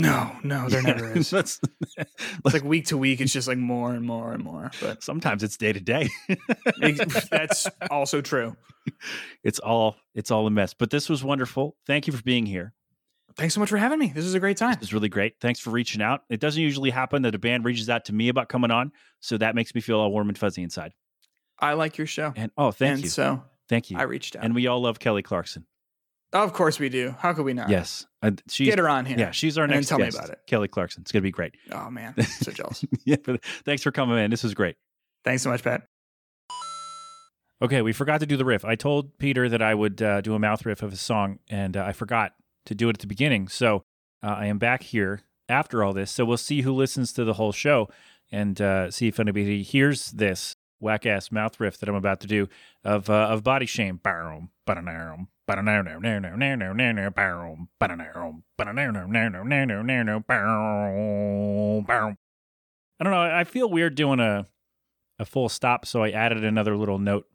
No, 0.00 0.36
no, 0.42 0.68
there 0.68 0.82
never 0.82 1.12
is. 1.16 1.32
Let's- 1.32 1.60
It's 1.98 2.54
like 2.54 2.64
week 2.64 2.86
to 2.86 2.98
week, 2.98 3.20
it's 3.20 3.32
just 3.32 3.48
like 3.48 3.58
more 3.58 3.92
and 3.94 4.04
more 4.04 4.32
and 4.32 4.42
more. 4.44 4.70
But 4.80 5.02
sometimes 5.02 5.42
it's 5.42 5.56
day 5.56 5.72
to 5.72 5.80
day. 5.80 6.08
that's 7.30 7.66
also 7.90 8.20
true. 8.20 8.56
It's 9.42 9.58
all 9.58 9.96
it's 10.14 10.30
all 10.30 10.46
a 10.46 10.50
mess. 10.50 10.74
But 10.74 10.90
this 10.90 11.08
was 11.08 11.24
wonderful. 11.24 11.76
Thank 11.86 12.06
you 12.06 12.12
for 12.12 12.22
being 12.22 12.46
here. 12.46 12.72
Thanks 13.36 13.54
so 13.54 13.60
much 13.60 13.68
for 13.68 13.76
having 13.76 13.98
me. 13.98 14.12
This 14.14 14.24
is 14.24 14.34
a 14.34 14.40
great 14.40 14.56
time. 14.56 14.72
It 14.74 14.80
was 14.80 14.94
really 14.94 15.08
great. 15.10 15.34
Thanks 15.40 15.60
for 15.60 15.70
reaching 15.70 16.00
out. 16.00 16.22
It 16.30 16.40
doesn't 16.40 16.62
usually 16.62 16.90
happen 16.90 17.22
that 17.22 17.34
a 17.34 17.38
band 17.38 17.64
reaches 17.64 17.90
out 17.90 18.06
to 18.06 18.14
me 18.14 18.28
about 18.28 18.48
coming 18.48 18.70
on, 18.70 18.92
so 19.20 19.36
that 19.38 19.54
makes 19.54 19.74
me 19.74 19.80
feel 19.82 19.98
all 19.98 20.10
warm 20.10 20.28
and 20.28 20.38
fuzzy 20.38 20.62
inside. 20.62 20.92
I 21.58 21.74
like 21.74 21.98
your 21.98 22.06
show. 22.06 22.32
And 22.36 22.50
oh, 22.56 22.70
thank 22.70 22.94
and 22.94 23.02
you, 23.04 23.10
so 23.10 23.42
thank 23.68 23.90
you. 23.90 23.98
I 23.98 24.02
reached 24.04 24.36
out. 24.36 24.44
and 24.44 24.54
we 24.54 24.66
all 24.68 24.80
love 24.80 24.98
Kelly 24.98 25.22
Clarkson. 25.22 25.66
Of 26.32 26.52
course 26.52 26.78
we 26.78 26.88
do. 26.88 27.14
How 27.18 27.32
could 27.32 27.44
we 27.44 27.54
not? 27.54 27.68
Yes, 27.70 28.06
Uh, 28.22 28.32
she's 28.48 28.68
Get 28.68 28.78
her 28.78 28.88
on 28.88 29.04
here. 29.06 29.18
yeah, 29.18 29.30
she's 29.30 29.56
our 29.58 29.64
and 29.64 29.72
next 29.74 29.88
tell 29.88 29.98
me 29.98 30.08
about 30.08 30.30
it. 30.30 30.40
Kelly 30.46 30.68
Clarkson. 30.68 31.02
It's 31.02 31.12
gonna 31.12 31.22
be 31.22 31.30
great. 31.30 31.54
Oh 31.72 31.90
man, 31.90 32.14
so 32.22 32.52
jealous. 32.52 32.84
yeah, 33.04 33.16
but 33.24 33.42
thanks 33.64 33.82
for 33.82 33.90
coming 33.92 34.18
in. 34.18 34.30
This 34.30 34.42
was 34.42 34.54
great. 34.54 34.76
Thanks 35.24 35.42
so 35.42 35.50
much, 35.50 35.62
Pat. 35.62 35.82
Okay, 37.62 37.80
we 37.80 37.92
forgot 37.94 38.20
to 38.20 38.26
do 38.26 38.36
the 38.36 38.44
riff. 38.44 38.64
I 38.66 38.74
told 38.74 39.16
Peter 39.18 39.48
that 39.48 39.62
I 39.62 39.74
would 39.74 40.02
uh, 40.02 40.20
do 40.20 40.34
a 40.34 40.38
mouth 40.38 40.66
riff 40.66 40.82
of 40.82 40.92
a 40.92 40.96
song, 40.96 41.38
and 41.48 41.76
uh, 41.76 41.84
I 41.84 41.92
forgot 41.92 42.32
to 42.66 42.74
do 42.74 42.88
it 42.90 42.96
at 42.96 43.00
the 43.00 43.06
beginning. 43.06 43.48
So 43.48 43.82
uh, 44.22 44.26
I 44.38 44.46
am 44.46 44.58
back 44.58 44.82
here 44.82 45.22
after 45.48 45.82
all 45.82 45.94
this. 45.94 46.10
So 46.10 46.24
we'll 46.26 46.36
see 46.36 46.60
who 46.62 46.72
listens 46.72 47.12
to 47.14 47.24
the 47.24 47.34
whole 47.34 47.52
show 47.52 47.88
and 48.30 48.60
uh, 48.60 48.90
see 48.90 49.08
if 49.08 49.18
anybody 49.18 49.62
hears 49.62 50.10
this 50.10 50.54
whack 50.80 51.06
ass 51.06 51.32
mouth 51.32 51.58
riff 51.58 51.78
that 51.78 51.88
I'm 51.88 51.94
about 51.94 52.20
to 52.20 52.26
do 52.26 52.48
of 52.84 53.08
uh, 53.10 53.28
of 53.30 53.42
body 53.42 53.66
shame. 53.66 54.00
I 62.98 63.04
don't 63.04 63.12
know. 63.12 63.20
I 63.20 63.44
feel 63.44 63.68
weird 63.68 63.94
doing 63.94 64.20
a 64.20 64.46
a 65.18 65.24
full 65.24 65.48
stop, 65.48 65.86
so 65.86 66.02
I 66.02 66.10
added 66.10 66.44
another 66.44 66.76
little 66.76 66.98
note 66.98 67.26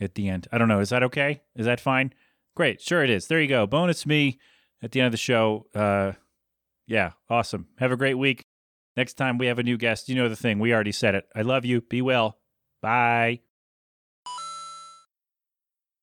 at 0.00 0.14
the 0.14 0.28
end. 0.28 0.46
I 0.52 0.58
don't 0.58 0.68
know. 0.68 0.80
Is 0.80 0.90
that 0.90 1.02
okay? 1.04 1.42
Is 1.56 1.66
that 1.66 1.80
fine? 1.80 2.12
Great. 2.54 2.80
Sure, 2.80 3.02
it 3.02 3.10
is. 3.10 3.26
There 3.26 3.40
you 3.40 3.48
go. 3.48 3.66
Bonus 3.66 4.06
me 4.06 4.38
at 4.82 4.92
the 4.92 5.00
end 5.00 5.06
of 5.06 5.12
the 5.12 5.18
show. 5.18 5.66
Uh, 5.74 6.12
yeah, 6.86 7.12
awesome. 7.30 7.68
Have 7.78 7.92
a 7.92 7.96
great 7.96 8.18
week. 8.18 8.44
Next 8.96 9.14
time 9.14 9.38
we 9.38 9.46
have 9.46 9.58
a 9.58 9.62
new 9.62 9.76
guest, 9.76 10.08
you 10.08 10.14
know 10.14 10.28
the 10.28 10.36
thing. 10.36 10.58
We 10.58 10.72
already 10.72 10.92
said 10.92 11.14
it. 11.14 11.26
I 11.34 11.42
love 11.42 11.64
you. 11.64 11.80
Be 11.80 12.00
well. 12.00 12.38
Bye. 12.84 13.40